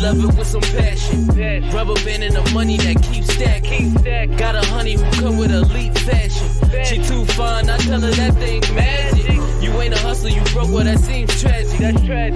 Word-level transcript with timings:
Love 0.00 0.24
it 0.24 0.38
with 0.38 0.46
some 0.46 0.60
passion. 0.62 1.26
Rubber 1.72 1.94
band 2.04 2.24
and 2.24 2.34
the 2.34 2.50
money 2.54 2.76
that 2.78 3.02
keeps 3.02 3.32
stacking. 3.34 3.94
Got 4.36 4.54
a 4.56 4.66
honey 4.68 4.94
who 4.94 5.04
come 5.20 5.36
with 5.38 5.52
elite 5.52 5.96
fashion. 5.98 6.48
She 6.84 6.96
too 7.02 7.24
fine, 7.26 7.68
I 7.68 7.76
tell 7.78 8.00
her 8.00 8.10
that 8.10 8.34
thing 8.34 8.62
magic. 8.74 9.36
You 9.62 9.70
ain't 9.80 9.94
a 9.94 9.98
hustler, 9.98 10.30
you 10.30 10.42
broke, 10.52 10.70
well 10.70 10.84
that 10.84 10.98
seems 10.98 11.40
tragic. 11.40 11.78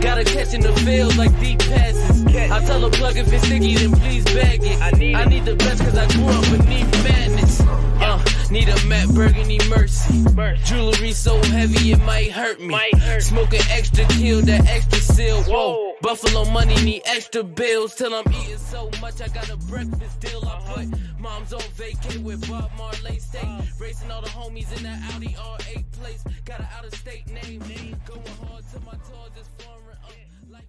Gotta 0.00 0.24
catch 0.24 0.52
in 0.54 0.60
the 0.60 0.72
field 0.84 1.16
like 1.16 1.38
deep 1.40 1.58
passes. 1.60 2.26
I 2.26 2.60
tell 2.66 2.80
her 2.82 2.90
plug 2.90 3.16
if 3.16 3.32
it's 3.32 3.46
sticky, 3.46 3.76
then 3.76 3.92
please 3.92 4.24
bag 4.24 4.60
it. 4.62 4.80
I 4.80 5.24
need, 5.24 5.44
the 5.44 5.56
best 5.56 5.82
cause 5.82 5.96
I 5.96 6.06
grew 6.12 6.26
up 6.26 6.44
beneath 6.44 6.90
madness. 7.02 7.60
Uh, 8.05 8.22
need 8.50 8.69
a 8.69 8.86
Matt 8.86 9.08
Burgundy 9.14 9.58
mercy. 9.69 10.24
Jewelry 10.64 11.12
so 11.12 11.41
heavy 11.44 11.92
it 11.92 12.00
might 12.02 12.30
hurt 12.30 12.61
me. 12.61 12.77
Smoking 13.20 13.61
extra 13.70 14.05
kill, 14.06 14.42
that 14.42 14.66
extra 14.66 15.00
seal. 15.00 15.42
Whoa. 15.44 15.94
Buffalo 16.02 16.44
money 16.50 16.74
need 16.84 17.02
extra 17.06 17.42
bills 17.42 17.94
till 17.94 18.14
I'm 18.14 18.24
eating 18.33 18.58
so 18.58 18.91
much 19.00 19.20
I 19.22 19.28
got 19.28 19.48
a 19.50 19.56
breakfast 19.56 20.20
deal. 20.20 20.44
I 20.46 20.61
put 20.74 21.19
moms 21.19 21.52
on 21.52 21.61
vacay 21.61 22.22
with 22.22 22.48
Bob 22.48 22.70
Marley 22.77 23.19
State. 23.19 23.48
Racing 23.78 24.11
all 24.11 24.20
the 24.20 24.28
homies 24.28 24.77
in 24.77 24.83
that 24.83 25.00
Audi 25.14 25.28
R8 25.28 25.92
place. 25.92 26.24
Got 26.44 26.61
an 26.61 26.68
out 26.77 26.84
of 26.84 26.94
state 26.94 27.27
name. 27.28 27.61
Going 28.06 28.20
hard 28.46 28.64
to 28.72 28.80
my 28.80 28.92
tours 28.92 29.33
is 29.41 29.48
foreign. 29.64 29.96
Uh, 30.05 30.52
like 30.52 30.66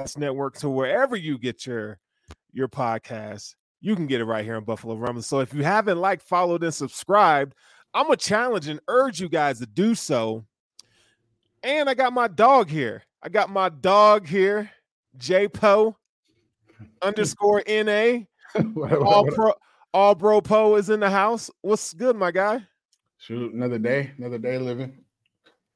Podcast 0.00 0.16
Network 0.16 0.56
to 0.58 0.70
wherever 0.70 1.16
you 1.16 1.36
get 1.38 1.66
your 1.66 1.98
your 2.52 2.68
podcast. 2.68 3.54
You 3.80 3.96
can 3.96 4.06
get 4.06 4.20
it 4.20 4.26
right 4.26 4.44
here 4.44 4.56
in 4.56 4.64
Buffalo 4.64 4.94
Rumble. 4.94 5.22
So 5.22 5.40
if 5.40 5.54
you 5.54 5.62
haven't 5.62 5.98
liked, 5.98 6.22
followed, 6.22 6.62
and 6.62 6.74
subscribed, 6.74 7.54
I'm 7.94 8.04
gonna 8.04 8.16
challenge 8.16 8.68
and 8.68 8.80
urge 8.88 9.20
you 9.20 9.28
guys 9.28 9.58
to 9.60 9.66
do 9.66 9.94
so. 9.94 10.44
And 11.62 11.88
I 11.88 11.94
got 11.94 12.12
my 12.12 12.28
dog 12.28 12.68
here. 12.68 13.02
I 13.22 13.28
got 13.28 13.50
my 13.50 13.68
dog 13.68 14.26
here, 14.26 14.70
J 15.16 15.48
Po 15.48 15.96
underscore 17.02 17.62
NA. 17.68 18.20
All 19.04 19.24
pro 19.26 19.52
all 19.92 20.14
bro 20.14 20.40
Po 20.40 20.76
is 20.76 20.88
in 20.88 21.00
the 21.00 21.10
house. 21.10 21.50
What's 21.62 21.94
good, 21.94 22.16
my 22.16 22.30
guy? 22.30 22.60
Shoot, 23.18 23.52
another 23.52 23.78
day, 23.78 24.12
another 24.18 24.38
day 24.38 24.58
living. 24.58 25.04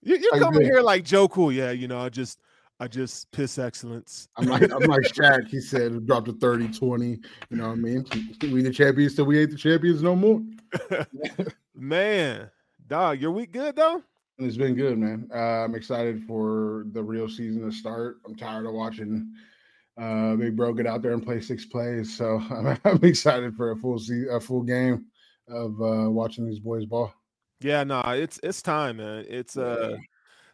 You, 0.02 0.16
you're 0.16 0.38
How 0.38 0.44
coming 0.44 0.62
here 0.62 0.80
like 0.80 1.04
Joe 1.04 1.28
Cool. 1.28 1.52
Yeah, 1.52 1.72
you 1.72 1.88
know, 1.88 2.00
I 2.00 2.08
just 2.08 2.38
I 2.84 2.86
just 2.86 3.32
piss 3.32 3.56
excellence. 3.58 4.28
I'm 4.36 4.44
like 4.44 4.70
I'm 4.70 4.82
like 4.82 5.04
Shaq. 5.04 5.48
He 5.48 5.58
said 5.58 6.06
dropped 6.06 6.26
to 6.26 6.34
30, 6.34 6.68
20. 6.68 7.06
You 7.06 7.18
know 7.56 7.68
what 7.68 7.72
I 7.72 7.76
mean? 7.76 8.04
We 8.42 8.60
the 8.60 8.70
champions 8.70 9.14
till 9.14 9.24
we 9.24 9.40
ain't 9.40 9.52
the 9.52 9.56
champions 9.56 10.02
no 10.02 10.14
more. 10.14 10.42
Man, 11.74 12.50
dog, 12.86 13.22
your 13.22 13.30
week 13.30 13.52
good 13.52 13.74
though? 13.74 14.02
It's 14.38 14.58
been 14.58 14.74
good, 14.74 14.98
man. 14.98 15.30
Uh, 15.32 15.64
I'm 15.64 15.74
excited 15.74 16.24
for 16.26 16.84
the 16.92 17.02
real 17.02 17.26
season 17.26 17.62
to 17.62 17.74
start. 17.74 18.18
I'm 18.26 18.34
tired 18.34 18.66
of 18.66 18.74
watching 18.74 19.32
uh 19.98 20.34
Big 20.36 20.54
Bro 20.54 20.74
get 20.74 20.86
out 20.86 21.00
there 21.00 21.12
and 21.12 21.24
play 21.24 21.40
six 21.40 21.64
plays. 21.64 22.14
So 22.14 22.38
I'm, 22.50 22.78
I'm 22.84 23.02
excited 23.02 23.56
for 23.56 23.70
a 23.70 23.76
full 23.76 23.98
se- 23.98 24.28
a 24.30 24.38
full 24.38 24.62
game 24.62 25.06
of 25.48 25.80
uh 25.80 26.10
watching 26.10 26.44
these 26.44 26.60
boys 26.60 26.84
ball. 26.84 27.14
Yeah, 27.62 27.82
no, 27.84 28.02
it's 28.08 28.38
it's 28.42 28.60
time, 28.60 28.98
man. 28.98 29.24
It's 29.26 29.56
uh 29.56 29.96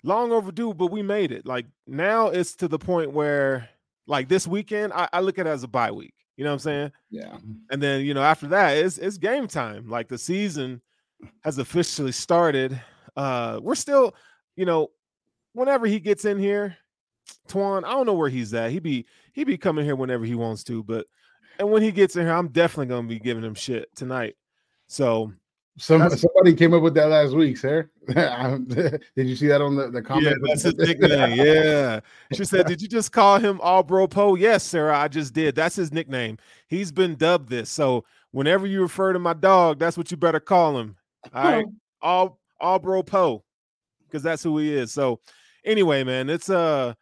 long 0.02 0.32
overdue, 0.32 0.74
but 0.74 0.90
we 0.90 1.02
made 1.02 1.32
it. 1.32 1.46
Like 1.46 1.66
now 1.86 2.28
it's 2.28 2.54
to 2.56 2.68
the 2.68 2.78
point 2.78 3.12
where 3.12 3.68
like 4.06 4.28
this 4.28 4.46
weekend, 4.46 4.92
I, 4.92 5.08
I 5.12 5.20
look 5.20 5.38
at 5.38 5.46
it 5.46 5.50
as 5.50 5.62
a 5.62 5.68
bye 5.68 5.92
week. 5.92 6.14
You 6.36 6.44
know 6.44 6.50
what 6.50 6.54
I'm 6.54 6.60
saying? 6.60 6.92
Yeah. 7.10 7.36
And 7.70 7.82
then 7.82 8.04
you 8.04 8.14
know, 8.14 8.22
after 8.22 8.48
that, 8.48 8.76
it's 8.76 8.98
it's 8.98 9.18
game 9.18 9.46
time. 9.46 9.88
Like 9.88 10.08
the 10.08 10.18
season 10.18 10.80
has 11.44 11.58
officially 11.58 12.12
started. 12.12 12.80
Uh 13.16 13.60
we're 13.62 13.74
still, 13.74 14.14
you 14.56 14.64
know, 14.64 14.88
whenever 15.52 15.86
he 15.86 16.00
gets 16.00 16.24
in 16.24 16.38
here, 16.38 16.76
Twan, 17.48 17.84
I 17.84 17.90
don't 17.90 18.06
know 18.06 18.14
where 18.14 18.30
he's 18.30 18.54
at. 18.54 18.70
He 18.70 18.78
be 18.78 19.06
he 19.32 19.44
be 19.44 19.58
coming 19.58 19.84
here 19.84 19.96
whenever 19.96 20.24
he 20.24 20.34
wants 20.34 20.64
to, 20.64 20.82
but 20.82 21.06
and 21.58 21.70
when 21.70 21.82
he 21.82 21.92
gets 21.92 22.16
in 22.16 22.22
here, 22.22 22.34
I'm 22.34 22.48
definitely 22.48 22.86
gonna 22.86 23.06
be 23.06 23.18
giving 23.18 23.44
him 23.44 23.54
shit 23.54 23.94
tonight. 23.94 24.36
So 24.86 25.32
Some, 25.80 26.00
That's- 26.00 26.20
somebody 26.20 26.54
came 26.54 26.74
up 26.74 26.82
with 26.82 26.92
that 26.94 27.08
last 27.08 27.32
week, 27.32 27.56
sir. 27.56 27.88
Did 28.06 29.00
you 29.16 29.34
see 29.34 29.46
that 29.46 29.62
on 29.62 29.76
the, 29.76 29.90
the 29.90 30.02
comment? 30.02 30.26
Yeah, 30.26 30.34
that's 30.46 30.62
his 30.62 30.74
nickname. 30.74 31.38
Yeah. 31.38 32.00
She 32.34 32.44
said, 32.44 32.66
Did 32.66 32.82
you 32.82 32.88
just 32.88 33.12
call 33.12 33.38
him 33.38 33.58
All 33.62 33.82
Bro 33.82 34.08
Poe? 34.08 34.34
Yes, 34.34 34.62
Sarah, 34.62 34.98
I 34.98 35.08
just 35.08 35.32
did. 35.32 35.54
That's 35.54 35.74
his 35.76 35.90
nickname. 35.90 36.36
He's 36.68 36.92
been 36.92 37.14
dubbed 37.14 37.48
this. 37.48 37.70
So 37.70 38.04
whenever 38.30 38.66
you 38.66 38.82
refer 38.82 39.14
to 39.14 39.18
my 39.18 39.32
dog, 39.32 39.78
that's 39.78 39.96
what 39.96 40.10
you 40.10 40.18
better 40.18 40.38
call 40.38 40.78
him. 40.78 40.96
All 41.32 41.44
right. 41.44 41.66
All 42.02 42.38
All 42.60 42.78
Bro 42.78 43.04
Poe. 43.04 43.42
Because 44.06 44.22
that's 44.22 44.42
who 44.42 44.58
he 44.58 44.74
is. 44.74 44.92
So 44.92 45.20
anyway, 45.64 46.04
man, 46.04 46.28
it's 46.28 46.50
a 46.50 46.94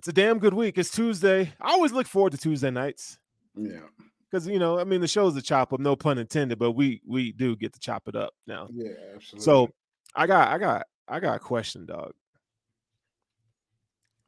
it's 0.00 0.08
a 0.08 0.12
damn 0.12 0.40
good 0.40 0.54
week. 0.54 0.76
It's 0.76 0.90
Tuesday. 0.90 1.52
I 1.60 1.70
always 1.70 1.92
look 1.92 2.08
forward 2.08 2.32
to 2.32 2.38
Tuesday 2.38 2.70
nights. 2.70 3.18
Yeah, 3.54 3.80
Because 4.30 4.46
you 4.46 4.58
know, 4.58 4.78
I 4.78 4.84
mean 4.84 5.00
the 5.00 5.08
show's 5.08 5.36
a 5.36 5.42
chop 5.42 5.72
up, 5.72 5.80
no 5.80 5.96
pun 5.96 6.18
intended, 6.18 6.58
but 6.58 6.72
we 6.72 7.00
we 7.06 7.32
do 7.32 7.56
get 7.56 7.72
to 7.72 7.80
chop 7.80 8.06
it 8.08 8.14
up 8.14 8.32
now. 8.46 8.68
yeah, 8.72 8.90
absolutely. 9.14 9.44
So 9.44 9.70
I 10.14 10.26
got 10.26 10.48
I 10.48 10.58
got 10.58 10.86
I 11.08 11.18
got 11.20 11.36
a 11.36 11.40
question, 11.40 11.86
dog. 11.86 12.12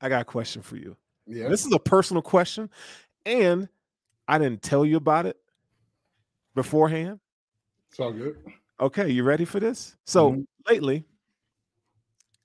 I 0.01 0.09
got 0.09 0.23
a 0.23 0.25
question 0.25 0.63
for 0.63 0.77
you. 0.77 0.97
yeah, 1.27 1.49
This 1.49 1.65
is 1.65 1.73
a 1.73 1.79
personal 1.79 2.23
question, 2.23 2.69
and 3.25 3.69
I 4.27 4.39
didn't 4.39 4.63
tell 4.63 4.85
you 4.85 4.97
about 4.97 5.27
it 5.27 5.37
beforehand. 6.55 7.21
it's 7.89 8.01
all 8.01 8.13
good. 8.13 8.37
Okay, 8.81 9.11
you 9.11 9.23
ready 9.23 9.45
for 9.45 9.61
this? 9.61 9.97
So 10.05 10.33
Mhm. 10.33 10.47
lately, 10.69 11.05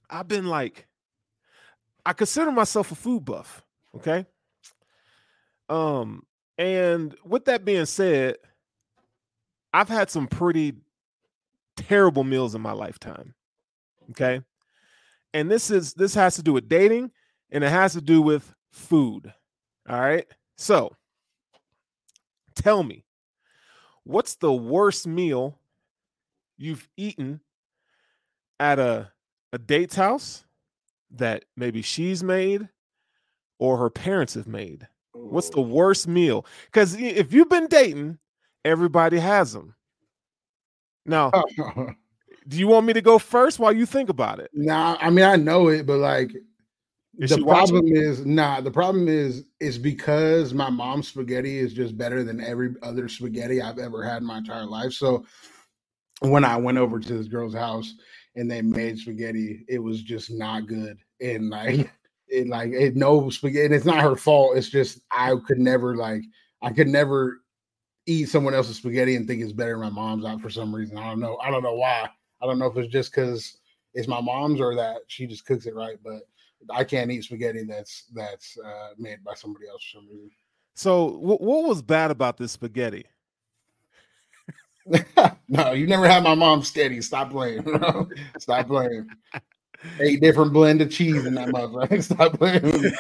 I've 0.10 0.28
been 0.28 0.46
like, 0.46 0.88
I 2.06 2.14
consider 2.14 2.52
myself 2.52 2.92
a 2.92 2.96
food 2.96 3.26
buff. 3.26 3.66
Okay. 3.96 4.28
Um, 5.70 6.26
and 6.58 7.16
with 7.24 7.46
that 7.46 7.66
being 7.66 7.86
said, 7.86 8.38
I've 9.74 9.90
had 9.90 10.10
some 10.10 10.28
pretty 10.28 10.74
terrible 11.76 12.24
meals 12.24 12.56
in 12.56 12.62
my 12.62 12.72
lifetime. 12.72 13.36
Okay. 14.12 14.42
And 15.34 15.52
this 15.52 15.70
is 15.70 15.94
this 15.94 16.16
has 16.16 16.36
to 16.36 16.44
do 16.44 16.54
with 16.54 16.68
dating 16.68 17.12
and 17.52 17.64
it 17.64 17.70
has 17.70 17.94
to 17.94 18.02
do 18.02 18.22
with 18.22 18.54
food. 18.72 19.34
All 19.88 20.00
right. 20.00 20.26
So 20.58 20.96
tell 22.56 22.84
me, 22.84 23.06
what's 24.04 24.36
the 24.36 24.54
worst 24.54 25.06
meal 25.06 25.60
you've 26.58 26.88
eaten 26.98 27.42
at 28.60 28.80
a 28.80 29.12
a 29.54 29.58
date's 29.58 29.96
house 29.96 30.44
that 31.12 31.46
maybe 31.56 31.82
she's 31.82 32.24
made 32.24 32.68
or 33.60 33.78
her 33.78 33.90
parents 33.90 34.34
have 34.34 34.48
made? 34.48 34.88
What's 35.30 35.50
the 35.50 35.62
worst 35.62 36.08
meal? 36.08 36.46
Because 36.66 36.96
if 36.96 37.34
you've 37.34 37.50
been 37.50 37.68
dating, 37.68 38.18
everybody 38.66 39.20
has 39.20 39.54
them. 39.54 39.76
Now, 41.06 41.32
do 42.48 42.58
you 42.58 42.68
want 42.68 42.86
me 42.86 42.94
to 42.94 43.02
go 43.02 43.18
first 43.20 43.60
while 43.60 43.74
you 43.74 43.86
think 43.86 44.10
about 44.10 44.40
it? 44.40 44.50
nah, 44.54 44.98
I 45.00 45.10
mean 45.10 45.26
I 45.26 45.36
know 45.36 45.70
it, 45.70 45.86
but 45.86 45.98
like 46.00 46.32
Is 47.18 47.32
the 47.32 47.44
watching? 47.44 47.76
problem 47.78 47.96
is 47.96 48.26
nah. 48.26 48.62
The 48.62 48.72
problem 48.72 49.08
is 49.08 49.46
is 49.60 49.78
because 49.78 50.54
my 50.54 50.70
mom's 50.70 51.08
spaghetti 51.08 51.58
is 51.60 51.74
just 51.74 51.98
better 51.98 52.24
than 52.24 52.42
every 52.42 52.76
other 52.84 53.08
spaghetti 53.08 53.62
I've 53.62 53.80
ever 53.80 54.04
had 54.04 54.18
in 54.18 54.28
my 54.28 54.38
entire 54.40 54.66
life. 54.66 54.94
So 54.94 55.26
when 56.22 56.44
I 56.44 56.58
went 56.58 56.78
over 56.78 57.00
to 57.00 57.14
this 57.14 57.28
girl's 57.28 57.54
house 57.54 57.94
and 58.36 58.50
they 58.50 58.62
made 58.62 59.00
spaghetti, 59.00 59.66
it 59.68 59.80
was 59.80 60.02
just 60.02 60.30
not 60.32 60.68
good. 60.68 60.98
And 61.22 61.50
like 61.50 61.92
it 62.28 62.48
like 62.48 62.72
it 62.72 62.96
no 62.96 63.30
spaghetti. 63.30 63.66
And 63.66 63.76
it's 63.76 63.86
not 63.86 64.02
her 64.02 64.16
fault. 64.16 64.58
It's 64.58 64.70
just 64.70 65.02
I 65.12 65.34
could 65.46 65.60
never 65.60 65.96
like 65.96 66.24
I 66.62 66.72
could 66.72 66.88
never 66.88 67.42
eat 68.06 68.30
someone 68.30 68.54
else's 68.54 68.78
spaghetti 68.78 69.16
and 69.16 69.28
think 69.28 69.42
it's 69.42 69.52
better 69.52 69.74
than 69.74 69.82
my 69.82 69.90
mom's 69.90 70.26
out 70.26 70.42
for 70.42 70.50
some 70.50 70.74
reason. 70.74 70.98
I 70.98 71.10
don't 71.10 71.20
know. 71.20 71.38
I 71.44 71.52
don't 71.52 71.64
know 71.64 71.76
why. 71.76 72.10
I 72.42 72.46
don't 72.46 72.60
know 72.60 72.68
if 72.68 72.78
it's 72.78 72.92
just 72.92 73.12
because 73.12 73.58
it's 73.94 74.08
my 74.08 74.22
mom's 74.22 74.62
or 74.62 74.76
that 74.76 74.98
she 75.08 75.28
just 75.28 75.46
cooks 75.46 75.66
it 75.66 75.76
right, 75.76 75.98
but 76.04 76.22
I 76.70 76.84
can't 76.84 77.12
eat 77.12 77.24
spaghetti 77.24 77.64
that's 77.64 78.06
that's 78.14 78.58
uh, 78.58 78.90
made 78.98 79.24
by 79.24 79.34
somebody 79.34 79.68
else 79.68 79.84
for 79.84 79.98
some 79.98 80.08
reason. 80.08 80.32
So 80.74 81.10
wh- 81.10 81.42
what 81.42 81.68
was 81.68 81.82
bad 81.82 82.12
about 82.12 82.38
this 82.38 82.52
spaghetti? 82.52 83.06
no, 85.50 85.72
you 85.74 85.88
never 85.88 86.08
had 86.08 86.24
my 86.24 86.36
mom's 86.36 86.70
spaghetti. 86.70 87.02
Stop 87.02 87.32
playing. 87.32 87.64
Stop 88.40 88.68
playing. 88.68 89.08
Eight 90.00 90.22
different 90.22 90.54
blend 90.54 90.82
of 90.82 90.92
cheese 90.92 91.26
in 91.26 91.36
that 91.36 91.50
motherfucker. 91.50 92.04
Stop 92.04 92.34
playing. 92.40 92.94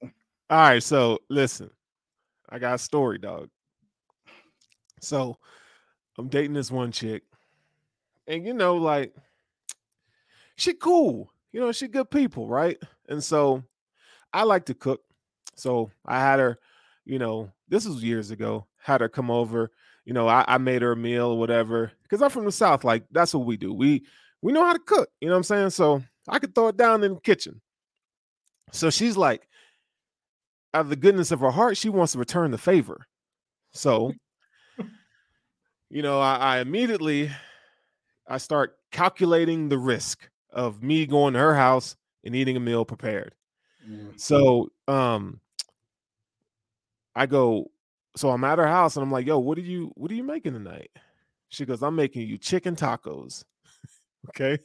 All 0.48 0.58
right, 0.58 0.82
so 0.82 1.18
listen, 1.28 1.70
I 2.48 2.58
got 2.58 2.76
a 2.76 2.78
story, 2.78 3.18
dog. 3.18 3.50
So 5.00 5.38
I'm 6.18 6.28
dating 6.28 6.52
this 6.52 6.70
one 6.70 6.92
chick, 6.92 7.24
and 8.28 8.46
you 8.46 8.54
know, 8.54 8.76
like 8.76 9.12
she 10.56 10.72
cool, 10.74 11.32
you 11.52 11.60
know, 11.60 11.72
she 11.72 11.88
good 11.88 12.10
people, 12.10 12.48
right? 12.48 12.78
And 13.08 13.22
so 13.22 13.62
I 14.32 14.44
like 14.44 14.66
to 14.66 14.74
cook. 14.74 15.02
So 15.54 15.90
I 16.04 16.20
had 16.20 16.38
her, 16.38 16.58
you 17.04 17.18
know, 17.18 17.50
this 17.68 17.86
was 17.86 18.02
years 18.02 18.30
ago, 18.30 18.66
had 18.78 19.00
her 19.00 19.08
come 19.08 19.30
over. 19.30 19.70
You 20.06 20.14
know, 20.14 20.28
I, 20.28 20.44
I 20.46 20.58
made 20.58 20.82
her 20.82 20.92
a 20.92 20.96
meal 20.96 21.26
or 21.26 21.38
whatever. 21.38 21.92
Because 22.04 22.22
I'm 22.22 22.30
from 22.30 22.46
the 22.46 22.52
South, 22.52 22.84
like 22.84 23.04
that's 23.10 23.34
what 23.34 23.44
we 23.44 23.56
do. 23.58 23.74
We 23.74 24.06
we 24.40 24.52
know 24.52 24.64
how 24.64 24.72
to 24.72 24.78
cook, 24.78 25.10
you 25.20 25.28
know 25.28 25.34
what 25.34 25.38
I'm 25.38 25.44
saying? 25.44 25.70
So 25.70 26.02
I 26.28 26.38
could 26.38 26.54
throw 26.54 26.68
it 26.68 26.76
down 26.76 27.02
in 27.02 27.14
the 27.14 27.20
kitchen. 27.20 27.60
So 28.72 28.90
she's 28.90 29.16
like, 29.16 29.48
out 30.72 30.82
of 30.82 30.88
the 30.88 30.96
goodness 30.96 31.32
of 31.32 31.40
her 31.40 31.50
heart, 31.50 31.76
she 31.76 31.88
wants 31.88 32.12
to 32.12 32.18
return 32.18 32.50
the 32.50 32.58
favor. 32.58 33.06
So, 33.72 34.12
you 35.90 36.02
know, 36.02 36.20
I, 36.20 36.36
I 36.36 36.58
immediately 36.60 37.30
I 38.28 38.38
start 38.38 38.76
calculating 38.92 39.68
the 39.68 39.78
risk 39.78 40.28
of 40.50 40.82
me 40.82 41.06
going 41.06 41.34
to 41.34 41.40
her 41.40 41.54
house 41.54 41.96
and 42.24 42.34
eating 42.34 42.56
a 42.56 42.60
meal 42.60 42.84
prepared. 42.84 43.34
Mm. 43.88 44.20
So, 44.20 44.70
um, 44.86 45.40
I 47.14 47.26
go, 47.26 47.70
so 48.16 48.30
I'm 48.30 48.44
at 48.44 48.58
her 48.58 48.66
house 48.66 48.96
and 48.96 49.02
I'm 49.04 49.10
like, 49.10 49.26
yo, 49.26 49.38
what 49.38 49.58
are 49.58 49.62
you 49.62 49.92
what 49.94 50.10
are 50.10 50.14
you 50.14 50.24
making 50.24 50.54
tonight? 50.54 50.90
She 51.48 51.64
goes, 51.64 51.82
I'm 51.82 51.94
making 51.94 52.26
you 52.26 52.38
chicken 52.38 52.74
tacos. 52.74 53.44
okay. 54.28 54.58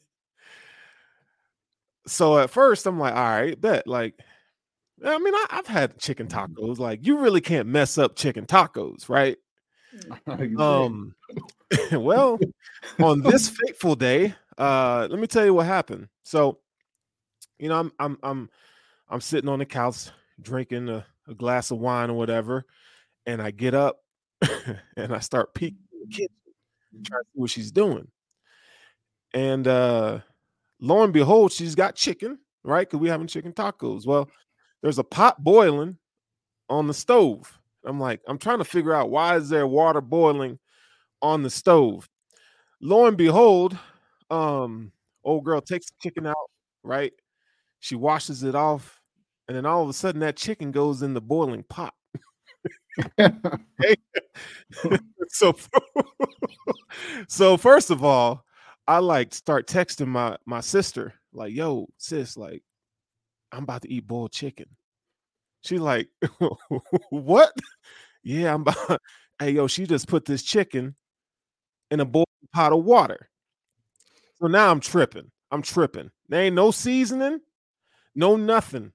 So 2.07 2.39
at 2.39 2.49
first 2.49 2.85
I'm 2.85 2.99
like, 2.99 3.13
all 3.13 3.23
right, 3.23 3.59
bet. 3.59 3.85
Like, 3.85 4.15
I 5.05 5.17
mean, 5.19 5.35
I, 5.35 5.45
I've 5.51 5.67
had 5.67 5.99
chicken 5.99 6.27
tacos. 6.27 6.79
Like, 6.79 7.05
you 7.05 7.19
really 7.19 7.41
can't 7.41 7.67
mess 7.67 7.97
up 7.97 8.15
chicken 8.15 8.45
tacos, 8.45 9.09
right? 9.09 9.37
Um, 10.57 11.15
well, 11.91 12.39
on 13.01 13.21
this 13.21 13.49
fateful 13.49 13.95
day, 13.95 14.33
uh, 14.57 15.05
let 15.11 15.19
me 15.19 15.27
tell 15.27 15.43
you 15.43 15.53
what 15.53 15.65
happened. 15.65 16.07
So, 16.23 16.59
you 17.59 17.67
know, 17.67 17.77
I'm 17.77 17.91
I'm 17.99 18.17
I'm 18.23 18.49
I'm 19.09 19.19
sitting 19.19 19.49
on 19.49 19.59
the 19.59 19.65
couch 19.65 20.09
drinking 20.41 20.87
a, 20.87 21.05
a 21.27 21.35
glass 21.35 21.71
of 21.71 21.79
wine 21.79 22.09
or 22.09 22.13
whatever, 22.13 22.65
and 23.25 23.41
I 23.41 23.51
get 23.51 23.73
up 23.73 23.97
and 24.97 25.13
I 25.13 25.19
start 25.19 25.53
peeking 25.53 25.79
in 25.93 25.99
the 26.09 26.15
kitchen, 26.15 26.35
trying 27.05 27.23
to 27.23 27.27
see 27.33 27.39
what 27.41 27.49
she's 27.51 27.71
doing. 27.71 28.07
And 29.33 29.67
uh 29.67 30.19
lo 30.79 31.03
and 31.03 31.13
behold, 31.13 31.51
she's 31.51 31.75
got 31.75 31.95
chicken, 31.95 32.39
right? 32.63 32.87
Because 32.87 32.99
we're 33.01 33.11
having 33.11 33.27
chicken 33.27 33.53
tacos. 33.53 34.05
Well, 34.05 34.29
there's 34.81 34.99
a 34.99 35.03
pot 35.03 35.43
boiling 35.43 35.97
on 36.69 36.87
the 36.87 36.93
stove. 36.93 37.59
I'm 37.85 37.99
like, 37.99 38.21
I'm 38.27 38.37
trying 38.39 38.59
to 38.59 38.65
figure 38.65 38.93
out 38.93 39.11
why 39.11 39.37
is 39.37 39.49
there 39.49 39.67
water 39.67 40.01
boiling 40.01 40.59
on 41.21 41.43
the 41.43 41.49
stove. 41.51 42.09
Lo 42.81 43.07
and 43.07 43.17
behold, 43.17 43.77
um, 44.31 44.91
old 45.23 45.45
girl 45.45 45.61
takes 45.61 45.87
the 45.87 45.95
chicken 46.01 46.27
out, 46.27 46.35
right? 46.83 47.13
She 47.79 47.95
washes 47.95 48.43
it 48.43 48.55
off, 48.55 49.01
and 49.47 49.57
then 49.57 49.65
all 49.65 49.83
of 49.83 49.89
a 49.89 49.93
sudden 49.93 50.21
that 50.21 50.37
chicken 50.37 50.71
goes 50.71 51.01
in 51.03 51.13
the 51.15 51.21
boiling 51.21 51.63
pot. 51.69 51.93
so, 55.29 55.53
so 57.27 57.57
first 57.57 57.89
of 57.89 58.03
all, 58.03 58.45
I 58.87 58.99
like 58.99 59.33
start 59.33 59.67
texting 59.67 60.07
my 60.07 60.37
my 60.45 60.61
sister, 60.61 61.13
like, 61.33 61.53
yo, 61.53 61.87
sis, 61.97 62.35
like, 62.37 62.63
I'm 63.51 63.63
about 63.63 63.83
to 63.83 63.91
eat 63.93 64.07
boiled 64.07 64.31
chicken. 64.33 64.67
She 65.63 65.79
like, 65.79 66.09
what? 67.11 67.53
Yeah, 68.23 68.53
I'm 68.55 68.61
about. 68.63 69.01
Hey, 69.39 69.51
yo, 69.51 69.67
she 69.67 69.87
just 69.87 70.07
put 70.07 70.25
this 70.25 70.43
chicken 70.43 70.95
in 71.91 71.99
a 71.99 72.05
boiling 72.05 72.25
pot 72.53 72.73
of 72.73 72.83
water. 72.85 73.29
So 74.39 74.47
now 74.47 74.71
I'm 74.71 74.79
tripping. 74.79 75.31
I'm 75.51 75.61
tripping. 75.61 76.11
There 76.29 76.41
ain't 76.43 76.55
no 76.55 76.71
seasoning, 76.71 77.39
no 78.15 78.37
nothing. 78.37 78.93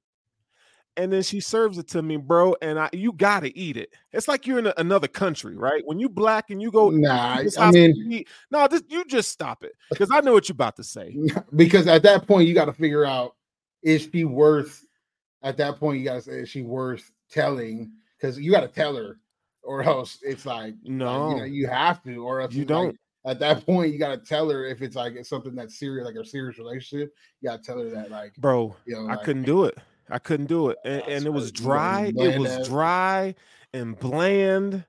And 0.97 1.13
then 1.13 1.23
she 1.23 1.41
serves 1.41 1.79
it 1.79 1.89
to 1.89 2.03
me, 2.03 2.17
bro. 2.17 2.57
And 2.63 2.79
I, 2.79 2.89
you 2.93 3.13
gotta 3.13 3.57
eat 3.59 3.77
it. 3.77 3.93
It's 4.13 4.29
like 4.29 4.47
you're 4.47 4.59
in 4.59 4.67
a, 4.67 4.75
another 4.77 5.09
country, 5.09 5.57
right? 5.57 5.83
When 5.85 5.99
you 5.99 6.09
black 6.09 6.51
and 6.51 6.61
you 6.61 6.71
go, 6.71 6.91
nah, 6.91 7.43
I 7.59 7.71
mean, 7.71 8.25
no, 8.51 8.67
this, 8.69 8.83
you 8.89 9.05
just 9.05 9.31
stop 9.31 9.63
it 9.63 9.73
because 9.91 10.11
I 10.11 10.21
know 10.21 10.33
what 10.33 10.49
you're 10.49 10.55
about 10.55 10.77
to 10.77 10.85
say. 10.85 11.17
because 11.57 11.87
at 11.87 12.03
that 12.05 12.27
point 12.27 12.49
you 12.49 12.55
got 12.55 12.67
to 12.67 12.73
figure 12.73 13.05
out 13.05 13.37
is 13.83 14.09
she 14.13 14.25
worth 14.25 14.85
at 15.43 15.57
that 15.57 15.79
point 15.79 15.99
you 15.99 16.05
got 16.05 16.15
to 16.15 16.23
say 16.23 16.33
is 16.33 16.49
she 16.49 16.63
worth 16.63 17.13
telling 17.31 17.93
because 18.19 18.39
you 18.39 18.51
got 18.51 18.61
to 18.61 18.69
tell 18.69 18.97
her 18.97 19.19
or 19.63 19.83
else 19.83 20.19
it's 20.23 20.47
like 20.47 20.57
like, 20.57 20.75
No, 20.85 21.31
you 21.31 21.37
know 21.37 21.45
you 21.45 21.67
have 21.69 22.03
to 22.05 22.25
or 22.25 22.41
else 22.41 22.55
You 22.55 22.65
don't. 22.65 22.99
at 23.25 23.39
that 23.41 23.65
point 23.67 23.93
you 23.93 23.99
got 23.99 24.09
to 24.09 24.19
tell 24.19 24.49
her 24.51 24.65
if 24.65 24.83
it's 24.83 24.97
like 24.97 25.15
it's 25.15 25.29
something 25.29 25.55
that's 25.55 25.79
serious 25.79 26.07
like 26.07 26.17
a 26.17 26.25
serious 26.25 26.59
relationship 26.59 27.13
you 27.41 27.49
got 27.49 27.63
to 27.63 27.67
tell 27.67 27.79
her 27.79 27.91
that 27.91 28.11
like 28.11 28.35
bro. 28.37 28.75
you 28.87 28.95
know 28.95 29.07
I 29.07 29.17
like, 29.17 29.25
couldn't 29.25 29.45
eh 29.45 29.47
do 29.47 29.65
it. 29.65 29.79
I 30.11 30.19
couldn't 30.19 30.47
do 30.47 30.71
it, 30.71 30.79
and, 30.85 31.03
and 31.03 31.27
it 31.27 31.33
was 31.33 31.51
crazy. 31.51 31.63
You 31.63 31.69
got 31.69 32.13
dry. 32.13 32.13
It 32.17 32.39
was 32.39 32.69
dry 32.69 33.35
and 33.73 33.99
bland. 33.99 34.85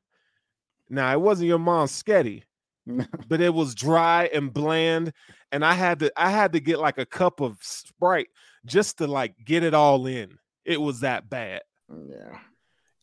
Now 0.89 1.11
it 1.11 1.21
wasn't 1.21 1.47
your 1.47 1.59
mom's 1.59 1.91
sketty, 1.91 2.43
but 3.27 3.41
it 3.41 3.53
was 3.53 3.75
dry 3.75 4.29
and 4.33 4.53
bland, 4.53 5.13
and 5.51 5.65
I 5.65 5.73
had 5.73 5.99
to 5.99 6.11
I 6.15 6.29
had 6.29 6.53
to 6.53 6.59
get 6.59 6.79
like 6.79 6.97
a 6.97 7.05
cup 7.05 7.41
of 7.41 7.57
Sprite 7.61 8.29
just 8.65 8.99
to 8.99 9.07
like 9.07 9.33
get 9.43 9.63
it 9.63 9.73
all 9.73 10.05
in. 10.05 10.37
It 10.65 10.79
was 10.79 10.99
that 11.01 11.29
bad. 11.29 11.61
yeah 11.89 12.39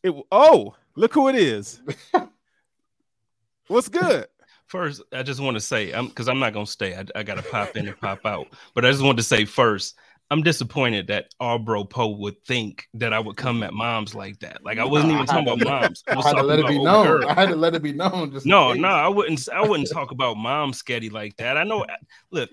It 0.03 0.13
oh 0.31 0.75
look 0.95 1.13
who 1.13 1.27
it 1.27 1.35
is. 1.35 1.81
What's 3.67 3.89
good? 3.89 4.27
First, 4.67 5.03
I 5.11 5.21
just 5.23 5.39
want 5.39 5.55
to 5.55 5.61
say, 5.61 5.91
I'm 5.91 6.07
because 6.07 6.27
I'm 6.27 6.39
not 6.39 6.53
gonna 6.53 6.65
stay. 6.65 6.95
I, 6.95 7.05
I 7.15 7.23
gotta 7.23 7.43
pop 7.43 7.75
in 7.75 7.87
and 7.87 7.99
pop 7.99 8.25
out. 8.25 8.47
But 8.73 8.85
I 8.85 8.91
just 8.91 9.03
want 9.03 9.17
to 9.17 9.23
say 9.23 9.45
first, 9.45 9.95
I'm 10.31 10.41
disappointed 10.41 11.07
that 11.07 11.27
our 11.39 11.59
bro 11.59 11.85
Poe 11.85 12.17
would 12.17 12.43
think 12.45 12.87
that 12.95 13.13
I 13.13 13.19
would 13.19 13.37
come 13.37 13.61
at 13.61 13.69
mm-hmm. 13.69 13.77
moms 13.77 14.15
like 14.15 14.39
that. 14.39 14.63
Like 14.63 14.79
I 14.79 14.85
wasn't 14.85 15.13
even 15.13 15.25
talking 15.25 15.47
about 15.47 15.63
moms. 15.63 16.03
I 16.07 16.13
I 16.19 16.27
had 16.27 16.33
to 16.37 16.43
let 16.43 16.59
it 16.59 16.67
be 16.67 16.83
known. 16.83 17.23
I 17.25 17.33
had 17.33 17.49
to 17.49 17.55
let 17.55 17.75
it 17.75 17.83
be 17.83 17.93
known 17.93 18.31
just 18.31 18.45
No, 18.45 18.73
no, 18.73 18.87
I 18.87 19.07
wouldn't. 19.07 19.47
I 19.49 19.61
wouldn't 19.61 19.89
talk 19.91 20.11
about 20.11 20.37
mom 20.37 20.71
sketty 20.71 21.11
like 21.11 21.37
that. 21.37 21.57
I 21.57 21.63
know. 21.63 21.85
Look, 22.31 22.49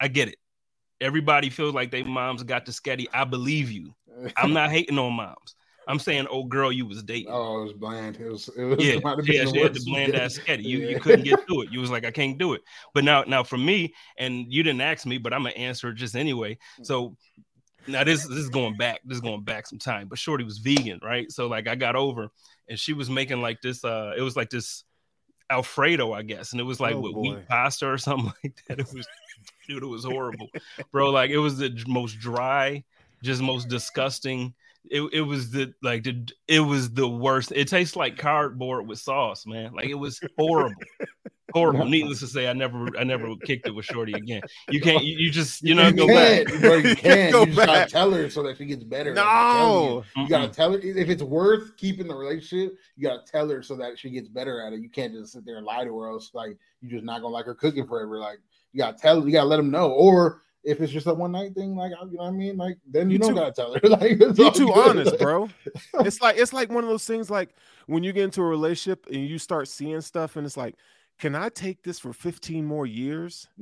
I 0.00 0.08
get 0.08 0.28
it. 0.28 0.36
Everybody 1.00 1.50
feels 1.50 1.74
like 1.74 1.90
they 1.90 2.02
moms 2.02 2.42
got 2.42 2.66
the 2.66 2.72
sketty. 2.72 3.06
I 3.12 3.24
believe 3.24 3.70
you. 3.70 3.94
I'm 4.36 4.52
not 4.52 4.70
hating 4.70 4.98
on 4.98 5.14
moms. 5.14 5.54
I'm 5.88 5.98
saying, 5.98 6.26
old 6.28 6.48
girl, 6.50 6.72
you 6.72 6.86
was 6.86 7.02
dating. 7.02 7.30
oh 7.32 7.60
it 7.60 7.64
was 7.64 7.72
bland 7.74 8.16
it 8.16 8.28
was 8.28 8.48
it 8.56 8.64
was 8.64 8.78
yeah, 8.84 8.94
it 8.94 9.04
might 9.04 9.16
have 9.18 9.26
been 9.26 9.34
yeah, 9.34 9.44
the 9.44 9.50
she 9.52 9.60
had 9.60 9.74
the 9.74 9.84
bland 9.86 10.14
ass 10.14 10.38
sketty. 10.46 10.64
You 10.64 10.78
Yeah. 10.78 10.88
you 10.90 11.00
couldn't 11.00 11.24
get 11.24 11.40
through 11.46 11.62
it. 11.62 11.72
You 11.72 11.80
was 11.80 11.90
like, 11.90 12.04
I 12.04 12.10
can't 12.10 12.38
do 12.38 12.52
it. 12.54 12.62
But 12.94 13.04
now, 13.04 13.22
now 13.24 13.42
for 13.42 13.58
me, 13.58 13.94
and 14.18 14.46
you 14.52 14.62
didn't 14.62 14.80
ask 14.80 15.06
me, 15.06 15.18
but 15.18 15.32
I'm 15.32 15.42
gonna 15.42 15.54
answer 15.56 15.88
it 15.90 15.94
just 15.96 16.16
anyway. 16.16 16.58
So 16.82 17.16
now 17.86 18.02
this 18.04 18.26
this 18.26 18.38
is 18.38 18.48
going 18.48 18.76
back. 18.76 19.00
This 19.04 19.16
is 19.16 19.20
going 19.22 19.42
back 19.44 19.66
some 19.66 19.78
time. 19.78 20.08
But 20.08 20.18
Shorty 20.18 20.44
was 20.44 20.58
vegan, 20.58 21.00
right? 21.02 21.30
So 21.30 21.46
like 21.48 21.68
I 21.68 21.74
got 21.74 21.96
over, 21.96 22.28
and 22.68 22.78
she 22.78 22.92
was 22.94 23.10
making 23.10 23.42
like 23.42 23.60
this. 23.60 23.84
Uh, 23.84 24.12
it 24.16 24.22
was 24.22 24.36
like 24.36 24.48
this 24.50 24.84
Alfredo, 25.50 26.12
I 26.12 26.22
guess, 26.22 26.52
and 26.52 26.60
it 26.60 26.64
was 26.64 26.80
like 26.80 26.94
Oh, 26.94 27.00
with 27.00 27.12
boy. 27.12 27.20
wheat 27.20 27.48
pasta 27.48 27.86
or 27.86 27.98
something 27.98 28.32
like 28.42 28.54
that. 28.68 28.80
It 28.80 28.86
was, 28.94 29.06
dude, 29.68 29.82
it 29.82 29.86
was 29.86 30.04
horrible, 30.04 30.48
bro. 30.90 31.10
Like 31.10 31.30
it 31.30 31.36
was 31.38 31.58
the 31.58 31.70
most 31.86 32.18
dry, 32.18 32.82
just 33.24 33.42
most 33.42 33.68
disgusting. 33.68 34.54
It, 34.90 35.00
it 35.14 35.22
was 35.22 35.50
the 35.50 35.72
like 35.82 36.02
the 36.04 36.28
it 36.46 36.60
was 36.60 36.92
the 36.92 37.08
worst. 37.08 37.52
It 37.52 37.68
tastes 37.68 37.96
like 37.96 38.18
cardboard 38.18 38.86
with 38.86 38.98
sauce, 38.98 39.46
man. 39.46 39.72
Like 39.72 39.86
it 39.88 39.94
was 39.94 40.20
horrible, 40.38 40.74
horrible. 41.54 41.86
Needless 41.86 42.20
to 42.20 42.26
say, 42.26 42.48
I 42.48 42.52
never, 42.52 42.88
I 42.98 43.02
never 43.02 43.34
kicked 43.46 43.66
it 43.66 43.70
with 43.74 43.86
Shorty 43.86 44.12
again. 44.12 44.42
You 44.68 44.82
can't, 44.82 45.02
you, 45.02 45.16
you 45.16 45.30
just, 45.30 45.62
you 45.62 45.74
know, 45.74 45.86
you 45.86 45.94
go 45.94 46.06
back. 46.06 46.46
bro. 46.60 46.74
You 46.84 46.94
can't. 46.96 47.32
Go 47.32 47.40
you 47.40 47.46
just 47.46 47.56
back. 47.56 47.66
gotta 47.66 47.90
tell 47.90 48.10
her 48.12 48.28
so 48.28 48.42
that 48.42 48.58
she 48.58 48.66
gets 48.66 48.84
better. 48.84 49.12
I'm 49.12 49.16
telling 49.16 49.84
No. 49.88 50.04
you. 50.16 50.22
You 50.24 50.28
gotta 50.28 50.48
tell 50.48 50.72
her 50.72 50.78
if 50.78 51.08
it's 51.08 51.22
worth 51.22 51.78
keeping 51.78 52.06
the 52.06 52.14
relationship. 52.14 52.76
You 52.96 53.08
gotta 53.08 53.22
tell 53.24 53.48
her 53.48 53.62
so 53.62 53.76
that 53.76 53.98
she 53.98 54.10
gets 54.10 54.28
better 54.28 54.60
at 54.66 54.74
it. 54.74 54.80
You 54.80 54.90
can't 54.90 55.14
just 55.14 55.32
sit 55.32 55.46
there 55.46 55.56
and 55.56 55.64
lie 55.64 55.84
to 55.84 55.98
her, 55.98 56.10
else 56.10 56.30
like 56.34 56.58
you're 56.82 56.90
just 56.90 57.04
not 57.04 57.22
gonna 57.22 57.32
like 57.32 57.46
her 57.46 57.54
cooking 57.54 57.86
forever. 57.86 58.18
Like 58.18 58.40
you 58.74 58.78
gotta 58.80 58.98
tell, 58.98 59.24
you 59.24 59.32
gotta 59.32 59.48
let 59.48 59.56
them 59.56 59.70
know. 59.70 59.92
Or 59.92 60.42
if 60.64 60.80
it's 60.80 60.92
just 60.92 61.06
a 61.06 61.14
one 61.14 61.32
night 61.32 61.54
thing, 61.54 61.76
like 61.76 61.90
you 61.90 62.16
know 62.16 62.22
what 62.24 62.28
I 62.28 62.30
mean, 62.30 62.56
like 62.56 62.78
then 62.90 63.10
you, 63.10 63.14
You 63.14 63.18
don't 63.18 63.28
too- 63.30 63.34
gotta 63.36 63.52
tell 63.52 63.74
her. 63.74 63.80
like 63.88 64.10
you 64.38 64.50
too 64.50 64.66
good. 64.66 64.88
honest, 64.88 65.18
bro. 65.18 65.48
It's 66.00 66.20
like 66.20 66.36
it's 66.38 66.52
like 66.52 66.70
one 66.70 66.84
of 66.84 66.90
those 66.90 67.04
things 67.06 67.30
like 67.30 67.50
when 67.86 68.02
you 68.02 68.12
get 68.12 68.24
into 68.24 68.40
a 68.40 68.46
relationship 68.46 69.06
and 69.06 69.26
you 69.26 69.38
start 69.38 69.68
seeing 69.68 70.00
stuff 70.00 70.36
and 70.36 70.46
it's 70.46 70.56
like, 70.56 70.74
can 71.18 71.34
I 71.34 71.48
take 71.48 71.82
this 71.82 71.98
for 71.98 72.12
15 72.12 72.64
more 72.64 72.86
years? 72.86 73.48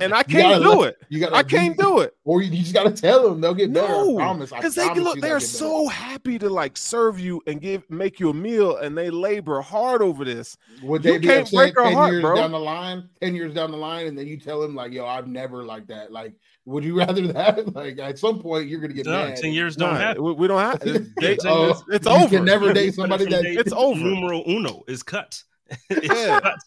And 0.00 0.14
I 0.14 0.22
can't 0.22 0.44
gotta 0.60 0.62
do 0.62 0.80
let- 0.82 0.88
it. 0.90 0.98
You 1.08 1.18
gotta. 1.18 1.34
I 1.34 1.42
can't 1.42 1.76
do 1.76 1.98
it. 2.02 2.14
Or 2.22 2.40
you, 2.40 2.52
you 2.52 2.60
just 2.62 2.72
gotta 2.72 2.92
tell 2.92 3.28
them 3.28 3.40
they'll 3.40 3.52
get 3.52 3.72
better. 3.72 3.92
I 3.92 3.96
No, 3.96 4.14
promise. 4.14 4.50
Because 4.50 4.76
they 4.76 4.84
promise 4.84 5.02
look, 5.02 5.14
they're 5.20 5.30
they'll 5.30 5.38
get 5.40 5.48
so 5.48 5.88
happy 5.88 6.38
to 6.38 6.48
like 6.48 6.76
serve 6.76 7.18
you 7.18 7.42
and 7.48 7.60
give 7.60 7.82
make 7.90 8.20
you 8.20 8.30
a 8.30 8.32
meal, 8.34 8.76
and 8.76 8.96
they 8.96 9.10
labor 9.10 9.60
hard 9.60 10.00
over 10.00 10.24
this. 10.24 10.56
better. 10.76 10.86
Would 10.86 11.04
you 11.04 11.12
they 11.14 11.18
be 11.18 11.26
can't 11.26 11.40
upset 11.48 11.56
break 11.56 11.76
our 11.78 11.84
ten 11.86 11.92
heart, 11.94 12.12
years 12.12 12.22
bro. 12.22 12.36
down 12.36 12.52
the 12.52 12.60
line? 12.60 13.08
Ten 13.20 13.34
years 13.34 13.54
down 13.54 13.72
the 13.72 13.76
line, 13.76 14.06
and 14.06 14.16
then 14.16 14.28
you 14.28 14.36
tell 14.38 14.60
them 14.60 14.76
like, 14.76 14.92
"Yo, 14.92 15.04
I've 15.04 15.26
never 15.26 15.64
like 15.64 15.88
that." 15.88 16.12
Like, 16.12 16.34
would 16.64 16.84
you 16.84 16.96
rather 16.98 17.26
that? 17.32 17.74
Like, 17.74 17.98
at 17.98 18.20
some 18.20 18.38
point, 18.40 18.68
you're 18.68 18.78
gonna 18.80 18.94
get 18.94 19.06
No, 19.06 19.26
mad. 19.30 19.36
ten 19.36 19.52
years 19.52 19.74
don't 19.74 19.94
Nah, 19.94 19.98
happen. 19.98 20.22
we, 20.22 20.32
we 20.34 20.46
don't 20.46 20.60
have 20.60 20.80
it's, 20.84 21.08
oh, 21.18 21.24
It's- 21.24 21.40
Oh, 21.44 21.70
it's, 21.70 21.82
it's 21.88 22.06
you 22.06 22.12
over. 22.12 22.28
can 22.36 22.44
never 22.44 22.72
date 22.72 22.94
somebody 22.94 23.24
that 23.24 23.44
It's 23.44 23.72
over. 23.72 23.98
Numero 23.98 24.44
uno 24.46 24.84
is 24.86 25.02
cut. 25.02 25.42
It's 25.90 26.08
Yeah. 26.08 26.54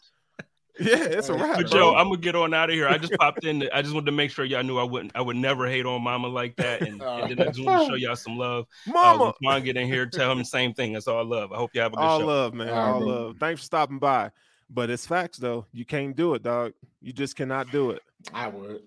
Yeah, 0.77 1.05
it's 1.05 1.29
a 1.29 1.33
wrap. 1.33 1.55
But 1.55 1.71
bro. 1.71 1.91
yo, 1.91 1.95
I'm 1.95 2.07
gonna 2.09 2.17
get 2.17 2.35
on 2.35 2.53
out 2.53 2.69
of 2.69 2.75
here. 2.75 2.85
I 2.85 2.97
just 2.97 3.13
popped 3.13 3.45
in. 3.45 3.63
I 3.73 3.81
just 3.81 3.93
wanted 3.93 4.07
to 4.07 4.11
make 4.11 4.29
sure 4.29 4.43
y'all 4.43 4.61
knew 4.61 4.77
I 4.77 4.83
wouldn't. 4.83 5.13
I 5.15 5.21
would 5.21 5.37
never 5.37 5.69
hate 5.69 5.85
on 5.85 6.01
Mama 6.01 6.27
like 6.27 6.57
that, 6.57 6.81
and, 6.81 7.01
and 7.01 7.31
then 7.31 7.47
I 7.47 7.51
just 7.51 7.63
want 7.63 7.83
to 7.83 7.91
show 7.91 7.95
y'all 7.95 8.17
some 8.17 8.37
love. 8.37 8.65
Uh, 8.85 8.91
Mama, 8.91 9.33
when 9.39 9.61
Twan 9.61 9.63
get 9.63 9.77
in 9.77 9.87
here, 9.87 10.05
tell 10.05 10.29
him 10.29 10.39
the 10.39 10.43
same 10.43 10.73
thing. 10.73 10.91
That's 10.91 11.07
all 11.07 11.23
love. 11.23 11.53
I 11.53 11.55
hope 11.55 11.71
you 11.73 11.79
have 11.79 11.93
a 11.93 11.95
good 11.95 12.01
show. 12.01 12.07
all 12.07 12.19
show. 12.19 12.25
love, 12.25 12.53
man, 12.53 12.67
All 12.67 12.75
right, 12.75 12.89
all 12.91 12.99
bro. 12.99 13.07
love. 13.07 13.37
Thanks 13.39 13.61
for 13.61 13.65
stopping 13.65 13.99
by. 13.99 14.31
But 14.69 14.89
it's 14.89 15.07
facts 15.07 15.37
though. 15.37 15.65
You 15.71 15.85
can't 15.85 16.13
do 16.13 16.33
it, 16.33 16.43
dog. 16.43 16.73
You 17.01 17.13
just 17.13 17.37
cannot 17.37 17.71
do 17.71 17.91
it. 17.91 18.01
I 18.33 18.49
would. 18.49 18.81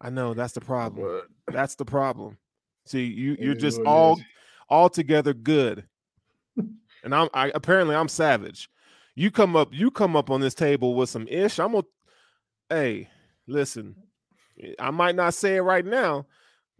I 0.00 0.10
know 0.10 0.34
that's 0.34 0.52
the 0.52 0.60
problem. 0.60 1.22
That's 1.50 1.74
the 1.74 1.84
problem. 1.84 2.38
See, 2.86 3.06
you 3.06 3.36
you're 3.40 3.54
just 3.56 3.78
what 3.78 3.86
it 3.86 3.88
all 3.88 4.12
is. 4.18 4.24
altogether 4.70 5.34
good. 5.34 5.84
And 7.04 7.14
I'm 7.14 7.28
I 7.32 7.52
apparently 7.54 7.94
I'm 7.94 8.08
savage. 8.08 8.68
You 9.18 9.32
come 9.32 9.56
up, 9.56 9.70
you 9.72 9.90
come 9.90 10.14
up 10.14 10.30
on 10.30 10.40
this 10.40 10.54
table 10.54 10.94
with 10.94 11.10
some 11.10 11.26
ish. 11.26 11.58
I'm 11.58 11.72
gonna 11.72 11.82
hey, 12.70 13.08
listen, 13.48 13.96
I 14.78 14.92
might 14.92 15.16
not 15.16 15.34
say 15.34 15.56
it 15.56 15.62
right 15.62 15.84
now, 15.84 16.26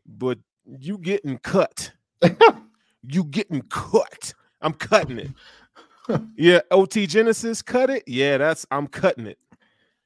but 0.06 0.38
you 0.64 0.98
getting 0.98 1.38
cut. 1.38 1.90
you 3.02 3.24
getting 3.24 3.62
cut. 3.62 4.34
I'm 4.60 4.72
cutting 4.72 5.18
it. 5.18 6.30
yeah, 6.36 6.60
OT 6.70 7.08
Genasis 7.08 7.60
cut 7.60 7.90
it. 7.90 8.04
Yeah, 8.06 8.38
that's 8.38 8.64
I'm 8.70 8.86
cutting 8.86 9.26
it. 9.26 9.38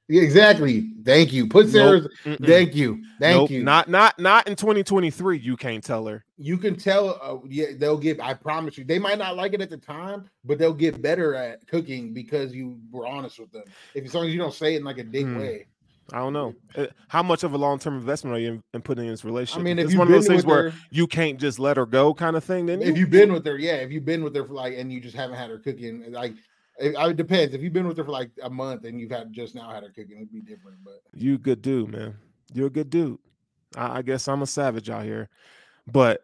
Yeah, 0.09 0.23
exactly. 0.23 0.91
Thank 1.05 1.33
you. 1.33 1.47
Put 1.49 1.69
Sarah's. 1.69 2.07
Mm-mm. 2.25 2.45
Thank 2.47 2.75
you. 2.75 3.03
Thank 3.21 3.37
Nope, 3.37 3.51
you. 3.51 3.63
Not 3.63 3.89
not 3.89 4.19
not 4.19 4.47
in 4.49 4.57
2023. 4.57 5.39
You 5.39 5.57
can't 5.57 5.83
tell 5.83 6.07
her. 6.07 6.25
you 6.37 6.59
can 6.59 6.77
tell. 6.77 7.19
Uh, 7.23 7.39
yeah, 7.49 7.67
they'll 7.79 7.97
get. 7.97 8.21
I 8.21 8.35
promise 8.35 8.77
you, 8.77 8.85
they 8.85 8.99
might 8.99 9.19
not 9.19 9.37
like 9.37 9.55
it 9.55 9.61
at 9.63 9.71
the 9.71 9.77
time, 9.79 10.29
but 10.45 10.59
they'll 10.59 10.75
get 10.75 11.01
better 11.01 11.35
at 11.35 11.67
cooking 11.67 12.13
because 12.13 12.53
you 12.53 12.79
were 12.91 13.07
honest 13.07 13.39
with 13.39 13.53
them. 13.53 13.63
If 13.95 14.05
as 14.05 14.15
long 14.15 14.27
as 14.27 14.33
you 14.33 14.39
don't 14.39 14.53
say 14.53 14.75
it 14.75 14.79
in 14.79 14.85
like 14.85 14.99
a 14.99 15.05
dick 15.05 15.25
Hmm. 15.25 15.39
way. 15.39 15.67
I 16.13 16.19
don't 16.19 16.33
know. 16.35 16.55
Uh, 16.77 16.89
How 17.09 17.23
much 17.23 17.43
of 17.45 17.55
a 17.55 17.57
long 17.57 17.79
term 17.79 17.95
investment 17.97 18.37
are 18.37 18.41
you 18.41 18.49
in, 18.49 18.63
in 18.75 18.83
putting 18.83 19.05
in 19.05 19.13
this 19.13 19.25
relationship. 19.25 19.61
I 19.61 19.63
mean, 19.65 19.79
if 19.79 19.87
it's 19.87 19.95
one 19.97 20.09
of 20.09 20.13
those 20.13 20.27
things 20.27 20.45
where 20.45 20.71
her, 20.71 20.77
you 20.91 21.07
can't 21.07 21.39
just 21.39 21.59
let 21.61 21.77
her 21.79 21.87
go, 21.87 22.13
kind 22.13 22.37
of 22.37 22.45
thing. 22.45 22.67
Then 22.67 22.83
if 22.83 22.99
you've 22.99 23.09
been 23.09 23.33
with 23.33 23.47
her, 23.47 23.57
yeah, 23.57 23.77
if 23.77 23.93
you've 23.93 24.05
been 24.05 24.23
with 24.25 24.35
her 24.35 24.45
for 24.45 24.53
like, 24.53 24.75
and 24.77 24.93
you 24.93 25.01
just 25.01 25.17
haven't 25.17 25.37
had 25.37 25.49
her 25.49 25.59
cooking, 25.59 26.05
like, 26.13 26.35
it, 26.83 26.95
it 26.99 27.17
depends. 27.17 27.55
If 27.55 27.63
you've 27.63 27.73
been 27.73 27.87
with 27.87 27.97
her 27.97 28.05
for 28.05 28.11
like 28.11 28.31
a 28.43 28.51
month 28.51 28.85
and 28.85 29.01
you've 29.01 29.11
had 29.11 29.33
just 29.33 29.55
now 29.55 29.71
had 29.71 29.85
her 29.85 29.91
cooking, 29.91 30.17
it'd 30.17 30.33
be 30.33 30.41
different. 30.41 30.79
But 30.85 31.01
you 31.15 31.39
good 31.39 31.63
dude, 31.63 31.91
man. 31.91 32.17
You're 32.53 32.67
a 32.67 32.71
good 32.71 32.91
dude. 32.91 33.19
I, 33.77 33.99
I 33.99 34.03
guess 34.03 34.29
I'm 34.29 34.43
a 34.43 34.47
savage 34.47 34.91
out 34.91 35.05
here, 35.05 35.29
but 35.87 36.23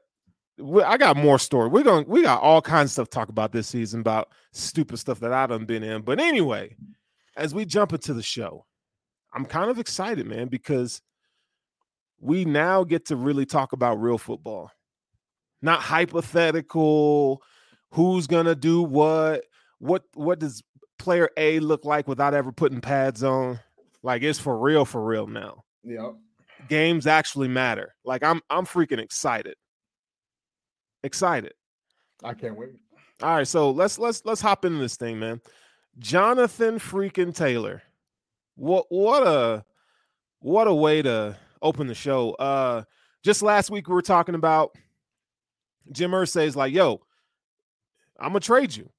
we, 0.59 0.83
I 0.83 0.97
got 0.97 1.17
more 1.17 1.38
story. 1.38 1.69
We're 1.69 1.85
going. 1.85 2.05
to 2.05 2.11
We 2.11 2.23
got 2.23 2.43
all 2.43 2.61
kinds 2.61 2.91
of 2.91 2.93
stuff 2.93 3.11
to 3.11 3.15
talk 3.15 3.29
about 3.29 3.53
this 3.53 3.69
season 3.69 4.00
about 4.00 4.31
stupid 4.53 4.99
stuff 4.99 5.21
that 5.21 5.33
I 5.33 5.47
done 5.47 5.65
been 5.65 5.83
in. 5.85 6.03
But 6.03 6.21
anyway, 6.21 6.77
as 7.37 7.55
we 7.55 7.65
jump 7.65 7.93
into 7.93 8.12
the 8.12 8.23
show, 8.23 8.67
I'm 9.33 9.45
kind 9.45 9.71
of 9.71 9.79
excited, 9.79 10.27
man, 10.27 10.49
because 10.49 11.00
we 12.21 12.45
now 12.45 12.83
get 12.85 13.07
to 13.07 13.17
really 13.17 13.47
talk 13.47 13.73
about 13.73 14.00
real 14.00 14.19
football, 14.19 14.71
not 15.62 15.81
hypothetical. 15.81 17.43
Who's 17.93 18.27
gonna 18.27 18.55
do 18.55 18.83
what? 18.83 19.45
What 19.79 20.05
what 20.15 20.39
does 20.39 20.63
player 20.99 21.31
A 21.37 21.61
look 21.61 21.85
like 21.85 22.09
without 22.09 22.35
ever 22.35 22.53
putting 22.53 22.81
pads 22.81 23.23
on? 23.23 23.61
Like 24.03 24.23
it's 24.23 24.39
for 24.39 24.57
real, 24.59 24.85
for 24.85 25.05
real 25.05 25.27
now. 25.27 25.65
yeah, 25.85 26.11
Games 26.69 27.07
actually 27.07 27.49
matter. 27.49 27.95
Like 28.05 28.23
I'm 28.23 28.41
I'm 28.51 28.67
freaking 28.67 28.99
excited. 28.99 29.55
Excited. 31.03 31.55
I 32.25 32.35
can't 32.35 32.57
wait. 32.57 32.71
All 33.23 33.37
right, 33.37 33.47
so 33.47 33.71
let's 33.71 33.99
let's 33.99 34.25
let's 34.25 34.41
hop 34.41 34.65
into 34.65 34.79
this 34.79 34.97
thing, 34.97 35.19
man. 35.19 35.41
Jonathan 35.99 36.79
freaking 36.79 37.35
Taylor. 37.35 37.83
What 38.55 38.87
what 38.89 39.27
a 39.27 39.65
what 40.41 40.69
a 40.69 40.75
way 40.75 41.03
to 41.03 41.37
open 41.63 41.87
the 41.87 41.95
show. 41.95 42.33
Uh 42.35 42.85
just 43.25 43.43
last 43.43 43.71
week 43.71 43.89
we 43.89 43.95
were 43.95 44.03
talking 44.03 44.35
about 44.37 44.77
Jim 45.91 46.13
Irsay's 46.13 46.55
like, 46.57 46.73
yo, 46.73 47.01
I'm 48.19 48.29
gonna 48.31 48.41
trade 48.41 48.77
you. 48.77 48.91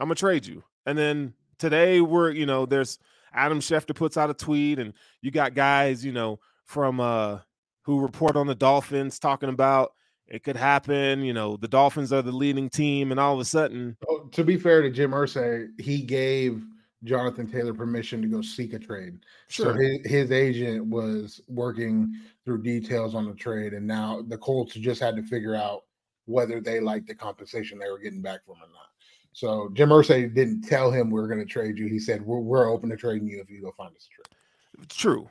I'm 0.00 0.06
gonna 0.06 0.14
trade 0.16 0.46
you. 0.46 0.64
And 0.86 0.98
then 0.98 1.34
today 1.58 2.00
we're, 2.00 2.30
you 2.30 2.46
know, 2.46 2.66
there's 2.66 2.98
Adam 3.32 3.60
Schefter 3.60 3.94
puts 3.94 4.16
out 4.16 4.30
a 4.30 4.34
tweet, 4.34 4.78
and 4.78 4.94
you 5.22 5.30
got 5.30 5.54
guys, 5.54 6.04
you 6.04 6.12
know, 6.12 6.40
from 6.64 6.98
uh 7.00 7.38
who 7.82 8.00
report 8.00 8.36
on 8.36 8.46
the 8.46 8.54
Dolphins 8.54 9.18
talking 9.18 9.48
about 9.48 9.92
it 10.26 10.44
could 10.44 10.56
happen. 10.56 11.22
You 11.22 11.32
know, 11.32 11.56
the 11.56 11.68
Dolphins 11.68 12.12
are 12.12 12.22
the 12.22 12.32
leading 12.32 12.70
team, 12.70 13.10
and 13.10 13.20
all 13.20 13.34
of 13.34 13.40
a 13.40 13.44
sudden, 13.44 13.96
Oh, 14.08 14.28
to 14.32 14.44
be 14.44 14.56
fair 14.56 14.80
to 14.82 14.90
Jim 14.90 15.10
Irsay, 15.10 15.68
he 15.78 16.02
gave 16.02 16.64
Jonathan 17.04 17.46
Taylor 17.46 17.74
permission 17.74 18.22
to 18.22 18.28
go 18.28 18.40
seek 18.42 18.72
a 18.72 18.78
trade. 18.78 19.18
So 19.48 19.72
his, 19.72 19.98
his 20.04 20.32
agent 20.32 20.86
was 20.86 21.40
working 21.48 22.14
through 22.44 22.62
details 22.62 23.14
on 23.14 23.26
the 23.26 23.34
trade, 23.34 23.74
and 23.74 23.86
now 23.86 24.22
the 24.26 24.38
Colts 24.38 24.74
just 24.74 25.00
had 25.00 25.16
to 25.16 25.22
figure 25.22 25.54
out 25.54 25.82
whether 26.26 26.60
they 26.60 26.78
liked 26.78 27.08
the 27.08 27.14
compensation 27.14 27.78
they 27.78 27.90
were 27.90 27.98
getting 27.98 28.22
back 28.22 28.44
from 28.44 28.56
or 28.56 28.68
not. 28.72 28.89
So 29.32 29.70
Jim 29.74 29.90
Irsay 29.90 30.34
didn't 30.34 30.62
tell 30.62 30.90
him 30.90 31.10
we 31.10 31.20
are 31.20 31.28
going 31.28 31.40
to 31.40 31.46
trade 31.46 31.78
you. 31.78 31.86
He 31.86 31.98
said 31.98 32.22
we're, 32.22 32.40
we're 32.40 32.70
open 32.70 32.90
to 32.90 32.96
trading 32.96 33.28
you 33.28 33.40
if 33.40 33.48
you 33.48 33.62
go 33.62 33.72
find 33.76 33.94
us 33.94 34.08
a 34.10 34.14
trade. 34.14 34.88
true, 34.88 35.28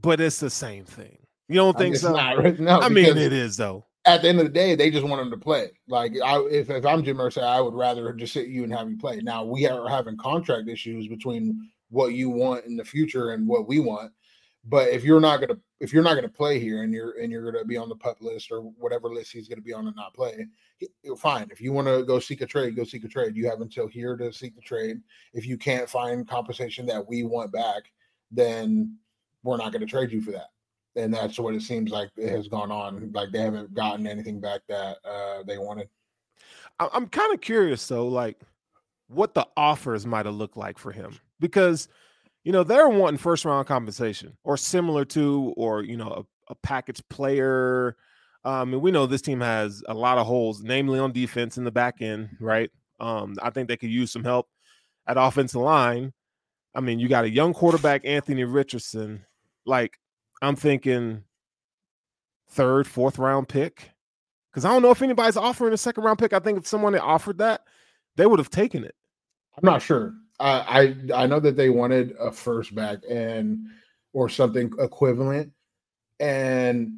but 0.00 0.20
it's 0.20 0.40
the 0.40 0.50
same 0.50 0.84
thing. 0.84 1.18
You 1.48 1.56
don't 1.56 1.78
think 1.78 1.96
so? 1.96 2.12
not, 2.12 2.38
right? 2.38 2.58
No, 2.58 2.80
I 2.80 2.88
mean, 2.88 3.16
it 3.16 3.32
is 3.32 3.56
though. 3.56 3.84
At 4.04 4.22
the 4.22 4.28
end 4.28 4.38
of 4.38 4.46
the 4.46 4.52
day, 4.52 4.76
they 4.76 4.90
just 4.90 5.04
want 5.04 5.20
him 5.20 5.30
to 5.32 5.36
play. 5.36 5.70
Like, 5.88 6.12
I, 6.24 6.38
if, 6.50 6.70
if 6.70 6.86
I'm 6.86 7.02
Jim 7.02 7.16
Irsay, 7.16 7.42
I 7.42 7.60
would 7.60 7.74
rather 7.74 8.12
just 8.12 8.32
sit 8.32 8.46
you 8.46 8.62
and 8.62 8.72
have 8.72 8.88
you 8.88 8.96
play. 8.96 9.16
Now 9.16 9.44
we 9.44 9.66
are 9.66 9.88
having 9.88 10.16
contract 10.16 10.68
issues 10.68 11.08
between 11.08 11.68
what 11.90 12.14
you 12.14 12.30
want 12.30 12.66
in 12.66 12.76
the 12.76 12.84
future 12.84 13.32
and 13.32 13.46
what 13.46 13.66
we 13.66 13.80
want. 13.80 14.12
But 14.64 14.88
if 14.88 15.04
you're 15.04 15.20
not 15.20 15.40
gonna 15.40 15.58
if 15.80 15.92
you're 15.92 16.02
not 16.02 16.14
gonna 16.14 16.28
play 16.28 16.58
here 16.58 16.82
and 16.82 16.92
you're 16.92 17.18
and 17.20 17.30
you're 17.30 17.50
gonna 17.50 17.64
be 17.64 17.76
on 17.76 17.88
the 17.88 17.96
pup 17.96 18.18
list 18.20 18.50
or 18.50 18.60
whatever 18.60 19.08
list 19.08 19.32
he's 19.32 19.48
gonna 19.48 19.60
be 19.60 19.72
on 19.72 19.86
and 19.86 19.94
not 19.94 20.14
play, 20.14 20.46
fine. 21.16 21.48
If 21.50 21.60
you 21.60 21.72
want 21.72 21.88
to 21.88 22.04
go 22.04 22.18
seek 22.18 22.40
a 22.40 22.46
trade, 22.46 22.76
go 22.76 22.84
seek 22.84 23.04
a 23.04 23.08
trade. 23.08 23.36
You 23.36 23.48
have 23.48 23.60
until 23.60 23.86
here 23.86 24.16
to 24.16 24.32
seek 24.32 24.54
the 24.54 24.60
trade. 24.60 24.98
If 25.32 25.46
you 25.46 25.56
can't 25.56 25.88
find 25.88 26.28
compensation 26.28 26.86
that 26.86 27.06
we 27.06 27.22
want 27.22 27.52
back, 27.52 27.84
then 28.30 28.96
we're 29.42 29.56
not 29.56 29.72
gonna 29.72 29.86
trade 29.86 30.12
you 30.12 30.20
for 30.20 30.32
that. 30.32 30.48
And 30.96 31.12
that's 31.12 31.38
what 31.38 31.54
it 31.54 31.62
seems 31.62 31.90
like 31.90 32.10
it 32.16 32.30
has 32.30 32.48
gone 32.48 32.72
on. 32.72 33.12
Like 33.12 33.30
they 33.30 33.40
haven't 33.40 33.74
gotten 33.74 34.06
anything 34.06 34.40
back 34.40 34.62
that 34.68 34.96
uh, 35.04 35.42
they 35.46 35.58
wanted. 35.58 35.88
I'm 36.78 37.06
kind 37.08 37.32
of 37.32 37.40
curious 37.40 37.86
though, 37.86 38.08
like 38.08 38.38
what 39.08 39.34
the 39.34 39.46
offers 39.56 40.06
might 40.06 40.26
have 40.26 40.34
looked 40.34 40.56
like 40.56 40.78
for 40.78 40.92
him 40.92 41.18
because 41.40 41.88
you 42.44 42.52
know 42.52 42.64
they're 42.64 42.88
wanting 42.88 43.18
first 43.18 43.44
round 43.44 43.66
compensation 43.66 44.36
or 44.44 44.56
similar 44.56 45.04
to, 45.06 45.54
or 45.56 45.82
you 45.82 45.96
know, 45.96 46.26
a, 46.48 46.52
a 46.52 46.54
package 46.56 47.02
player. 47.08 47.96
Um, 48.46 48.72
and 48.72 48.80
we 48.80 48.92
know 48.92 49.06
this 49.06 49.22
team 49.22 49.40
has 49.40 49.82
a 49.88 49.94
lot 49.94 50.18
of 50.18 50.26
holes, 50.26 50.62
namely 50.62 51.00
on 51.00 51.10
defense 51.10 51.58
in 51.58 51.64
the 51.64 51.72
back 51.72 52.00
end, 52.00 52.28
right? 52.38 52.70
Um, 53.00 53.34
I 53.42 53.50
think 53.50 53.66
they 53.66 53.76
could 53.76 53.90
use 53.90 54.12
some 54.12 54.22
help 54.22 54.48
at 55.08 55.16
offensive 55.18 55.60
line. 55.60 56.12
I 56.72 56.80
mean, 56.80 57.00
you 57.00 57.08
got 57.08 57.24
a 57.24 57.30
young 57.30 57.52
quarterback, 57.52 58.02
Anthony 58.04 58.44
Richardson. 58.44 59.26
Like, 59.64 59.98
I'm 60.40 60.54
thinking 60.54 61.24
third, 62.50 62.86
fourth 62.86 63.18
round 63.18 63.48
pick. 63.48 63.90
Because 64.52 64.64
I 64.64 64.68
don't 64.68 64.82
know 64.82 64.92
if 64.92 65.02
anybody's 65.02 65.36
offering 65.36 65.74
a 65.74 65.76
second 65.76 66.04
round 66.04 66.20
pick. 66.20 66.32
I 66.32 66.38
think 66.38 66.56
if 66.56 66.68
someone 66.68 66.92
had 66.92 67.02
offered 67.02 67.38
that, 67.38 67.62
they 68.14 68.26
would 68.26 68.38
have 68.38 68.50
taken 68.50 68.84
it. 68.84 68.94
I'm 69.56 69.66
not 69.66 69.82
sure. 69.82 70.14
I, 70.38 70.94
I 71.12 71.22
I 71.24 71.26
know 71.26 71.40
that 71.40 71.56
they 71.56 71.68
wanted 71.68 72.14
a 72.20 72.30
first 72.30 72.76
back 72.76 72.98
and 73.10 73.58
or 74.12 74.28
something 74.28 74.72
equivalent, 74.78 75.50
and 76.20 76.92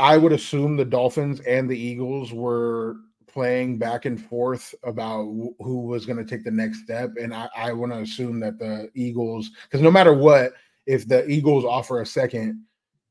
I 0.00 0.16
would 0.16 0.32
assume 0.32 0.76
the 0.76 0.84
Dolphins 0.84 1.40
and 1.40 1.68
the 1.68 1.78
Eagles 1.78 2.32
were 2.32 2.96
playing 3.26 3.78
back 3.78 4.06
and 4.06 4.20
forth 4.20 4.74
about 4.82 5.24
who 5.24 5.82
was 5.86 6.06
going 6.06 6.16
to 6.16 6.24
take 6.24 6.42
the 6.42 6.50
next 6.50 6.82
step, 6.82 7.10
and 7.20 7.34
I, 7.34 7.48
I 7.54 7.72
want 7.72 7.92
to 7.92 7.98
assume 7.98 8.40
that 8.40 8.58
the 8.58 8.90
Eagles, 8.94 9.50
because 9.64 9.82
no 9.82 9.90
matter 9.90 10.14
what, 10.14 10.52
if 10.86 11.06
the 11.06 11.28
Eagles 11.28 11.66
offer 11.66 12.00
a 12.00 12.06
second 12.06 12.64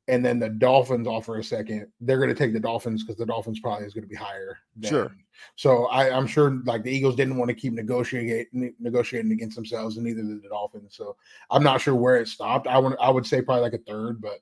and 0.08 0.26
then 0.26 0.40
the 0.40 0.50
Dolphins 0.50 1.08
offer 1.08 1.38
a 1.38 1.44
second, 1.44 1.86
they're 2.02 2.18
going 2.18 2.30
to 2.30 2.36
take 2.36 2.54
the 2.54 2.60
Dolphins 2.60 3.04
because 3.04 3.18
the 3.18 3.26
Dolphins 3.26 3.60
probably 3.60 3.86
is 3.86 3.94
going 3.94 4.04
to 4.04 4.10
be 4.10 4.16
higher. 4.16 4.58
Than, 4.76 4.90
Sure. 4.90 5.12
So 5.56 5.86
I, 5.86 6.10
I'm 6.10 6.26
sure 6.26 6.60
like 6.66 6.84
the 6.84 6.92
Eagles 6.92 7.16
didn't 7.16 7.38
want 7.38 7.50
to 7.50 7.56
keep 7.56 7.74
negotiating 7.74 8.74
negotiating 8.80 9.32
against 9.32 9.56
themselves, 9.56 9.96
and 9.96 10.06
neither 10.06 10.24
did 10.24 10.42
the 10.42 10.50
Dolphins. 10.50 10.96
So 10.98 11.16
I'm 11.52 11.64
not 11.64 11.80
sure 11.80 11.96
where 11.96 12.18
it 12.18 12.28
stopped. 12.28 12.68
I 12.68 12.80
would 12.80 12.98
I 13.00 13.12
would 13.12 13.28
say 13.28 13.42
probably 13.42 13.62
like 13.62 13.74
a 13.74 13.78
third, 13.78 14.20
but 14.20 14.40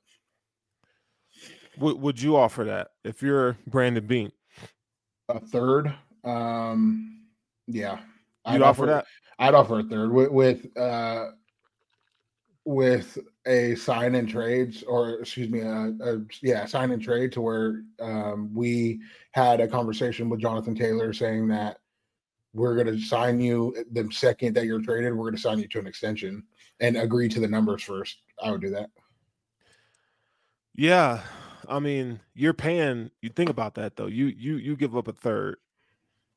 Would 1.79 2.01
would 2.01 2.21
you 2.21 2.35
offer 2.35 2.63
that 2.65 2.91
if 3.03 3.21
you're 3.21 3.57
Brandon 3.67 4.05
Beane? 4.05 4.31
a 5.29 5.39
third. 5.39 5.93
Um, 6.23 7.21
yeah, 7.67 7.99
You'd 8.49 8.61
offer 8.61 8.85
that? 8.85 9.05
I'd 9.39 9.53
offer 9.53 9.79
a 9.79 9.83
third 9.83 10.11
with 10.11 10.31
with 10.31 10.77
uh 10.77 11.27
with 12.65 13.17
a 13.45 13.75
sign 13.75 14.15
and 14.15 14.27
trades 14.27 14.83
or 14.83 15.19
excuse 15.19 15.49
me, 15.49 15.61
a, 15.61 15.93
a 16.01 16.21
yeah, 16.41 16.65
sign 16.65 16.91
and 16.91 17.01
trade 17.01 17.31
to 17.33 17.41
where 17.41 17.83
um 17.99 18.51
we 18.53 18.99
had 19.31 19.61
a 19.61 19.67
conversation 19.67 20.29
with 20.29 20.39
Jonathan 20.39 20.75
Taylor 20.75 21.13
saying 21.13 21.47
that 21.49 21.77
we're 22.53 22.75
going 22.75 22.87
to 22.87 22.99
sign 22.99 23.39
you 23.39 23.75
the 23.91 24.09
second 24.11 24.55
that 24.55 24.65
you're 24.65 24.81
traded, 24.81 25.13
we're 25.13 25.25
going 25.25 25.35
to 25.35 25.41
sign 25.41 25.59
you 25.59 25.67
to 25.67 25.79
an 25.79 25.87
extension 25.87 26.43
and 26.79 26.97
agree 26.97 27.29
to 27.29 27.39
the 27.39 27.47
numbers 27.47 27.83
first. 27.83 28.17
I 28.41 28.49
would 28.49 28.61
do 28.61 28.71
that. 28.71 28.89
Yeah, 30.73 31.21
I 31.67 31.79
mean, 31.79 32.19
you're 32.33 32.53
paying. 32.53 33.11
You 33.21 33.29
think 33.29 33.49
about 33.49 33.75
that 33.75 33.95
though. 33.95 34.07
You 34.07 34.27
you 34.27 34.57
you 34.57 34.75
give 34.75 34.95
up 34.95 35.07
a 35.07 35.13
third. 35.13 35.57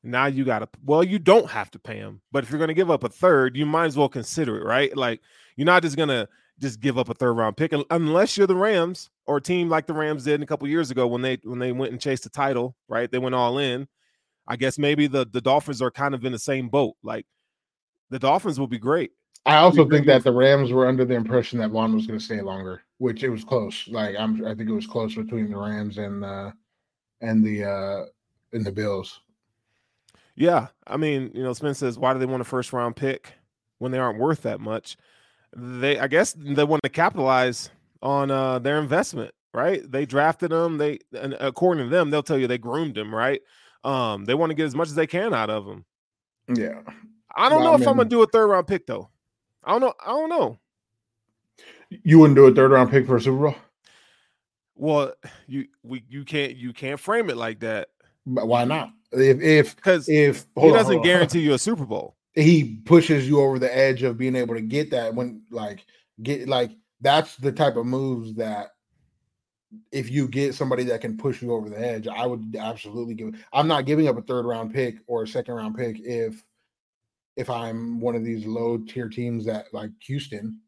Now 0.03 0.25
you 0.25 0.43
got 0.45 0.59
to. 0.59 0.69
Well, 0.83 1.03
you 1.03 1.19
don't 1.19 1.49
have 1.49 1.71
to 1.71 1.79
pay 1.79 1.97
him, 1.97 2.21
but 2.31 2.43
if 2.43 2.49
you're 2.49 2.57
going 2.59 2.69
to 2.69 2.73
give 2.73 2.89
up 2.91 3.03
a 3.03 3.09
third, 3.09 3.55
you 3.55 3.65
might 3.65 3.85
as 3.85 3.97
well 3.97 4.09
consider 4.09 4.57
it, 4.57 4.65
right? 4.65 4.95
Like 4.95 5.21
you're 5.55 5.65
not 5.65 5.83
just 5.83 5.97
to 5.97 6.27
just 6.59 6.79
give 6.79 6.97
up 6.97 7.09
a 7.09 7.13
third 7.13 7.33
round 7.33 7.57
pick 7.57 7.73
unless 7.89 8.37
you're 8.37 8.47
the 8.47 8.55
Rams 8.55 9.09
or 9.25 9.37
a 9.37 9.41
team 9.41 9.67
like 9.69 9.87
the 9.87 9.93
Rams 9.93 10.23
did 10.23 10.41
a 10.41 10.45
couple 10.45 10.67
years 10.67 10.91
ago 10.91 11.07
when 11.07 11.21
they 11.21 11.37
when 11.43 11.59
they 11.59 11.71
went 11.71 11.91
and 11.91 12.01
chased 12.01 12.23
the 12.23 12.29
title, 12.29 12.75
right? 12.87 13.11
They 13.11 13.19
went 13.19 13.35
all 13.35 13.57
in. 13.57 13.87
I 14.47 14.55
guess 14.55 14.77
maybe 14.77 15.07
the 15.07 15.25
the 15.25 15.41
Dolphins 15.41 15.81
are 15.81 15.91
kind 15.91 16.13
of 16.13 16.25
in 16.25 16.31
the 16.31 16.39
same 16.39 16.69
boat. 16.69 16.95
Like 17.03 17.25
the 18.09 18.19
Dolphins 18.19 18.59
will 18.59 18.67
be 18.67 18.79
great. 18.79 19.11
I 19.45 19.57
also 19.57 19.89
think 19.89 20.05
that 20.05 20.23
the 20.23 20.31
Rams 20.31 20.71
were 20.71 20.87
under 20.87 21.03
the 21.03 21.15
impression 21.15 21.59
that 21.59 21.71
Von 21.71 21.95
was 21.95 22.05
going 22.05 22.19
to 22.19 22.23
stay 22.23 22.41
longer, 22.41 22.83
which 22.99 23.23
it 23.23 23.29
was 23.29 23.43
close. 23.43 23.87
Like 23.87 24.15
I'm, 24.17 24.45
I 24.45 24.53
think 24.53 24.69
it 24.69 24.73
was 24.73 24.85
close 24.87 25.15
between 25.15 25.49
the 25.49 25.57
Rams 25.57 25.97
and 25.97 26.23
uh 26.23 26.51
and 27.21 27.43
the 27.43 27.63
uh 27.65 28.05
and 28.53 28.65
the 28.65 28.71
Bills. 28.71 29.21
Yeah, 30.35 30.67
I 30.87 30.97
mean, 30.97 31.31
you 31.33 31.43
know, 31.43 31.53
Spence 31.53 31.79
says, 31.79 31.99
why 31.99 32.13
do 32.13 32.19
they 32.19 32.25
want 32.25 32.41
a 32.41 32.45
first 32.45 32.71
round 32.71 32.95
pick 32.95 33.33
when 33.79 33.91
they 33.91 33.99
aren't 33.99 34.19
worth 34.19 34.43
that 34.43 34.59
much? 34.59 34.97
They, 35.55 35.99
I 35.99 36.07
guess, 36.07 36.33
they 36.33 36.63
want 36.63 36.81
to 36.83 36.89
capitalize 36.89 37.69
on 38.01 38.31
uh, 38.31 38.57
their 38.59 38.79
investment, 38.79 39.33
right? 39.53 39.81
They 39.89 40.05
drafted 40.05 40.51
them. 40.51 40.77
They, 40.77 40.99
and 41.13 41.33
according 41.39 41.83
to 41.83 41.89
them, 41.89 42.09
they'll 42.09 42.23
tell 42.23 42.37
you 42.37 42.47
they 42.47 42.57
groomed 42.57 42.97
him, 42.97 43.13
right? 43.13 43.41
Um, 43.83 44.25
they 44.25 44.33
want 44.33 44.51
to 44.51 44.55
get 44.55 44.65
as 44.65 44.75
much 44.75 44.87
as 44.87 44.95
they 44.95 45.07
can 45.07 45.33
out 45.33 45.49
of 45.49 45.67
him. 45.67 45.85
Yeah, 46.47 46.81
I 47.35 47.49
don't 47.49 47.59
Well, 47.59 47.71
know 47.71 47.77
I 47.77 47.81
if 47.81 47.87
I'm 47.87 47.97
gonna 47.97 48.09
do 48.09 48.23
a 48.23 48.27
third 48.27 48.47
round 48.47 48.67
pick 48.67 48.87
though. 48.87 49.10
I 49.63 49.71
don't 49.71 49.81
know. 49.81 49.93
I 50.03 50.09
don't 50.09 50.29
know. 50.29 50.59
you 51.89 52.19
wouldn't 52.19 52.35
do 52.35 52.45
a 52.47 52.53
third 52.53 52.71
round 52.71 52.89
pick 52.89 53.05
for 53.05 53.17
a 53.17 53.21
Super 53.21 53.37
Bowl, 53.51 53.55
Well, 54.75 55.13
you 55.47 55.67
we 55.83 56.03
you 56.09 56.23
can't 56.25 56.55
you 56.55 56.73
can't 56.73 56.99
frame 56.99 57.29
it 57.29 57.37
like 57.37 57.59
that 57.59 57.89
but 58.25 58.47
why 58.47 58.63
not? 58.65 58.91
If 59.11 59.41
if 59.41 59.75
because 59.75 60.07
if 60.07 60.45
he 60.55 60.67
on, 60.69 60.73
doesn't 60.73 61.01
guarantee 61.01 61.41
you 61.41 61.53
a 61.53 61.59
Super 61.59 61.85
Bowl. 61.85 62.15
he 62.33 62.75
pushes 62.85 63.27
you 63.27 63.41
over 63.41 63.59
the 63.59 63.75
edge 63.75 64.03
of 64.03 64.17
being 64.17 64.35
able 64.35 64.55
to 64.55 64.61
get 64.61 64.91
that 64.91 65.13
when 65.13 65.41
like 65.51 65.85
get 66.21 66.47
like 66.47 66.71
that's 67.01 67.35
the 67.37 67.51
type 67.51 67.75
of 67.75 67.85
moves 67.85 68.35
that 68.35 68.69
if 69.91 70.09
you 70.09 70.27
get 70.27 70.53
somebody 70.53 70.83
that 70.83 71.01
can 71.01 71.17
push 71.17 71.41
you 71.41 71.51
over 71.53 71.69
the 71.69 71.79
edge, 71.79 72.07
I 72.07 72.25
would 72.25 72.55
absolutely 72.57 73.15
give. 73.15 73.35
I'm 73.53 73.67
not 73.67 73.85
giving 73.85 74.07
up 74.07 74.17
a 74.17 74.21
third 74.21 74.45
round 74.45 74.73
pick 74.73 74.97
or 75.07 75.23
a 75.23 75.27
second 75.27 75.55
round 75.55 75.75
pick 75.75 75.97
if 75.99 76.43
if 77.35 77.49
I'm 77.49 77.99
one 77.99 78.15
of 78.15 78.23
these 78.23 78.45
low 78.45 78.77
tier 78.77 79.09
teams 79.09 79.45
that 79.45 79.67
like 79.73 79.91
Houston. 80.01 80.59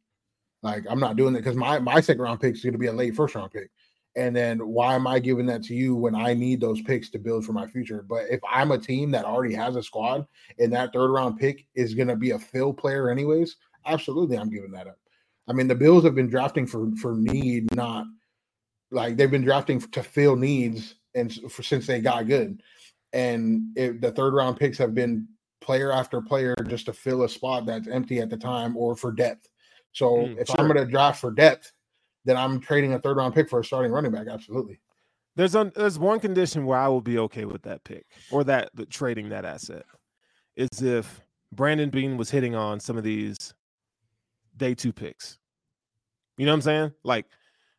Like 0.62 0.86
I'm 0.90 1.00
not 1.00 1.18
doing 1.18 1.34
that 1.34 1.40
because 1.40 1.58
my 1.58 1.80
my 1.80 2.00
second 2.00 2.22
round 2.22 2.40
pick 2.40 2.56
is 2.56 2.64
going 2.64 2.74
to 2.74 2.80
be 2.80 2.88
a 2.88 2.94
late 2.94 3.16
first 3.16 3.36
round 3.36 3.52
pick. 3.52 3.70
And 4.16 4.36
then 4.36 4.60
why 4.60 4.94
am 4.94 5.08
I 5.08 5.20
giving 5.20 5.48
that 5.48 5.64
to 5.64 5.74
you 5.74 5.96
when 5.96 6.14
I 6.14 6.34
need 6.34 6.62
those 6.62 6.82
picks 6.84 7.10
to 7.10 7.20
build 7.20 7.46
for 7.46 7.54
my 7.54 7.68
future? 7.68 8.06
But 8.08 8.26
if 8.30 8.40
I'm 8.50 8.72
a 8.72 8.78
team 8.78 9.10
that 9.12 9.26
already 9.26 9.56
has 9.56 9.76
a 9.76 9.84
squad 9.84 10.28
and 10.60 10.72
that 10.72 10.94
third 10.94 11.10
round 11.10 11.40
pick 11.40 11.66
is 11.74 11.96
going 11.96 12.08
to 12.10 12.16
be 12.16 12.32
a 12.32 12.40
fill 12.40 12.74
player 12.74 13.10
anyways, 13.10 13.58
absolutely 13.86 14.38
I'm 14.38 14.52
giving 14.52 14.72
that 14.72 14.88
up. 14.88 15.00
I 15.48 15.54
mean, 15.54 15.68
the 15.68 15.76
Bills 15.76 16.04
have 16.04 16.16
been 16.16 16.30
drafting 16.30 16.68
for 16.68 16.92
for 17.02 17.16
need, 17.16 17.76
not 17.76 18.06
like 18.92 19.18
they've 19.18 19.32
been 19.32 19.44
drafting 19.44 19.82
to 19.82 20.04
fill 20.04 20.36
needs 20.36 20.96
and 21.16 21.34
for, 21.52 21.64
since 21.64 21.88
they 21.88 22.00
got 22.00 22.28
good. 22.28 22.62
And 23.12 23.76
the 23.76 24.14
third 24.16 24.34
round 24.34 24.58
picks 24.58 24.78
have 24.78 24.96
been 24.96 25.28
player 25.64 25.92
after 25.92 26.22
player 26.22 26.56
just 26.68 26.86
to 26.86 26.94
fill 26.94 27.24
a 27.24 27.30
spot 27.30 27.66
that's 27.66 27.88
empty 27.88 28.20
at 28.20 28.30
the 28.30 28.38
time 28.38 28.76
or 28.78 28.96
for 28.96 29.12
depth. 29.12 29.48
So 29.94 30.12
Mm, 30.12 30.42
if 30.42 30.48
sure. 30.48 30.56
I'm 30.60 30.68
going 30.68 30.78
to 30.78 30.92
draft 30.92 31.20
for 31.22 31.32
depth, 31.32 31.72
then 32.26 32.38
I'm 32.38 32.60
trading 32.60 32.94
a 32.94 33.00
third 33.00 33.18
round 33.18 33.34
pick 33.34 33.50
for 33.50 33.60
a 33.60 33.66
starting 33.66 33.92
running 33.92 34.12
back. 34.12 34.28
Absolutely. 34.28 34.80
There's 35.36 35.56
un, 35.56 35.72
there's 35.76 35.98
one 35.98 36.20
condition 36.20 36.66
where 36.66 36.78
I 36.78 36.88
will 36.88 37.02
be 37.02 37.18
okay 37.20 37.46
with 37.46 37.64
that 37.64 37.84
pick 37.84 38.06
or 38.32 38.44
that 38.44 38.70
the, 38.76 38.86
trading 38.86 39.30
that 39.30 39.46
asset 39.46 39.86
is 40.56 40.82
if 40.82 41.22
Brandon 41.52 41.90
Beane 41.90 42.18
was 42.18 42.30
hitting 42.30 42.56
on 42.56 42.80
some 42.80 42.98
of 42.98 43.04
these 43.04 43.54
day 44.58 44.76
two 44.76 44.94
picks. 44.94 45.40
You 46.38 46.46
know 46.46 46.52
what 46.52 46.58
I'm 46.58 46.62
saying? 46.62 46.94
Like, 47.04 47.26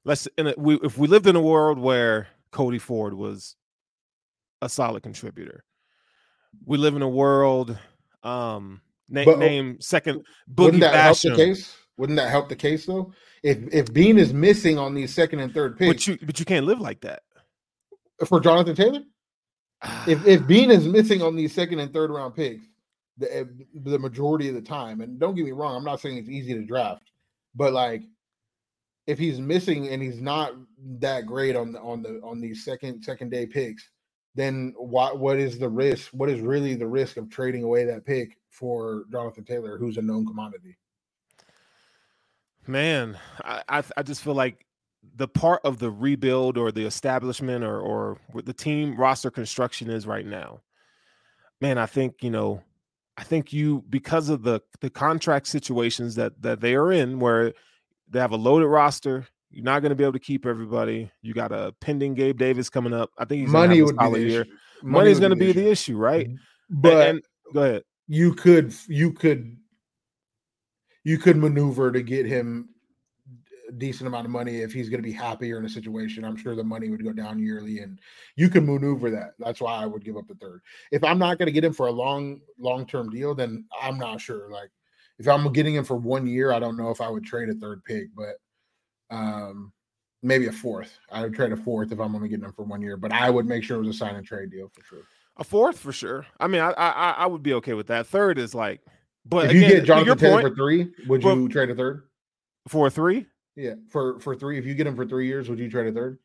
let's 0.05 0.27
in 0.39 0.49
a, 0.49 0.55
we, 0.57 0.79
if 0.83 0.99
we 0.99 1.07
lived 1.09 1.27
in 1.27 1.37
a 1.37 1.41
world 1.41 1.79
where 1.79 2.29
Cody 2.51 2.79
Ford 2.79 3.15
was 3.15 3.57
a 4.63 4.69
solid 4.69 5.03
contributor, 5.03 5.65
we 6.65 6.79
live 6.79 6.97
in 6.97 7.03
a 7.03 7.09
world. 7.09 7.79
Um, 8.23 8.81
na- 9.09 9.25
But, 9.25 9.37
uh, 9.37 9.39
name 9.39 9.81
second 9.81 10.25
Wouldn't 10.57 10.83
Boogie 10.83 10.93
that 10.93 10.95
help 10.95 11.21
the 11.21 11.37
case? 11.37 11.77
Wouldn't 11.97 12.17
that 12.17 12.31
help 12.31 12.49
the 12.49 12.57
case 12.57 12.87
though? 12.87 13.13
If 13.43 13.59
if 13.73 13.93
Beane 13.93 14.19
is 14.19 14.33
missing 14.33 14.79
on 14.79 14.95
these 14.95 15.15
second 15.15 15.41
and 15.41 15.53
third 15.53 15.79
picks 15.79 15.95
But 15.95 16.07
you 16.07 16.27
but 16.27 16.39
you 16.39 16.45
can't 16.45 16.67
live 16.67 16.81
like 16.81 17.01
that. 17.03 17.23
for 18.27 18.41
Jonathan 18.41 18.75
Taylor, 18.75 19.03
if 20.07 20.27
if 20.27 20.47
Beane 20.47 20.71
is 20.71 20.87
missing 20.87 21.23
on 21.23 21.37
these 21.37 21.55
second 21.55 21.79
and 21.79 21.93
third 21.93 22.11
round 22.11 22.35
picks, 22.35 22.65
the 23.19 23.37
eh, 23.37 23.45
the 23.75 23.99
majority 23.99 24.49
of 24.49 24.55
the 24.55 24.63
time, 24.63 25.01
and 25.03 25.19
don't 25.19 25.35
get 25.35 25.45
me 25.45 25.53
wrong, 25.53 25.77
I'm 25.77 25.85
not 25.85 26.01
saying 26.01 26.17
it's 26.17 26.29
easy 26.29 26.55
to 26.55 26.65
draft, 26.65 27.11
but 27.55 27.73
like 27.73 28.03
if 29.07 29.19
he's 29.19 29.39
missing 29.39 29.89
and 29.89 30.03
he's 30.03 30.21
not 30.21 30.55
that 31.01 31.27
great 31.27 31.55
on 31.55 31.73
the 31.73 31.81
on 31.81 32.03
the 32.03 32.21
on 32.23 32.41
these 32.41 32.65
second 32.65 33.03
second 33.03 33.31
day 33.31 33.47
picks, 33.47 33.89
then 34.35 34.75
what 34.77 35.19
what 35.19 35.39
is 35.39 35.59
the 35.59 35.69
risk? 35.69 36.11
What 36.11 36.29
is 36.29 36.41
really 36.41 36.75
the 36.75 36.87
risk 36.87 37.17
of 37.17 37.31
trading 37.31 37.63
away 37.63 37.85
that 37.85 38.05
pick 38.05 38.37
for 38.51 39.05
Jonathan 39.11 39.45
Taylor, 39.45 39.79
who's 39.79 39.97
a 39.97 40.03
known 40.03 40.27
commodity? 40.27 40.77
Man, 42.67 43.19
I, 43.45 43.63
I 43.69 43.83
I 43.97 44.03
just 44.03 44.23
feel 44.23 44.35
like 44.35 44.67
the 45.17 45.29
part 45.29 45.61
of 45.65 45.79
the 45.79 45.91
rebuild 45.91 46.57
or 46.57 46.73
the 46.73 46.85
establishment 46.85 47.65
or 47.65 47.79
or 47.81 48.19
the 48.35 48.53
team 48.53 48.97
roster 48.97 49.31
construction 49.31 49.91
is 49.91 50.07
right 50.07 50.27
now. 50.27 50.61
Man, 51.61 51.79
I 51.79 51.87
think 51.87 52.23
you 52.23 52.31
know, 52.31 52.63
I 53.17 53.23
think 53.23 53.53
you 53.53 53.85
because 53.89 54.29
of 54.29 54.43
the 54.43 54.61
the 54.81 54.91
contract 54.91 55.47
situations 55.47 56.17
that 56.17 56.43
that 56.43 56.61
they 56.61 56.75
are 56.75 56.91
in, 56.91 57.21
where 57.21 57.53
they 58.09 58.19
have 58.19 58.33
a 58.33 58.37
loaded 58.37 58.67
roster. 58.67 59.27
You're 59.55 59.65
not 59.65 59.81
going 59.83 59.91
to 59.91 59.97
be 59.97 60.03
able 60.03 60.15
to 60.15 60.19
keep 60.19 60.47
everybody. 60.47 61.11
You 61.23 61.33
got 61.33 61.53
a 61.53 61.73
pending 61.81 62.15
Gabe 62.15 62.37
Davis 62.39 62.69
coming 62.69 62.93
up. 62.93 63.11
I 63.19 63.25
think 63.25 63.43
he's 63.43 63.51
Money 63.51 63.83
would 63.83 63.97
be 63.97 64.11
the 64.11 64.21
year. 64.21 64.43
issue. 64.43 64.51
Money's 64.83 65.21
going 65.21 65.31
to 65.31 65.37
be 65.37 65.53
the 65.53 65.61
issue. 65.63 65.71
issue, 65.93 65.97
right? 65.97 66.27
Mm-hmm. 66.27 66.37
And- 66.73 66.83
But 66.83 67.09
and, 67.09 67.23
go 67.53 67.63
ahead. 67.63 67.83
you 68.09 68.35
could 68.35 68.75
you 68.89 69.13
could 69.13 69.57
you 71.05 71.19
could 71.19 71.37
maneuver 71.37 71.93
to 71.93 72.03
get 72.03 72.27
him 72.27 72.71
a 73.69 73.73
decent 73.73 74.09
amount 74.09 74.25
of 74.25 74.31
money 74.33 74.57
if 74.63 74.73
he's 74.73 74.89
going 74.89 75.03
to 75.03 75.07
be 75.09 75.13
happier 75.13 75.59
in 75.59 75.65
a 75.67 75.69
situation. 75.69 76.25
I'm 76.25 76.37
sure 76.37 76.57
the 76.57 76.65
money 76.65 76.91
would 76.91 77.05
go 77.05 77.13
down 77.13 77.39
yearly, 77.39 77.79
and 77.81 77.99
you 78.37 78.49
can 78.49 78.67
maneuver 78.67 79.11
that. 79.11 79.33
That's 79.39 79.61
why 79.61 79.75
I 79.83 79.87
would 79.87 80.05
give 80.05 80.17
up 80.17 80.27
the 80.27 80.35
third. 80.35 80.63
If 80.91 81.05
I'm 81.05 81.19
not 81.19 81.39
going 81.39 81.47
to 81.47 81.53
get 81.53 81.65
him 81.65 81.73
for 81.75 81.87
a 81.87 81.93
long 81.93 82.41
long 82.59 82.87
term 82.87 83.11
deal, 83.11 83.35
then 83.35 83.67
I'm 83.81 83.99
not 83.99 84.21
sure. 84.21 84.51
Like 84.51 84.71
if 85.19 85.29
I'm 85.29 85.53
getting 85.53 85.75
him 85.77 85.85
for 85.85 85.97
one 85.97 86.27
year, 86.27 86.53
I 86.53 86.59
don't 86.59 86.77
know 86.77 86.91
if 86.91 87.01
I 87.01 87.09
would 87.09 87.25
trade 87.25 87.51
a 87.51 87.55
third 87.55 87.85
pick, 87.85 88.07
but 88.17 88.35
um 89.15 89.73
maybe 90.23 90.47
a 90.47 90.53
fourth. 90.53 90.99
I 91.13 91.23
would 91.23 91.35
trade 91.35 91.53
a 91.53 91.57
fourth 91.57 91.93
if 91.93 91.99
I'm 92.01 92.15
only 92.15 92.29
getting 92.29 92.45
him 92.45 92.53
for 92.53 92.65
one 92.65 92.81
year, 92.83 92.97
but 92.97 93.13
I 93.13 93.29
would 93.31 93.47
make 93.47 93.63
sure 93.63 93.77
it 93.77 93.81
was 93.81 93.89
a 93.95 93.99
sign 93.99 94.17
and 94.17 94.27
trade 94.27 94.51
deal 94.51 94.71
for 94.75 94.83
sure. 94.85 95.03
A 95.37 95.45
fourth 95.45 95.79
for 95.79 95.93
sure. 95.93 96.27
I 96.41 96.47
mean, 96.49 96.61
I 96.63 96.71
I 96.71 97.11
I- 97.19 97.27
would 97.27 97.43
be 97.43 97.55
okay 97.55 97.75
with 97.75 97.89
that. 97.89 98.07
Third 98.07 98.39
is 98.39 98.55
like 98.55 98.81
But 99.27 99.47
if 99.47 99.51
again, 99.53 99.63
you 99.63 99.69
get 99.77 99.85
Jonathan 99.85 100.19
Taylor 100.19 100.43
point, 100.43 100.49
for 100.49 100.55
three, 100.55 100.93
would 101.07 101.23
you 101.23 101.49
trade 101.49 101.71
a 101.71 101.75
third? 101.75 102.05
for 102.69 102.87
a 102.87 102.91
three, 102.91 103.27
Yeah, 103.57 103.75
for 103.91 104.19
for 104.21 104.35
three. 104.35 104.59
If 104.59 104.65
you 104.67 104.75
get 104.75 104.87
him 104.87 104.97
for 104.97 105.05
three 105.07 105.27
years, 105.27 105.49
would 105.51 105.59
you 105.59 105.71
trade 105.71 105.89
a 105.89 105.93
third? 105.93 106.19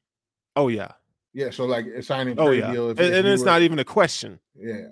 oh 0.55 0.67
yeah, 0.69 0.91
Yeah, 1.33 1.49
so 1.51 1.65
like 1.65 1.85
a 1.85 2.01
signing 2.01 2.39
oh 2.39 2.47
trade 2.47 2.59
yeah, 2.59 2.71
deal. 2.71 2.89
If, 2.91 2.99
and, 2.99 3.07
if 3.07 3.13
and 3.15 3.27
it's 3.27 3.41
were- 3.41 3.45
not 3.47 3.61
even 3.61 3.79
a 3.79 3.83
question. 3.85 4.39
Yeah, 4.55 4.87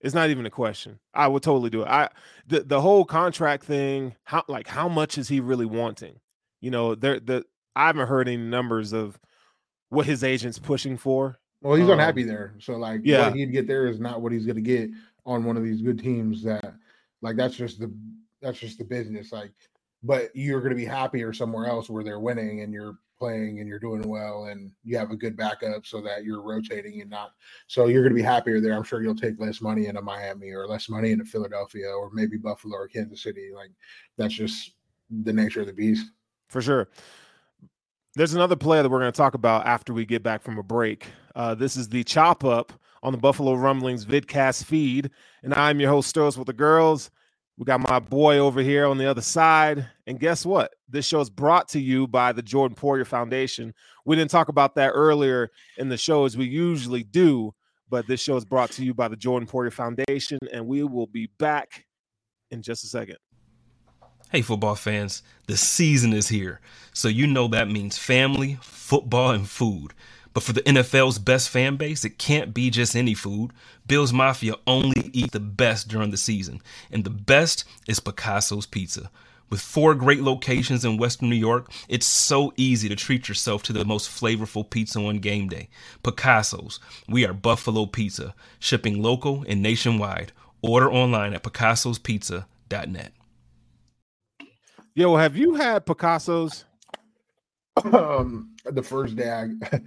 It's 0.00 0.14
not 0.14 0.28
even 0.30 0.44
a 0.46 0.50
question. 0.50 0.98
I 1.14 1.28
would 1.28 1.42
totally 1.42 1.70
do 1.70 1.82
it. 1.82 1.88
I 1.88 2.08
the 2.46 2.60
the 2.60 2.80
whole 2.80 3.04
contract 3.04 3.64
thing. 3.64 4.16
How 4.24 4.44
like 4.48 4.66
how 4.68 4.88
much 4.88 5.16
is 5.16 5.28
he 5.28 5.38
really 5.40 5.66
wanting? 5.66 6.16
You 6.62 6.70
know, 6.70 6.94
there 6.94 7.20
the 7.20 7.44
I 7.76 7.86
haven't 7.88 8.08
heard 8.08 8.28
any 8.28 8.38
numbers 8.38 8.94
of 8.94 9.18
what 9.90 10.06
his 10.06 10.24
agent's 10.24 10.58
pushing 10.58 10.96
for. 10.96 11.38
well, 11.60 11.74
he's 11.74 11.86
Um, 11.86 11.92
unhappy 11.92 12.22
there. 12.22 12.54
So 12.58 12.76
like, 12.76 13.02
yeah. 13.04 13.26
what 13.28 13.36
he'd 13.36 13.52
get 13.52 13.66
there 13.66 13.86
is 13.86 14.00
not 14.00 14.22
what 14.22 14.32
he's 14.32 14.46
going 14.46 14.56
to 14.56 14.62
get 14.62 14.88
on 15.26 15.44
one 15.44 15.56
of 15.58 15.62
these 15.64 15.82
good 15.82 15.98
teams. 15.98 16.42
That 16.42 16.74
like 17.20 17.36
that's 17.36 17.56
just 17.56 17.78
the 17.78 17.92
that's 18.40 18.58
just 18.58 18.78
the 18.78 18.84
business. 18.84 19.32
Like, 19.32 19.52
but 20.02 20.34
you're 20.34 20.60
going 20.60 20.70
to 20.70 20.76
be 20.76 20.84
happier 20.86 21.32
somewhere 21.32 21.66
else 21.66 21.90
where 21.90 22.02
they're 22.02 22.20
winning 22.20 22.62
and 22.62 22.72
you're 22.72 22.96
playing 23.18 23.60
and 23.60 23.68
you're 23.68 23.78
doing 23.78 24.02
well 24.08 24.46
and 24.46 24.72
you 24.82 24.98
have 24.98 25.12
a 25.12 25.16
good 25.16 25.36
backup 25.36 25.86
so 25.86 26.00
that 26.00 26.24
you're 26.24 26.42
rotating 26.42 27.00
and 27.02 27.10
not. 27.10 27.30
So 27.68 27.86
you're 27.86 28.02
going 28.02 28.14
to 28.14 28.16
be 28.16 28.22
happier 28.22 28.60
there. 28.60 28.74
I'm 28.74 28.82
sure 28.82 29.00
you'll 29.00 29.14
take 29.14 29.38
less 29.38 29.60
money 29.60 29.86
in 29.86 29.96
a 29.96 30.02
Miami 30.02 30.50
or 30.50 30.66
less 30.66 30.88
money 30.88 31.12
in 31.12 31.20
a 31.20 31.24
Philadelphia 31.24 31.88
or 31.88 32.10
maybe 32.12 32.36
Buffalo 32.36 32.76
or 32.76 32.88
Kansas 32.88 33.22
City. 33.22 33.50
Like 33.54 33.70
that's 34.18 34.34
just 34.34 34.72
the 35.22 35.32
nature 35.32 35.60
of 35.60 35.68
the 35.68 35.72
beast. 35.72 36.06
For 36.52 36.60
sure. 36.60 36.88
There's 38.14 38.34
another 38.34 38.56
player 38.56 38.82
that 38.82 38.90
we're 38.90 39.00
going 39.00 39.10
to 39.10 39.16
talk 39.16 39.32
about 39.32 39.66
after 39.66 39.94
we 39.94 40.04
get 40.04 40.22
back 40.22 40.42
from 40.42 40.58
a 40.58 40.62
break. 40.62 41.06
Uh, 41.34 41.54
this 41.54 41.78
is 41.78 41.88
the 41.88 42.04
chop 42.04 42.44
up 42.44 42.74
on 43.02 43.10
the 43.10 43.18
Buffalo 43.18 43.54
Rumblings 43.54 44.04
vidcast 44.04 44.64
feed, 44.64 45.10
and 45.42 45.54
I'm 45.54 45.80
your 45.80 45.88
host, 45.88 46.10
Sterls 46.10 46.36
with 46.36 46.48
the 46.48 46.52
girls. 46.52 47.10
We 47.56 47.64
got 47.64 47.80
my 47.88 48.00
boy 48.00 48.36
over 48.36 48.60
here 48.60 48.84
on 48.84 48.98
the 48.98 49.06
other 49.06 49.22
side, 49.22 49.88
and 50.06 50.20
guess 50.20 50.44
what? 50.44 50.74
This 50.90 51.06
show 51.06 51.20
is 51.20 51.30
brought 51.30 51.68
to 51.68 51.80
you 51.80 52.06
by 52.06 52.32
the 52.32 52.42
Jordan 52.42 52.76
Poyer 52.76 53.06
Foundation. 53.06 53.72
We 54.04 54.14
didn't 54.14 54.30
talk 54.30 54.50
about 54.50 54.74
that 54.74 54.90
earlier 54.90 55.50
in 55.78 55.88
the 55.88 55.96
show 55.96 56.26
as 56.26 56.36
we 56.36 56.44
usually 56.44 57.02
do, 57.02 57.54
but 57.88 58.06
this 58.06 58.20
show 58.20 58.36
is 58.36 58.44
brought 58.44 58.72
to 58.72 58.84
you 58.84 58.92
by 58.92 59.08
the 59.08 59.16
Jordan 59.16 59.48
Poyer 59.48 59.72
Foundation, 59.72 60.38
and 60.52 60.66
we 60.66 60.82
will 60.82 61.06
be 61.06 61.30
back 61.38 61.86
in 62.50 62.60
just 62.60 62.84
a 62.84 62.88
second. 62.88 63.16
Hey, 64.32 64.40
football 64.40 64.76
fans, 64.76 65.22
the 65.46 65.58
season 65.58 66.14
is 66.14 66.28
here. 66.28 66.58
So 66.94 67.08
you 67.08 67.26
know 67.26 67.48
that 67.48 67.68
means 67.68 67.98
family, 67.98 68.56
football, 68.62 69.32
and 69.32 69.46
food. 69.46 69.92
But 70.32 70.42
for 70.42 70.54
the 70.54 70.62
NFL's 70.62 71.18
best 71.18 71.50
fan 71.50 71.76
base, 71.76 72.02
it 72.02 72.16
can't 72.16 72.54
be 72.54 72.70
just 72.70 72.96
any 72.96 73.12
food. 73.12 73.50
Bills 73.86 74.10
Mafia 74.10 74.54
only 74.66 75.10
eat 75.12 75.32
the 75.32 75.38
best 75.38 75.88
during 75.88 76.12
the 76.12 76.16
season. 76.16 76.62
And 76.90 77.04
the 77.04 77.10
best 77.10 77.64
is 77.86 78.00
Picasso's 78.00 78.64
Pizza. 78.64 79.10
With 79.50 79.60
four 79.60 79.94
great 79.94 80.22
locations 80.22 80.82
in 80.82 80.96
Western 80.96 81.28
New 81.28 81.36
York, 81.36 81.70
it's 81.86 82.06
so 82.06 82.54
easy 82.56 82.88
to 82.88 82.96
treat 82.96 83.28
yourself 83.28 83.62
to 83.64 83.74
the 83.74 83.84
most 83.84 84.08
flavorful 84.08 84.70
pizza 84.70 84.98
on 84.98 85.18
game 85.18 85.48
day. 85.50 85.68
Picasso's. 86.02 86.80
We 87.06 87.26
are 87.26 87.34
Buffalo 87.34 87.84
Pizza, 87.84 88.34
shipping 88.58 89.02
local 89.02 89.44
and 89.46 89.60
nationwide. 89.60 90.32
Order 90.62 90.90
online 90.90 91.34
at 91.34 91.42
picassospizza.net. 91.42 93.12
Yo, 94.94 95.16
have 95.16 95.36
you 95.36 95.54
had 95.54 95.86
Picasso's? 95.86 96.64
um 97.92 98.54
the 98.66 98.82
first 98.82 99.16
day 99.16 99.30
I 99.30 99.44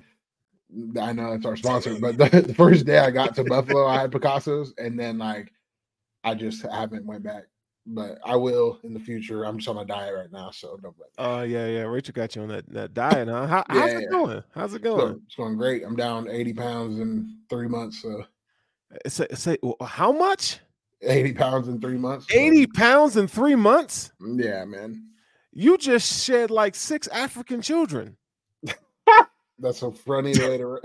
I 1.00 1.14
know 1.14 1.34
it's 1.34 1.46
our 1.46 1.56
sponsor, 1.56 1.98
but 2.00 2.18
the, 2.18 2.42
the 2.48 2.54
first 2.54 2.86
day 2.86 2.98
I 2.98 3.12
got 3.12 3.36
to 3.36 3.44
Buffalo, 3.44 3.86
I 3.86 4.02
had 4.02 4.12
Picasso's, 4.12 4.74
and 4.78 5.00
then 5.00 5.18
like 5.18 5.52
I 6.24 6.34
just 6.36 6.64
haven't 6.64 7.06
went 7.06 7.24
back. 7.24 7.44
But 7.88 8.18
I 8.26 8.36
will 8.36 8.80
in 8.84 8.96
the 8.96 9.00
future. 9.00 9.44
I'm 9.44 9.58
just 9.60 9.70
on 9.70 9.78
a 9.78 9.86
diet 9.86 10.16
right 10.16 10.32
now, 10.32 10.50
so 10.50 10.76
don't. 10.82 10.96
Oh 11.20 11.44
yeah, 11.44 11.68
yeah. 11.68 11.82
Rachel 11.82 12.14
got 12.14 12.36
you 12.36 12.42
on 12.42 12.48
that, 12.48 12.68
that 12.74 12.94
diet, 12.96 13.28
huh? 13.28 13.46
How, 13.46 13.64
how's 13.70 13.94
it 13.94 14.02
yeah. 14.02 14.10
going? 14.10 14.44
How's 14.56 14.74
it 14.74 14.82
So 14.84 14.98
going? 14.98 15.22
it's 15.28 15.36
going 15.36 15.56
great. 15.56 15.84
I'm 15.84 15.96
down 15.96 16.28
80 16.28 16.54
pounds 16.54 17.00
in 17.00 17.38
three 17.48 17.68
months. 17.68 18.02
So 18.02 18.24
Say, 19.08 19.28
say 19.36 19.58
how 19.86 20.12
much? 20.12 20.60
80 21.06 21.34
pounds 21.34 21.68
in 21.68 21.80
three 21.80 21.98
months. 21.98 22.28
so- 22.30 22.38
80 22.38 22.68
pounds 22.68 23.18
in 23.18 23.28
three 23.28 23.56
months? 23.56 24.12
Yeah, 24.22 24.66
man. 24.66 25.08
You 25.54 25.78
just 25.78 26.26
shed 26.26 26.52
like 26.52 26.76
six 26.76 27.08
African 27.08 27.62
children. 27.62 28.18
That's 29.60 29.82
a 29.84 29.92
funny 29.92 30.38
way 30.38 30.58
to 30.58 30.80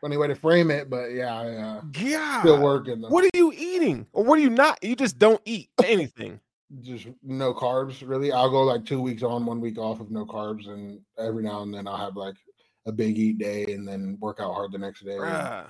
funny 0.00 0.16
way 0.16 0.28
to 0.28 0.34
frame 0.34 0.70
it, 0.70 0.88
but 0.90 1.06
yeah, 1.12 1.34
I 1.34 1.48
uh, 1.56 1.82
Yeah. 1.98 2.40
still 2.40 2.60
working. 2.62 3.00
though. 3.00 3.08
What 3.08 3.24
are 3.24 3.30
you 3.36 3.52
eating? 3.52 4.06
Or 4.12 4.22
what 4.24 4.38
are 4.38 4.42
you 4.42 4.50
not? 4.50 4.82
You 4.82 4.94
just 4.94 5.18
don't 5.18 5.40
eat 5.44 5.70
anything. 5.84 6.40
just 6.82 7.06
no 7.22 7.52
carbs 7.52 8.02
really 8.08 8.32
i'll 8.32 8.48
go 8.48 8.62
like 8.62 8.86
two 8.86 8.98
weeks 9.02 9.22
on 9.22 9.44
one 9.44 9.60
week 9.60 9.76
off 9.76 10.00
of 10.00 10.10
no 10.10 10.24
carbs 10.24 10.68
and 10.68 10.98
every 11.18 11.42
now 11.42 11.60
and 11.60 11.74
then 11.74 11.86
i'll 11.86 11.98
have 11.98 12.16
like 12.16 12.34
a 12.86 12.92
big 12.92 13.18
eat 13.18 13.36
day 13.36 13.64
and 13.74 13.86
then 13.86 14.16
work 14.22 14.38
out 14.40 14.54
hard 14.54 14.72
the 14.72 14.78
next 14.78 15.04
day 15.04 15.10
Bruh. 15.18 15.66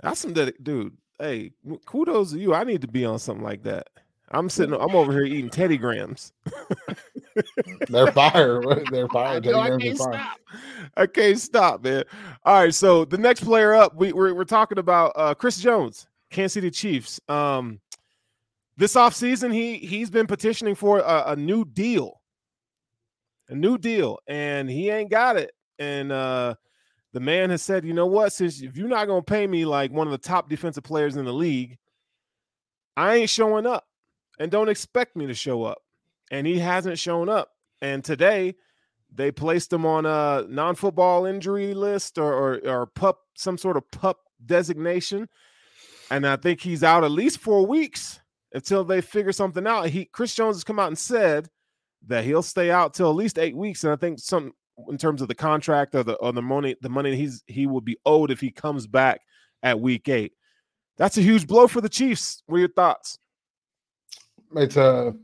That's 0.00 0.18
some 0.18 0.34
dedic- 0.34 0.60
dude. 0.64 0.96
Hey, 1.22 1.52
kudos 1.86 2.32
to 2.32 2.38
you. 2.40 2.52
I 2.52 2.64
need 2.64 2.80
to 2.80 2.88
be 2.88 3.04
on 3.04 3.20
something 3.20 3.44
like 3.44 3.62
that. 3.62 3.86
I'm 4.32 4.50
sitting, 4.50 4.74
I'm 4.74 4.96
over 4.96 5.12
here 5.12 5.22
eating 5.22 5.50
Teddy 5.50 5.78
Grahams. 5.78 6.32
they're 7.88 8.10
fire 8.10 8.60
they're 8.90 9.06
fire 9.12 9.36
I, 9.36 9.40
Teddy 9.40 9.54
I 9.54 9.68
Grahams 9.68 9.72
are 9.72 9.78
can't 9.78 9.98
fire. 9.98 10.12
stop. 10.14 10.38
I 10.96 11.06
can't 11.06 11.38
stop, 11.38 11.84
man. 11.84 12.02
All 12.44 12.64
right, 12.64 12.74
so 12.74 13.04
the 13.04 13.18
next 13.18 13.44
player 13.44 13.72
up, 13.72 13.94
we, 13.94 14.12
we're 14.12 14.34
we're 14.34 14.42
talking 14.42 14.78
about 14.78 15.12
uh, 15.14 15.32
Chris 15.32 15.58
Jones, 15.60 16.08
Kansas 16.30 16.54
City 16.54 16.72
Chiefs. 16.72 17.20
Um, 17.28 17.78
this 18.76 18.94
offseason, 18.94 19.54
he 19.54 19.76
he's 19.78 20.10
been 20.10 20.26
petitioning 20.26 20.74
for 20.74 20.98
a, 20.98 21.24
a 21.28 21.36
new 21.36 21.64
deal, 21.64 22.20
a 23.48 23.54
new 23.54 23.78
deal, 23.78 24.18
and 24.26 24.68
he 24.68 24.90
ain't 24.90 25.10
got 25.10 25.36
it. 25.36 25.52
And 25.78 26.10
uh, 26.10 26.56
the 27.12 27.20
man 27.20 27.50
has 27.50 27.62
said, 27.62 27.84
you 27.84 27.92
know 27.92 28.06
what? 28.06 28.32
Since 28.32 28.62
if 28.62 28.76
you're 28.76 28.88
not 28.88 29.06
gonna 29.06 29.22
pay 29.22 29.46
me 29.46 29.64
like 29.64 29.92
one 29.92 30.06
of 30.06 30.12
the 30.12 30.18
top 30.18 30.48
defensive 30.48 30.84
players 30.84 31.16
in 31.16 31.24
the 31.24 31.32
league, 31.32 31.78
I 32.96 33.16
ain't 33.16 33.30
showing 33.30 33.66
up, 33.66 33.86
and 34.38 34.50
don't 34.50 34.68
expect 34.68 35.16
me 35.16 35.26
to 35.26 35.34
show 35.34 35.64
up. 35.64 35.78
And 36.30 36.46
he 36.46 36.58
hasn't 36.58 36.98
shown 36.98 37.28
up. 37.28 37.50
And 37.82 38.02
today, 38.04 38.54
they 39.14 39.30
placed 39.30 39.72
him 39.72 39.84
on 39.84 40.06
a 40.06 40.44
non-football 40.48 41.26
injury 41.26 41.74
list 41.74 42.18
or, 42.18 42.32
or 42.32 42.68
or 42.68 42.86
pup 42.86 43.20
some 43.34 43.58
sort 43.58 43.76
of 43.76 43.90
pup 43.90 44.18
designation 44.44 45.28
and 46.10 46.26
i 46.26 46.36
think 46.36 46.60
he's 46.60 46.82
out 46.82 47.04
at 47.04 47.10
least 47.10 47.38
four 47.38 47.66
weeks 47.66 48.20
until 48.52 48.84
they 48.84 49.00
figure 49.00 49.32
something 49.32 49.66
out 49.66 49.88
he 49.88 50.04
chris 50.04 50.34
jones 50.34 50.56
has 50.56 50.64
come 50.64 50.78
out 50.78 50.88
and 50.88 50.98
said 50.98 51.48
that 52.06 52.24
he'll 52.24 52.42
stay 52.42 52.70
out 52.70 52.94
till 52.94 53.10
at 53.10 53.16
least 53.16 53.38
eight 53.38 53.56
weeks 53.56 53.84
and 53.84 53.92
i 53.92 53.96
think 53.96 54.18
some 54.18 54.52
in 54.88 54.98
terms 54.98 55.22
of 55.22 55.28
the 55.28 55.34
contract 55.34 55.94
or 55.94 56.02
the 56.02 56.14
or 56.14 56.32
the 56.32 56.42
money 56.42 56.76
the 56.80 56.88
money 56.88 57.14
he's 57.16 57.42
he 57.46 57.66
will 57.66 57.80
be 57.80 57.96
owed 58.04 58.30
if 58.30 58.40
he 58.40 58.50
comes 58.50 58.86
back 58.86 59.20
at 59.62 59.80
week 59.80 60.08
eight. 60.08 60.32
That's 60.96 61.18
a 61.18 61.22
huge 61.22 61.46
blow 61.46 61.66
for 61.66 61.80
the 61.80 61.88
chiefs. 61.88 62.42
What 62.46 62.56
are 62.56 62.60
your 62.60 62.68
thoughts? 62.68 63.18
It's 64.54 64.76
a 64.76 65.14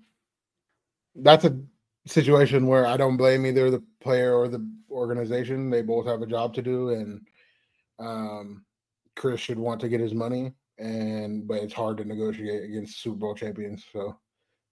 that's 1.15 1.45
a 1.45 1.59
situation 2.07 2.67
where 2.67 2.87
i 2.87 2.97
don't 2.97 3.19
blame 3.19 3.45
either 3.45 3.71
the 3.71 3.83
player 4.01 4.35
or 4.35 4.49
the 4.49 4.67
organization. 4.91 5.69
They 5.69 5.83
both 5.83 6.07
have 6.07 6.23
a 6.23 6.27
job 6.27 6.55
to 6.55 6.63
do 6.63 6.91
and 6.91 7.21
um 7.99 8.65
chris 9.17 9.41
should 9.41 9.59
want 9.59 9.81
to 9.81 9.89
get 9.89 10.01
his 10.01 10.15
money 10.15 10.53
and 10.79 11.47
but 11.47 11.59
it's 11.59 11.75
hard 11.75 11.97
to 11.99 12.05
negotiate 12.05 12.65
against 12.65 13.03
super 13.03 13.17
bowl 13.17 13.35
champions. 13.35 13.85
So 13.93 14.17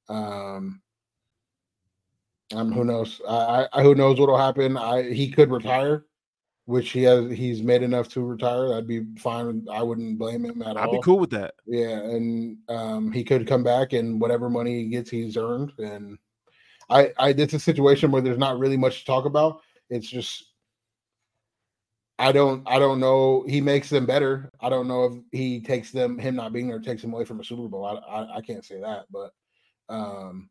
um 0.09 0.81
um 2.55 2.73
who 2.73 2.85
knows 2.85 3.21
i, 3.29 3.67
I 3.73 3.83
who 3.83 3.95
knows 3.95 4.19
what'll 4.19 4.39
happen 4.39 4.77
i 4.77 5.03
he 5.03 5.31
could 5.31 5.51
retire 5.51 6.05
which 6.67 6.91
he 6.91 7.03
has 7.05 7.31
he's 7.33 7.63
made 7.63 7.83
enough 7.83 8.09
to 8.11 8.23
retire 8.23 8.69
that'd 8.69 8.87
be 8.87 9.05
fine 9.19 9.67
i 9.73 9.83
wouldn't 9.83 10.19
blame 10.19 10.45
him 10.45 10.63
at 10.63 10.77
all. 10.77 10.85
i'd 10.85 10.91
be 10.91 11.03
cool 11.03 11.19
with 11.19 11.31
that 11.31 11.55
yeah, 11.67 11.99
and 11.99 12.59
um, 12.69 13.11
he 13.11 13.25
could 13.25 13.47
come 13.47 13.65
back 13.65 13.93
and 13.93 14.21
whatever 14.21 14.49
money 14.49 14.85
he 14.85 14.89
gets, 14.89 15.11
he's 15.11 15.37
earned. 15.37 15.73
And 15.79 16.19
I, 16.89 17.13
I, 17.19 17.31
it's 17.31 17.55
a 17.55 17.59
situation 17.61 18.11
where 18.11 18.23
there's 18.23 18.39
not 18.39 18.59
really 18.59 18.77
much 18.77 19.01
to 19.01 19.05
talk 19.05 19.25
about. 19.25 19.61
It's 19.91 20.09
just, 20.09 20.45
I 22.19 22.31
don't, 22.33 22.63
I 22.67 22.79
don't 22.79 23.01
know. 23.01 23.45
He 23.49 23.61
makes 23.61 23.91
them 23.91 24.07
better. 24.07 24.49
I 24.61 24.69
don't 24.69 24.87
know 24.87 25.05
if 25.05 25.13
he 25.33 25.61
takes 25.61 25.91
them, 25.91 26.19
him 26.19 26.37
not 26.37 26.53
being 26.53 26.69
there, 26.69 26.79
takes 26.79 27.03
him 27.03 27.13
away 27.13 27.25
from 27.25 27.41
a 27.41 27.45
Super 27.45 27.69
Bowl. 27.69 27.85
I, 27.85 27.95
I, 27.95 28.37
I 28.37 28.41
can't 28.41 28.65
say 28.65 28.81
that, 28.81 29.07
but 29.11 29.33
um, 29.89 30.49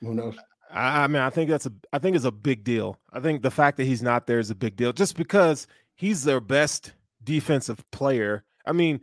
who 0.00 0.14
knows? 0.14 0.36
I 0.70 1.04
I 1.04 1.06
mean, 1.06 1.22
I 1.22 1.30
think 1.30 1.50
that's 1.50 1.66
a 1.66 1.72
I 1.92 1.98
think 1.98 2.16
it's 2.16 2.24
a 2.24 2.30
big 2.30 2.64
deal. 2.64 2.98
I 3.12 3.20
think 3.20 3.42
the 3.42 3.50
fact 3.50 3.76
that 3.78 3.84
he's 3.84 4.02
not 4.02 4.26
there 4.26 4.38
is 4.38 4.50
a 4.50 4.54
big 4.54 4.76
deal 4.76 4.92
just 4.92 5.16
because 5.16 5.66
he's 5.94 6.24
their 6.24 6.40
best 6.40 6.92
defensive 7.24 7.82
player. 7.90 8.44
I 8.66 8.72
mean, 8.72 9.00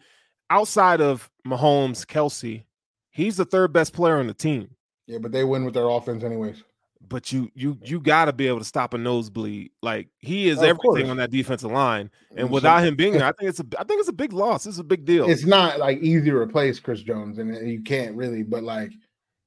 outside 0.50 1.02
of 1.02 1.30
Mahomes, 1.46 2.06
Kelce, 2.06 2.64
he's 3.10 3.38
the 3.38 3.46
third 3.46 3.74
best 3.74 3.94
player 3.94 4.18
on 4.18 4.28
the 4.28 4.34
team. 4.34 4.76
Yeah, 5.08 5.18
but 5.20 5.32
they 5.32 5.44
win 5.44 5.66
with 5.66 5.74
their 5.74 5.88
offense 5.90 6.24
anyways. 6.24 6.64
but 7.08 7.32
you 7.32 7.50
you 7.54 7.78
you 7.84 8.00
got 8.00 8.26
to 8.26 8.34
be 8.34 8.48
able 8.48 8.60
to 8.60 8.66
stop 8.66 8.94
a 8.94 8.98
nosebleed. 8.98 9.72
Like 9.82 10.10
he 10.20 10.50
is 10.50 10.60
oh, 10.60 10.62
Of 10.64 10.70
everything 10.70 11.10
on 11.10 11.18
that 11.18 11.32
defensive 11.32 11.72
line, 11.72 12.10
and 12.36 12.50
without 12.50 12.84
him 12.84 12.96
being 12.96 13.14
there, 13.18 13.26
I 13.26 13.32
think 13.32 13.50
it's 13.50 13.60
a 13.60 13.66
I 13.80 13.84
think 13.84 14.00
it's 14.00 14.10
a 14.10 14.14
big 14.14 14.34
loss. 14.34 14.66
It's 14.66 14.80
a 14.80 14.84
big 14.84 15.06
deal. 15.06 15.30
it's 15.30 15.46
not 15.46 15.80
like 15.80 16.00
easy 16.00 16.30
to 16.30 16.38
replace 16.38 16.80
Chris 16.80 17.02
Jones, 17.02 17.38
and 17.38 17.68
you 17.68 17.82
can't 17.84 18.16
really, 18.16 18.44
but 18.44 18.64
like 18.64 18.92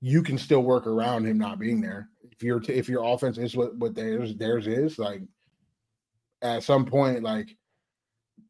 you 0.01 0.23
can 0.23 0.39
still 0.39 0.63
work 0.63 0.87
around 0.87 1.27
him 1.27 1.39
not 1.39 1.59
being 1.59 1.81
there. 1.81 2.09
If 2.31 2.43
your 2.43 2.61
t- 2.61 2.75
if 2.75 2.89
your 2.89 3.05
offense 3.05 3.39
is 3.39 3.57
what 3.57 3.77
what 3.77 3.95
theirs 3.95 4.35
theirs 4.37 4.67
is, 4.67 4.99
like 4.99 5.23
at 6.43 6.63
some 6.63 6.85
point, 6.87 7.23
like 7.23 7.57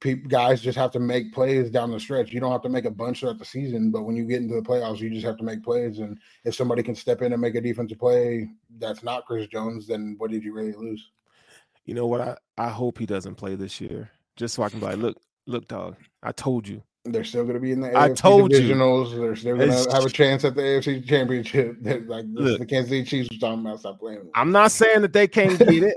peop 0.00 0.28
guys 0.28 0.60
just 0.60 0.78
have 0.78 0.92
to 0.92 1.00
make 1.00 1.32
plays 1.32 1.70
down 1.70 1.90
the 1.90 1.98
stretch. 1.98 2.32
You 2.32 2.40
don't 2.40 2.52
have 2.52 2.62
to 2.62 2.68
make 2.68 2.84
a 2.84 2.90
bunch 2.90 3.20
throughout 3.20 3.38
the 3.38 3.44
season, 3.44 3.90
but 3.90 4.02
when 4.02 4.14
you 4.14 4.24
get 4.24 4.42
into 4.42 4.54
the 4.54 4.62
playoffs, 4.62 5.00
you 5.00 5.10
just 5.10 5.26
have 5.26 5.38
to 5.38 5.44
make 5.44 5.64
plays. 5.64 5.98
And 5.98 6.18
if 6.44 6.54
somebody 6.54 6.82
can 6.82 6.94
step 6.94 7.22
in 7.22 7.32
and 7.32 7.40
make 7.40 7.54
a 7.54 7.60
defensive 7.60 7.98
play 7.98 8.48
that's 8.78 9.02
not 9.02 9.26
Chris 9.26 9.46
Jones, 9.48 9.86
then 9.86 10.14
what 10.18 10.30
did 10.30 10.44
you 10.44 10.52
really 10.52 10.74
lose? 10.74 11.10
you 11.88 11.94
know 11.94 12.06
what? 12.06 12.20
I 12.20 12.36
I 12.58 12.68
hope 12.68 12.98
he 12.98 13.06
doesn't 13.06 13.36
play 13.36 13.54
this 13.54 13.80
year, 13.80 14.10
just 14.36 14.54
so 14.54 14.62
I 14.62 14.68
can 14.68 14.78
be 14.78 14.84
like, 14.84 14.98
look, 14.98 15.16
look, 15.46 15.66
dog, 15.68 15.96
I 16.22 16.32
told 16.32 16.68
you. 16.68 16.82
They're 17.12 17.24
still 17.24 17.42
going 17.42 17.54
to 17.54 17.60
be 17.60 17.72
in 17.72 17.80
the 17.80 17.88
AFC 17.88 17.96
I 17.96 18.12
told 18.12 18.52
you. 18.52 18.60
divisionals. 18.60 19.18
They're 19.18 19.36
still 19.36 19.56
going 19.56 19.70
to 19.70 19.90
have 19.92 20.04
a 20.04 20.10
chance 20.10 20.44
at 20.44 20.54
the 20.54 20.62
AFC 20.62 21.06
Championship. 21.06 21.76
They're 21.80 22.00
like 22.00 22.24
Look. 22.32 22.58
the 22.58 22.66
Kansas 22.66 22.90
City 22.90 23.04
Chiefs 23.04 23.28
was 23.30 23.38
talking 23.38 23.60
about. 23.60 23.80
Stop 23.80 24.00
playing. 24.00 24.28
I'm 24.34 24.52
not 24.52 24.72
saying 24.72 25.02
that 25.02 25.12
they 25.12 25.26
can't 25.28 25.58
get 25.58 25.82
it, 25.82 25.96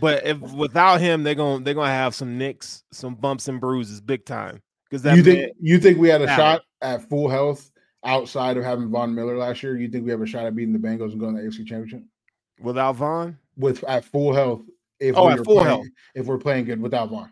but 0.00 0.26
if 0.26 0.40
without 0.52 1.00
him, 1.00 1.22
they're 1.22 1.34
gonna 1.34 1.62
they're 1.64 1.74
gonna 1.74 1.88
have 1.90 2.14
some 2.14 2.38
nicks, 2.38 2.84
some 2.92 3.14
bumps 3.14 3.48
and 3.48 3.60
bruises, 3.60 4.00
big 4.00 4.24
time. 4.24 4.62
Because 4.88 5.02
that 5.02 5.16
you 5.16 5.22
think 5.22 5.52
you 5.60 5.78
think 5.78 5.98
we 5.98 6.08
had 6.08 6.22
a 6.22 6.26
shot 6.28 6.62
at 6.82 7.08
full 7.08 7.28
health 7.28 7.70
outside 8.04 8.56
of 8.56 8.64
having 8.64 8.90
Von 8.90 9.14
Miller 9.14 9.36
last 9.36 9.62
year? 9.62 9.76
You 9.76 9.88
think 9.88 10.04
we 10.04 10.10
have 10.10 10.20
a 10.22 10.26
shot 10.26 10.46
at 10.46 10.54
beating 10.54 10.72
the 10.72 10.78
Bengals 10.78 11.12
and 11.12 11.20
going 11.20 11.36
to 11.36 11.42
the 11.42 11.48
AFC 11.48 11.66
Championship 11.66 12.02
without 12.60 12.96
Von, 12.96 13.38
with 13.56 13.82
at 13.84 14.04
full 14.04 14.32
health? 14.34 14.62
If 15.00 15.16
Oh, 15.16 15.26
we 15.26 15.32
at 15.32 15.38
full 15.38 15.54
playing, 15.56 15.66
health, 15.66 15.86
if 16.14 16.26
we're 16.26 16.38
playing 16.38 16.66
good 16.66 16.80
without 16.80 17.10
Von. 17.10 17.30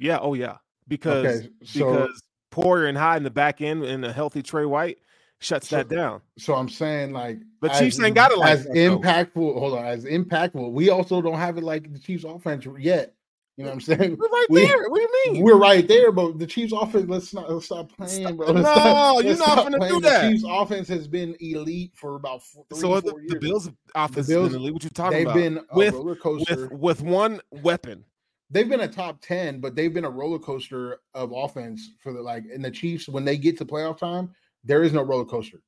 Yeah, 0.00 0.18
oh 0.20 0.34
yeah, 0.34 0.56
because 0.88 1.26
Okay, 1.26 1.48
so 1.64 1.92
because 1.92 2.22
Poyer 2.50 2.88
and 2.88 2.98
Hyde 2.98 3.18
in 3.18 3.22
the 3.22 3.30
back 3.30 3.60
end 3.60 3.84
and 3.84 4.04
a 4.04 4.12
healthy 4.12 4.42
Tre 4.42 4.64
White 4.64 4.98
shuts 5.38 5.68
So- 5.68 5.76
that 5.76 5.88
down. 5.88 6.22
so 6.38 6.54
I'm 6.54 6.68
saying 6.68 7.12
like 7.12 7.38
The 7.60 7.70
as- 7.70 7.78
Chiefs 7.78 8.00
ain't 8.00 8.14
got 8.14 8.32
it 8.32 8.38
like 8.38 8.50
as 8.52 8.64
that, 8.64 8.74
though. 8.74 8.98
impactful. 8.98 9.58
Hold 9.58 9.78
on, 9.78 9.84
as 9.84 10.04
impactful. 10.04 10.72
We 10.72 10.88
also 10.90 11.20
don't 11.22 11.38
have 11.38 11.58
it 11.58 11.64
like 11.64 11.92
the 11.92 11.98
Chiefs 11.98 12.24
offense 12.24 12.66
yet. 12.78 13.14
You 13.56 13.64
know 13.64 13.70
what 13.72 13.74
I'm 13.74 13.80
saying? 13.82 14.16
We're 14.18 14.28
right 14.28 14.46
We- 14.48 14.66
there. 14.66 14.88
What 14.88 14.96
do 14.96 15.02
you 15.02 15.32
mean? 15.34 15.42
We're 15.44 15.58
right 15.58 15.86
there, 15.86 16.12
but 16.12 16.38
the 16.38 16.46
Chiefs 16.46 16.72
offense, 16.72 17.10
let's 17.10 17.34
not 17.34 17.52
let's 17.52 17.66
stop 17.66 17.92
playing, 17.94 18.36
bro. 18.36 18.46
Let's 18.52 18.56
No, 18.56 18.62
stop- 18.72 19.24
you're 19.24 19.36
not 19.36 19.44
stop 19.48 19.66
finna 19.66 19.88
do 19.88 20.00
that. 20.00 20.22
The 20.22 20.30
Chiefs 20.30 20.44
offense 20.48 20.88
has 20.88 21.06
been 21.06 21.36
elite 21.40 21.92
for 21.94 22.16
about 22.16 22.42
four, 22.42 22.64
three, 22.70 22.78
so 22.80 22.92
uh, 22.94 23.00
the, 23.00 23.10
four 23.10 23.20
the. 23.28 23.36
Bills 23.38 23.70
offense 23.94 24.28
Bills- 24.28 24.46
in 24.46 24.52
the 24.54 24.58
league. 24.60 24.72
What 24.72 24.84
you 24.84 24.88
talking 24.90 25.22
about. 25.22 25.34
They've 25.34 25.46
about? 25.52 25.56
been 25.58 25.66
oh, 25.72 25.76
with 25.76 25.94
roller 25.94 26.16
coaster. 26.16 26.68
with 26.68 26.72
with 26.72 27.02
one 27.02 27.40
weapon. 27.50 28.04
They've 28.50 28.68
been 28.68 28.80
a 28.80 28.88
top 28.88 29.20
10, 29.22 29.60
but 29.60 29.74
they've 29.76 29.92
been 29.94 30.04
a 30.04 30.10
roller 30.10 30.38
coaster 30.38 31.00
of 31.14 31.32
offense 31.34 31.90
for 32.02 32.12
the 32.12 32.20
like 32.20 32.44
and 32.52 32.64
the 32.64 32.70
Chiefs 32.70 33.08
when 33.08 33.24
they 33.24 33.36
get 33.36 33.56
to 33.58 33.64
playoff 33.64 33.98
time, 33.98 34.30
there 34.64 34.82
is 34.82 34.92
no 34.92 35.02
roller 35.02 35.24
coaster. 35.24 35.62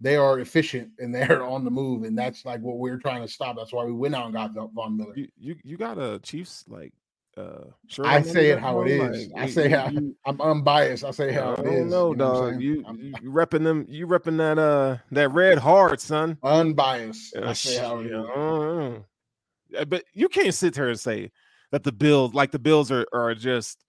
They 0.00 0.16
are 0.16 0.38
efficient 0.38 0.90
and 0.98 1.14
they're 1.14 1.42
on 1.44 1.64
the 1.64 1.70
move, 1.70 2.04
and 2.04 2.16
that's 2.16 2.44
like 2.44 2.60
what 2.60 2.78
we're 2.78 2.98
trying 2.98 3.22
to 3.22 3.28
stop. 3.28 3.56
That's 3.56 3.72
why 3.72 3.84
we 3.84 3.92
went 3.92 4.14
out 4.14 4.26
and 4.26 4.34
got 4.34 4.52
Von 4.72 4.96
Miller. 4.96 5.14
You 5.16 5.28
you, 5.36 5.56
you 5.64 5.76
got 5.76 5.98
a 5.98 6.18
Chiefs 6.20 6.64
like 6.68 6.92
uh 7.36 7.64
shirt 7.86 8.06
I 8.06 8.22
say 8.22 8.50
it 8.50 8.58
how 8.58 8.80
it 8.82 8.90
is. 8.90 9.28
Like, 9.28 9.42
I 9.42 9.46
you- 9.46 9.52
say 9.52 9.68
how 9.68 9.88
you- 9.88 10.16
I'm 10.26 10.40
unbiased. 10.40 11.04
I 11.04 11.10
say 11.12 11.32
how 11.32 11.50
I 11.50 11.52
it 11.54 11.64
don't 11.64 11.74
is. 11.74 11.90
know, 11.90 12.10
you 12.10 12.16
know 12.16 12.34
dog. 12.50 12.62
You, 12.62 12.84
I'm 12.86 12.96
you 12.98 13.14
you 13.22 13.30
repping 13.30 13.64
them. 13.64 13.86
You 13.88 14.06
repping 14.06 14.38
that 14.38 14.58
uh 14.58 14.98
that 15.12 15.30
red 15.30 15.58
hard, 15.58 16.00
son. 16.00 16.38
unbiased. 16.42 17.36
Uh, 17.36 17.48
I 17.48 17.52
say 17.52 17.76
how 17.78 17.98
it 18.00 18.06
is. 18.06 18.12
uh, 18.12 19.78
uh. 19.80 19.84
But 19.84 20.04
you 20.14 20.28
can't 20.28 20.54
sit 20.54 20.74
here 20.76 20.88
and 20.88 20.98
say 20.98 21.30
that 21.72 21.84
the 21.84 21.92
Bills, 21.92 22.34
like 22.34 22.50
the 22.50 22.58
Bills, 22.58 22.90
are 22.90 23.06
are 23.12 23.34
just 23.34 23.84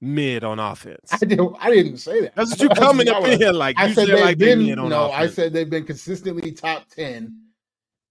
mid 0.00 0.44
on 0.44 0.58
offense. 0.58 1.08
I 1.12 1.18
didn't. 1.18 1.56
I 1.60 1.70
didn't 1.70 1.98
say 1.98 2.20
that. 2.22 2.34
That's 2.34 2.50
what 2.50 2.60
you 2.62 2.68
coming 2.70 3.08
up 3.08 3.24
in 3.24 3.38
here 3.38 3.52
like. 3.52 3.78
I 3.78 3.86
you 3.86 3.94
said 3.94 4.08
they've 4.08 4.20
like 4.20 4.38
been. 4.38 4.64
mid 4.66 4.78
on 4.78 4.88
No, 4.88 5.10
I 5.10 5.28
said 5.28 5.52
they've 5.52 5.70
been 5.70 5.84
consistently 5.84 6.52
top 6.52 6.88
ten. 6.88 7.38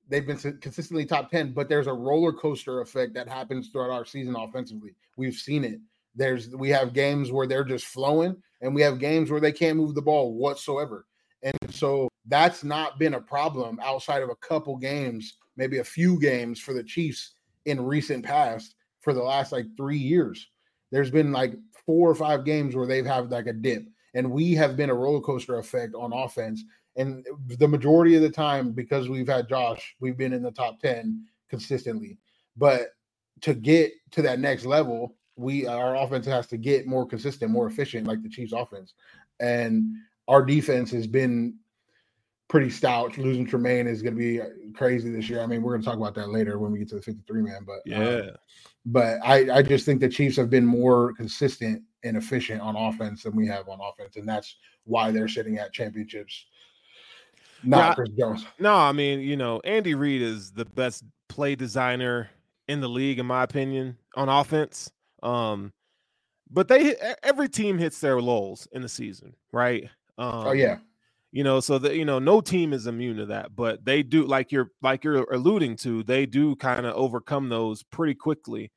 They've 0.08 0.26
been 0.26 0.38
consistently 0.38 1.06
top 1.06 1.30
ten, 1.30 1.54
but 1.54 1.70
there's 1.70 1.88
a 1.88 1.94
roller 1.94 2.34
coaster 2.34 2.82
effect 2.82 3.14
that 3.14 3.28
happens 3.28 3.70
throughout 3.70 3.92
our 3.92 4.06
season 4.06 4.36
offensively. 4.36 4.96
We've 5.18 5.36
seen 5.36 5.64
it. 5.64 5.80
There's 6.16 6.50
we 6.50 6.70
have 6.70 6.94
games 6.94 7.32
where 7.32 7.48
they're 7.48 7.64
just 7.64 7.86
flowing, 7.86 8.36
and 8.62 8.76
we 8.76 8.82
have 8.82 9.00
games 9.00 9.32
where 9.32 9.42
they 9.42 9.52
can't 9.52 9.78
move 9.78 9.96
the 9.96 10.02
ball 10.02 10.34
whatsoever. 10.34 11.06
And 11.44 11.56
so 11.72 12.08
that's 12.28 12.64
not 12.64 13.00
been 13.00 13.16
a 13.16 13.22
problem 13.22 13.80
outside 13.82 14.22
of 14.22 14.30
a 14.30 14.36
couple 14.36 14.78
games, 14.78 15.38
maybe 15.58 15.80
a 15.80 15.84
few 15.84 16.20
games 16.20 16.60
for 16.60 16.74
the 16.74 16.84
Chiefs 16.84 17.34
in 17.66 17.84
recent 17.84 18.26
past 18.26 18.76
for 19.02 19.14
the 19.14 19.24
last 19.24 19.52
like 19.52 19.66
three 19.76 19.98
years. 19.98 20.50
There's 20.92 21.12
been 21.12 21.32
like 21.32 21.54
four 21.86 22.10
or 22.10 22.16
five 22.16 22.46
games 22.46 22.76
where 22.76 22.88
they've 22.88 23.06
had 23.06 23.32
like 23.32 23.48
a 23.48 23.54
dip, 23.54 23.86
and 24.14 24.32
we 24.32 24.54
have 24.56 24.78
been 24.78 24.90
a 24.90 24.96
roller 24.96 25.22
coaster 25.22 25.58
effect 25.58 25.96
on 25.96 26.14
offense. 26.14 26.64
And 26.98 27.26
the 27.48 27.68
majority 27.68 28.16
of 28.16 28.22
the 28.22 28.30
time, 28.30 28.74
because 28.74 29.08
we've 29.08 29.28
had 29.28 29.48
Josh, 29.48 29.96
we've 30.02 30.18
been 30.18 30.34
in 30.34 30.44
the 30.44 30.52
top 30.52 30.80
10 30.82 31.26
consistently. 31.50 32.18
But 32.58 32.90
to 33.42 33.54
get 33.54 33.94
to 34.12 34.22
that 34.24 34.40
next 34.40 34.66
level, 34.66 35.16
we 35.38 35.66
our 35.66 35.96
offense 35.96 36.26
has 36.26 36.48
to 36.48 36.58
get 36.58 36.88
more 36.88 37.06
consistent, 37.06 37.52
more 37.52 37.68
efficient, 37.68 38.08
like 38.08 38.22
the 38.22 38.30
Chiefs 38.30 38.54
offense. 38.54 38.94
And 39.40 39.86
our 40.28 40.44
defense 40.44 40.92
has 40.92 41.08
been 41.08 41.56
pretty 42.52 42.70
stout. 42.70 43.18
Losing 43.18 43.46
Tremaine 43.46 43.88
is 43.88 44.02
going 44.02 44.14
to 44.14 44.20
be 44.20 44.42
uh, 44.42 44.48
crazy 44.74 45.10
this 45.10 45.30
year. 45.30 45.42
I 45.42 45.46
mean, 45.46 45.62
we're 45.62 45.72
going 45.72 45.82
to 45.82 45.86
talk 45.86 45.98
about 45.98 46.14
that 46.16 46.32
later 46.32 46.60
when 46.60 46.74
we 46.74 46.80
get 46.80 46.90
to 46.90 46.96
the 46.96 47.02
53 47.02 47.42
man. 47.42 47.66
But 47.66 47.96
um, 47.96 48.04
yeah, 48.04 48.30
but 48.86 49.20
I, 49.24 49.60
I 49.60 49.62
just 49.62 49.86
think 49.86 50.02
the 50.02 50.10
Chiefs 50.10 50.36
have 50.36 50.50
been 50.50 50.66
more 50.66 51.14
consistent 51.14 51.82
and 52.04 52.18
efficient 52.18 52.62
on 52.62 52.76
offense 52.76 53.24
than 53.24 53.38
we 53.38 53.48
have 53.48 53.70
on 53.70 53.80
offense, 53.82 54.18
and 54.18 54.28
that's 54.28 54.58
why 54.84 55.12
they're 55.12 55.30
sitting 55.30 55.58
at 55.60 55.72
championships. 55.72 56.46
Not 57.64 57.96
Chris 57.96 58.10
Jones. 58.10 58.46
no, 58.60 58.76
I 58.76 58.92
mean 58.92 59.22
you 59.22 59.38
know 59.38 59.62
Andy 59.64 59.96
Reid 59.96 60.22
is 60.22 60.52
the 60.52 60.66
best 60.66 61.04
play 61.30 61.56
designer 61.56 62.30
in 62.68 62.82
the 62.82 62.90
league, 62.90 63.20
in 63.20 63.26
my 63.26 63.44
opinion, 63.44 63.98
on 64.16 64.28
offense. 64.28 64.92
Um, 65.24 65.72
but 66.50 66.68
they 66.68 66.84
hit- 66.84 67.20
every 67.24 67.48
team 67.48 67.78
hits 67.78 68.02
their 68.02 68.20
lulls 68.20 68.68
in 68.74 68.82
the 68.82 68.90
season, 68.90 69.36
right? 69.54 69.84
Um, 70.18 70.48
oh 70.48 70.52
yeah, 70.52 70.80
you 71.32 71.44
know 71.44 71.60
so 71.60 71.78
that 71.78 71.96
you 71.96 72.06
know 72.06 72.20
no 72.20 72.42
team 72.42 72.74
is 72.74 72.88
immune 72.88 73.18
to 73.18 73.26
that 73.28 73.56
but 73.56 73.84
they 73.86 74.04
do 74.04 74.26
like 74.26 74.52
you're 74.52 74.70
like 74.82 75.04
you're 75.04 75.24
alluding 75.34 75.76
to 75.78 76.04
they 76.04 76.26
do 76.26 76.56
kind 76.58 76.86
of 76.86 76.94
overcome 76.96 77.50
those 77.50 77.84
pretty 77.84 78.14
quickly 78.14 78.72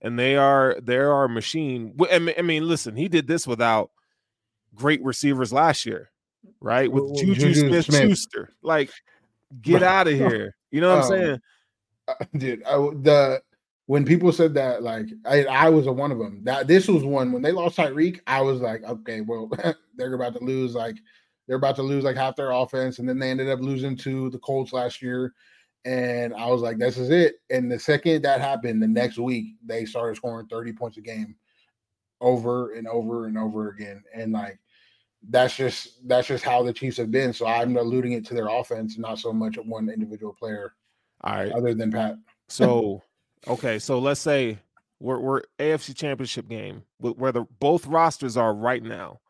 and 0.00 0.18
they 0.18 0.36
are 0.36 0.76
they 0.82 0.96
are 0.96 1.24
a 1.24 1.28
machine 1.28 1.94
I 2.10 2.18
mean, 2.18 2.34
I 2.38 2.42
mean 2.42 2.66
listen 2.66 2.96
he 2.96 3.08
did 3.08 3.26
this 3.26 3.46
without 3.46 3.90
great 4.74 5.02
receivers 5.02 5.52
last 5.52 5.84
year 5.86 6.10
right 6.60 6.90
with 6.90 7.14
juju, 7.18 7.34
Juju 7.34 7.68
smith 7.68 7.84
Smith. 7.86 8.08
schuster 8.08 8.50
like 8.62 8.90
get 9.60 9.82
out 9.82 10.06
of 10.08 10.14
here 10.14 10.56
you 10.70 10.80
know 10.80 10.96
what 10.96 11.04
i'm 11.04 11.12
Um, 11.12 11.18
saying 11.18 11.40
Uh, 12.08 12.14
dude. 12.38 12.62
I, 12.64 12.76
the 12.76 13.42
when 13.84 14.04
people 14.04 14.32
said 14.32 14.54
that, 14.54 14.82
like 14.82 15.06
I, 15.26 15.44
I 15.44 15.68
was 15.70 15.86
a 15.86 15.92
one 15.92 16.10
of 16.12 16.18
them. 16.18 16.40
That 16.44 16.66
this 16.66 16.88
was 16.88 17.04
one 17.04 17.32
when 17.32 17.42
they 17.42 17.52
lost 17.52 17.76
Tyreek. 17.76 18.20
I 18.26 18.40
was 18.42 18.60
like, 18.60 18.82
okay, 18.84 19.20
well, 19.22 19.50
they're 19.96 20.14
about 20.14 20.34
to 20.38 20.44
lose. 20.44 20.74
Like 20.74 20.96
they're 21.48 21.56
about 21.56 21.76
to 21.76 21.82
lose 21.82 22.04
like 22.04 22.16
half 22.16 22.36
their 22.36 22.50
offense, 22.50 22.98
and 22.98 23.08
then 23.08 23.18
they 23.18 23.30
ended 23.30 23.48
up 23.48 23.60
losing 23.60 23.96
to 23.96 24.30
the 24.30 24.38
Colts 24.38 24.72
last 24.72 25.02
year. 25.02 25.34
And 25.84 26.34
I 26.34 26.46
was 26.46 26.60
like, 26.60 26.76
this 26.76 26.98
is 26.98 27.08
it. 27.08 27.36
And 27.50 27.72
the 27.72 27.78
second 27.78 28.22
that 28.22 28.40
happened, 28.40 28.82
the 28.82 28.86
next 28.86 29.18
week 29.18 29.54
they 29.64 29.86
started 29.86 30.16
scoring 30.16 30.46
30 30.46 30.74
points 30.74 30.98
a 30.98 31.00
game 31.00 31.34
over 32.20 32.74
and 32.74 32.86
over 32.86 33.26
and 33.26 33.38
over 33.38 33.70
again. 33.70 34.04
And 34.14 34.32
like 34.32 34.58
that's 35.30 35.56
just 35.56 36.06
that's 36.06 36.28
just 36.28 36.44
how 36.44 36.62
the 36.62 36.72
Chiefs 36.72 36.98
have 36.98 37.10
been. 37.10 37.32
So 37.32 37.46
I'm 37.46 37.76
alluding 37.76 38.12
it 38.12 38.26
to 38.26 38.34
their 38.34 38.48
offense, 38.48 38.98
not 38.98 39.18
so 39.18 39.32
much 39.32 39.56
one 39.56 39.88
individual 39.88 40.34
player, 40.34 40.74
all 41.24 41.34
right 41.34 41.52
other 41.52 41.74
than 41.74 41.90
Pat. 41.90 42.16
so 42.48 43.02
okay 43.46 43.78
so 43.78 43.98
let's 43.98 44.20
say 44.20 44.58
we're, 45.00 45.18
we're 45.18 45.42
afc 45.58 45.94
championship 45.94 46.48
game 46.48 46.82
wh- 46.98 47.16
where 47.18 47.30
the 47.30 47.44
both 47.60 47.86
rosters 47.86 48.36
are 48.38 48.54
right 48.54 48.82
now 48.82 49.20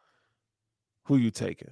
who 1.04 1.16
you 1.16 1.30
taking 1.30 1.70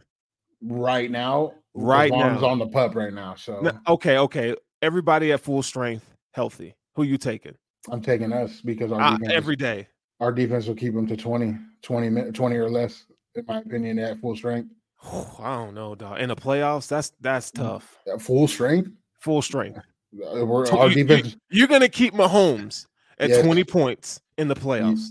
right 0.67 1.11
now. 1.11 1.53
Right 1.75 2.11
now. 2.11 2.45
on 2.47 2.59
the 2.59 2.67
pup 2.67 2.95
right 2.95 3.13
now, 3.13 3.35
so 3.35 3.61
No, 3.61 3.73
okay, 3.89 4.17
okay. 4.19 4.55
Everybody 4.81 5.33
at 5.33 5.41
full 5.41 5.63
strength, 5.63 6.05
healthy. 6.33 6.75
Who 6.95 7.03
you 7.03 7.19
taking? 7.19 7.55
I'm 7.91 8.01
taking 8.01 8.33
us 8.33 8.61
because 8.63 8.91
our 8.93 9.01
Uh, 9.01 9.11
defense, 9.19 9.33
every 9.35 9.57
day. 9.57 9.87
our 10.21 10.33
defense 10.33 10.67
will 10.67 10.75
keep 10.75 10.95
them 10.95 11.07
to 11.07 11.17
20, 11.17 11.55
20, 11.83 12.33
20 12.33 12.57
or 12.57 12.71
less, 12.71 13.05
in 13.35 13.45
my 13.47 13.59
opinion, 13.59 13.99
at 13.99 14.19
full 14.21 14.35
strength. 14.35 14.71
I 15.05 15.55
don't 15.57 15.75
know, 15.75 15.95
dog. 15.95 16.19
In 16.19 16.31
the 16.31 16.37
playoffs, 16.37 16.89
that's 16.89 17.13
that's 17.21 17.51
Mm. 17.51 17.57
tough. 17.63 17.99
At 18.13 18.23
full 18.23 18.49
strength, 18.49 18.91
Full 19.21 19.43
strength. 19.43 19.79
uh, 19.79 20.47
we're, 20.47 20.67
our 20.71 20.89
you- 20.89 20.97
you- 20.99 21.05
defense. 21.05 21.37
You're 21.51 21.69
gonna 21.69 21.89
keep 21.91 22.15
Mahomes 22.15 22.87
at 23.19 23.29
Yes. 23.31 23.45
20 23.45 23.65
points 23.65 24.21
in 24.39 24.49
the 24.49 24.55
playoffs. 24.57 25.09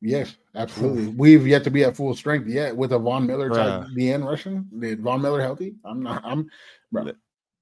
Yes, 0.00 0.36
Absolutely. 0.54 1.08
We've 1.08 1.46
yet 1.46 1.64
to 1.64 1.70
be 1.70 1.84
at 1.84 1.96
full 1.96 2.14
strength 2.14 2.48
yet 2.48 2.76
with 2.76 2.92
a 2.92 2.98
Von 2.98 3.26
Miller 3.26 3.48
type 3.50 3.88
end 3.98 4.26
rushing. 4.26 4.66
Did 4.78 5.00
Von 5.00 5.20
Miller 5.22 5.40
healthy? 5.40 5.74
I'm 5.84 6.02
not. 6.02 6.22
I'm. 6.24 6.48
Bro. 6.92 7.12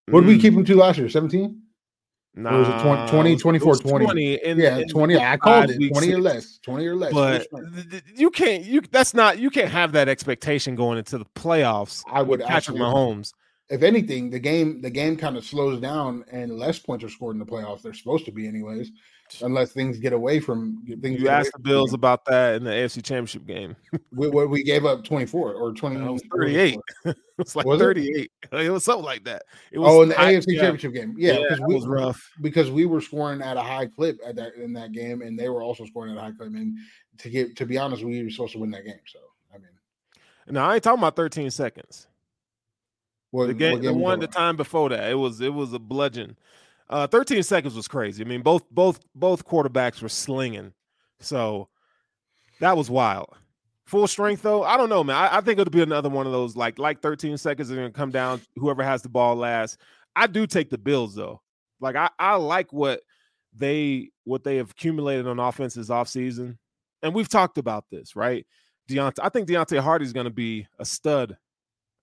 What 0.09 0.21
did 0.21 0.27
we 0.29 0.39
Mm, 0.39 0.41
keep 0.41 0.55
him 0.55 0.65
to 0.65 0.77
last 0.77 0.99
year? 0.99 1.09
17? 1.09 1.61
Nah, 2.39 2.55
or 2.55 2.59
was 2.61 2.69
it 2.69 3.11
20, 3.11 3.11
20 3.11 3.31
it 3.31 3.33
was 3.33 3.41
24, 3.43 3.77
20? 3.79 4.05
20 4.05 4.35
in- 4.35 4.59
yeah, 4.59 4.77
in 4.79 4.89
20. 4.89 5.17
I 5.17 5.37
called 5.39 5.71
it. 5.71 5.89
20 5.89 6.13
or 6.13 6.21
less. 6.21 6.59
20 6.59 6.87
or 6.87 6.95
less. 6.95 7.13
But 7.13 7.47
you 8.15 8.31
can't. 8.31 8.63
You 8.65 8.83
that's 8.91 9.15
not. 9.15 9.39
You 9.39 9.49
can't 9.51 9.71
have 9.71 9.93
that 9.93 10.09
expectation 10.09 10.75
going 10.77 10.99
into 10.99 11.17
the 11.19 11.25
playoffs. 11.35 12.05
I 12.11 12.21
would 12.23 12.41
Patrick 12.41 12.79
absolutely- 12.79 12.87
Mahomes. 12.87 13.33
If 13.69 13.83
anything, 13.83 14.31
the 14.31 14.39
game 14.39 14.81
the 14.83 14.91
game 14.91 15.17
kind 15.17 15.37
of 15.37 15.45
slows 15.45 15.81
down 15.81 16.25
and 16.31 16.57
less 16.57 16.79
points 16.79 17.05
are 17.05 17.09
scored 17.09 17.35
in 17.35 17.41
the 17.41 17.47
playoffs. 17.47 17.83
They're 17.83 17.95
supposed 17.95 18.27
to 18.27 18.33
be 18.33 18.47
anyways, 18.47 18.93
unless 19.43 19.73
things 19.73 19.99
get 19.99 20.13
away 20.13 20.41
from 20.41 20.83
things. 21.03 21.21
You 21.21 21.29
asked 21.29 21.53
the 21.53 21.59
Bills 21.61 21.91
them. 21.91 22.01
about 22.01 22.25
that 22.27 22.57
in 22.57 22.65
the 22.65 22.71
AFC 22.71 23.03
Championship 23.03 23.47
game. 23.47 23.77
we, 24.13 24.29
we, 24.29 24.63
gave 24.63 24.85
up 24.85 25.05
24 25.05 25.55
or 25.55 25.73
20 25.73 25.97
It 26.05 26.11
was 26.11 26.23
38. 26.33 26.79
It's 27.39 27.57
like 27.57 27.67
Was 27.67 27.81
38. 27.81 28.31
It 28.53 28.71
was 28.71 28.85
something 28.85 29.05
like 29.05 29.25
that. 29.25 29.43
It 29.73 29.79
was 29.79 29.93
Oh, 29.93 30.03
in 30.03 30.09
the 30.11 30.15
high- 30.15 30.35
AFC 30.35 30.45
yeah, 30.49 30.61
Championship 30.63 30.95
game. 30.95 31.15
Yeah, 31.19 31.33
Yeah, 31.35 31.39
because 31.43 31.59
that 31.59 31.69
we 31.69 31.75
was 31.75 31.87
rough. 31.87 32.31
because 32.41 32.71
we 32.71 32.87
were 32.87 33.01
scoring 33.01 33.43
at 33.43 33.57
a 33.57 33.63
high 33.63 33.87
clip 33.87 34.19
at 34.25 34.37
that 34.37 34.55
in 34.55 34.73
that 34.75 34.93
game, 34.93 35.23
and 35.23 35.39
they 35.39 35.49
were 35.49 35.63
also 35.63 35.85
scoring 35.85 36.13
at 36.13 36.19
a 36.19 36.21
high 36.21 36.33
clip. 36.33 36.49
And 36.55 36.77
to 37.19 37.31
get 37.31 37.57
to 37.57 37.67
be 37.67 37.79
honest, 37.79 38.03
we 38.05 38.23
were 38.23 38.31
supposed 38.31 38.53
to 38.53 38.59
win 38.59 38.71
that 38.71 38.85
game. 38.85 39.01
So 39.07 39.19
I 39.55 39.59
mean, 39.59 39.69
now 40.49 40.69
I 40.71 40.75
ain't 40.75 40.83
talking 40.85 41.01
about 41.01 41.17
13 41.17 41.51
seconds. 41.51 42.07
what, 43.31 43.47
The 43.49 43.55
game, 43.55 43.73
what 43.75 43.83
the 43.83 43.93
one 43.93 44.21
the 44.21 44.27
time 44.27 44.57
before 44.57 44.89
that, 44.91 45.11
it 45.11 45.15
was 45.15 45.41
it 45.41 45.53
was 45.53 45.73
a 45.73 45.79
bludgeon. 45.79 46.37
Uh, 46.89 47.07
13 47.07 47.43
seconds 47.43 47.75
was 47.75 47.89
crazy. 47.89 48.25
I 48.25 48.29
mean, 48.29 48.43
both 48.43 48.63
both 48.71 49.01
both 49.15 49.45
quarterbacks 49.45 50.03
were 50.03 50.09
slinging, 50.09 50.73
so 51.21 51.69
that 52.61 52.77
was 52.77 52.89
wild. 52.91 53.35
Full 53.87 54.07
strength 54.07 54.43
though, 54.43 54.63
I 54.65 54.77
don't 54.77 54.89
know, 54.89 55.05
man. 55.05 55.17
I, 55.17 55.39
I 55.39 55.41
think 55.41 55.59
it'll 55.59 55.71
be 55.71 55.83
another 55.83 56.09
one 56.09 56.27
of 56.27 56.33
those 56.33 56.57
like 56.57 56.79
like 56.79 57.01
13 57.03 57.37
seconds 57.39 57.69
gonna 57.71 57.91
come 57.91 58.11
down. 58.11 58.41
Whoever 58.57 58.83
has 58.83 59.03
the 59.03 59.09
ball 59.09 59.37
last. 59.37 59.79
I 60.15 60.27
do 60.27 60.47
take 60.47 60.71
the 60.71 60.79
Bills 60.79 61.15
though. 61.15 61.41
Like 61.81 61.97
I 61.97 62.09
I 62.19 62.37
like 62.37 62.73
what 62.73 63.01
they 63.55 64.11
what 64.25 64.45
they 64.45 64.57
have 64.57 64.71
accumulated 64.71 65.27
on 65.27 65.39
offense 65.39 65.75
this 65.75 65.89
offseason. 65.89 66.59
and 67.03 67.15
we've 67.15 67.29
talked 67.29 67.59
about 67.59 67.85
this, 67.91 68.17
right? 68.17 68.47
Deonte, 68.89 69.19
I 69.23 69.29
think 69.29 69.49
Deonte 69.49 69.81
Harty's 69.81 70.13
going 70.13 70.25
to 70.25 70.31
be 70.31 70.67
a 70.79 70.85
stud 70.85 71.37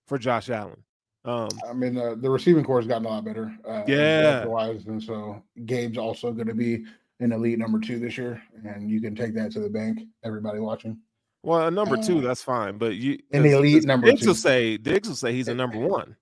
for 0.06 0.18
Josh 0.18 0.50
Allen. 0.50 0.82
Um. 1.24 1.48
I 1.68 1.72
mean, 1.72 1.96
uh, 1.96 2.14
the 2.16 2.28
receiving 2.28 2.64
core 2.64 2.80
has 2.80 2.86
gotten 2.86 3.06
a 3.06 3.08
lot 3.08 3.24
better. 3.24 3.54
Uh, 3.66 3.82
Yeah. 3.86 4.44
wise, 4.44 4.84
and 4.86 5.02
so 5.02 5.42
Gabe's 5.64 5.96
also 5.98 6.32
going 6.32 6.48
to 6.48 6.54
be 6.54 6.84
an 7.20 7.32
elite 7.32 7.58
number 7.58 7.78
two 7.80 7.98
this 7.98 8.18
year, 8.18 8.42
and 8.64 8.90
you 8.90 9.00
can 9.00 9.14
take 9.14 9.34
that 9.34 9.50
to 9.52 9.60
the 9.60 9.70
bank. 9.70 10.00
Everybody 10.22 10.58
watching, 10.60 10.98
well, 11.42 11.66
a 11.66 11.70
number 11.70 11.96
two, 11.96 12.18
Uh, 12.18 12.22
that's 12.22 12.42
fine, 12.42 12.76
but 12.76 12.96
you 12.96 13.18
an 13.32 13.42
'cause- 13.44 13.52
elite 13.52 13.84
number 13.84 14.08
Diggs 14.08 14.20
two. 14.22 14.28
will 14.28 14.34
say 14.34 14.76
Diggs 14.76 15.08
will 15.08 15.16
say 15.16 15.32
he's 15.32 15.48
a 15.48 15.54
number 15.54 15.78
one. 15.78 16.16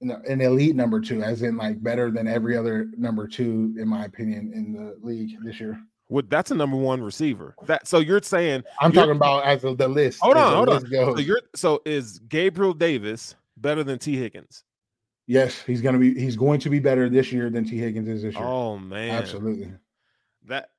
No, 0.00 0.20
an 0.28 0.40
elite 0.42 0.76
number 0.76 1.00
two, 1.00 1.22
as 1.22 1.42
in 1.42 1.56
like 1.56 1.82
better 1.82 2.10
than 2.10 2.28
every 2.28 2.56
other 2.56 2.88
number 2.98 3.26
two, 3.26 3.74
in 3.78 3.88
my 3.88 4.04
opinion, 4.04 4.52
in 4.54 4.72
the 4.74 4.96
league 5.02 5.30
this 5.42 5.58
year. 5.58 5.80
Would 6.10 6.30
that's 6.30 6.50
a 6.52 6.54
number 6.54 6.76
one 6.76 7.02
receiver. 7.02 7.56
That 7.64 7.88
so 7.88 7.98
you're 7.98 8.22
saying 8.22 8.62
I'm 8.80 8.92
You're- 8.92 9.06
talking 9.06 9.16
about 9.16 9.44
as 9.44 9.62
the 9.62 9.88
list. 9.88 10.20
Hold 10.20 10.36
on, 10.36 10.54
hold 10.54 10.68
on. 10.68 10.82
goes. 10.84 11.16
so 11.16 11.20
you're 11.20 11.40
so 11.56 11.82
is 11.84 12.20
Gabriel 12.28 12.74
Davis 12.74 13.34
better 13.56 13.84
than 13.84 13.98
Tee 13.98 14.16
Higgins? 14.16 14.64
Yes, 15.26 15.60
he's 15.62 15.80
gonna 15.82 15.98
be. 15.98 16.14
He's 16.18 16.36
going 16.36 16.60
to 16.60 16.70
be 16.70 16.78
better 16.78 17.08
this 17.08 17.32
year 17.32 17.50
than 17.50 17.64
Tee 17.64 17.78
Higgins 17.78 18.08
is 18.08 18.22
this 18.22 18.34
year. 18.34 18.44
Oh 18.44 18.78
man, 18.78 19.10
Absolutely. 19.10 19.72
That 20.46 20.70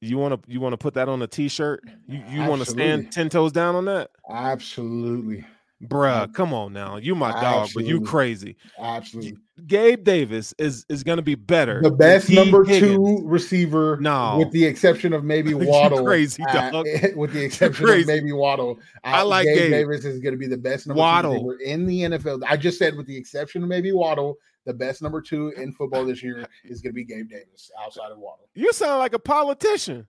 you 0.00 0.18
want 0.18 0.40
to 0.40 0.52
you 0.52 0.60
want 0.60 0.74
to 0.74 0.78
put 0.78 0.94
that 0.94 1.08
on 1.08 1.22
a 1.22 1.26
t-shirt? 1.26 1.82
You 2.06 2.22
you 2.28 2.40
want 2.48 2.62
to 2.62 2.70
stand 2.70 3.10
ten 3.10 3.28
toes 3.28 3.52
down 3.52 3.74
on 3.74 3.86
that, 3.86 4.10
Absolutely. 4.30 5.44
Bruh? 5.82 6.32
Come 6.34 6.52
on 6.52 6.72
now, 6.72 6.96
you 6.96 7.14
my 7.14 7.32
dog, 7.32 7.70
but 7.74 7.84
you 7.84 8.00
crazy. 8.00 8.56
Absolutely. 8.78 9.36
Gabe 9.66 10.04
Davis 10.04 10.54
is 10.58 10.84
is 10.90 11.02
going 11.02 11.16
to 11.16 11.22
be 11.22 11.34
better. 11.34 11.80
The 11.82 11.90
best 11.90 12.28
number 12.30 12.62
Higgins. 12.64 12.94
two 12.96 13.20
receiver, 13.24 13.96
No. 14.00 14.36
with 14.38 14.50
the 14.50 14.64
exception 14.64 15.12
of 15.14 15.24
maybe 15.24 15.54
Waddle. 15.54 16.04
crazy, 16.04 16.42
uh, 16.44 16.70
dog. 16.70 16.86
with 17.16 17.32
the 17.32 17.42
exception 17.44 17.88
of 17.88 18.06
maybe 18.06 18.32
Waddle. 18.32 18.78
I 19.04 19.22
like 19.22 19.46
Gabe, 19.46 19.56
Gabe. 19.58 19.70
Davis 19.70 20.04
is 20.04 20.20
going 20.20 20.34
to 20.34 20.38
be 20.38 20.46
the 20.46 20.58
best 20.58 20.86
number 20.86 20.98
Waddle. 21.00 21.40
two 21.40 21.48
receiver 21.48 21.62
in 21.72 21.86
the 21.86 22.00
NFL. 22.02 22.42
I 22.46 22.56
just 22.56 22.78
said 22.78 22.96
with 22.96 23.06
the 23.06 23.16
exception 23.16 23.62
of 23.62 23.68
maybe 23.68 23.92
Waddle, 23.92 24.36
the 24.66 24.74
best 24.74 25.00
number 25.00 25.22
two 25.22 25.52
in 25.56 25.72
football 25.72 26.04
this 26.04 26.22
year 26.22 26.44
is 26.64 26.80
going 26.80 26.90
to 26.90 26.94
be 26.94 27.04
Gabe 27.04 27.30
Davis 27.30 27.70
outside 27.82 28.10
of 28.12 28.18
Waddle. 28.18 28.48
You 28.54 28.72
sound 28.72 28.98
like 28.98 29.14
a 29.14 29.18
politician. 29.18 30.06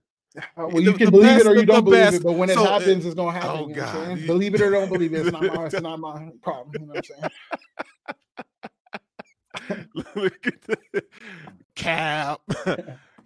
Well, 0.56 0.80
you 0.80 0.92
the 0.92 0.98
can 0.98 1.10
believe 1.10 1.26
best 1.26 1.46
it 1.46 1.48
or 1.48 1.54
you 1.56 1.66
don't 1.66 1.84
believe 1.84 2.00
best. 2.00 2.16
it, 2.18 2.22
but 2.24 2.32
when 2.32 2.50
it 2.50 2.54
So, 2.54 2.64
uh, 2.64 2.78
happens, 2.78 3.04
it's 3.06 3.14
going 3.14 3.34
to 3.34 3.40
happen. 3.40 3.60
oh, 3.64 3.68
you 3.68 3.74
know 3.74 3.82
God. 3.82 4.26
Believe 4.26 4.54
it 4.54 4.60
or 4.60 4.70
don't 4.70 4.88
believe 4.88 5.14
it, 5.14 5.26
it's 5.26 5.32
not 5.32 5.42
my, 5.42 5.66
it's 5.66 5.74
not 5.80 5.98
my 6.00 6.28
problem. 6.42 6.80
You 6.80 6.86
know 6.86 6.94
what 6.94 6.98
I'm 6.98 7.04
saying? 7.04 7.30
Look 10.16 10.46
at 10.46 10.62
the 10.62 10.78
cap. 11.74 12.40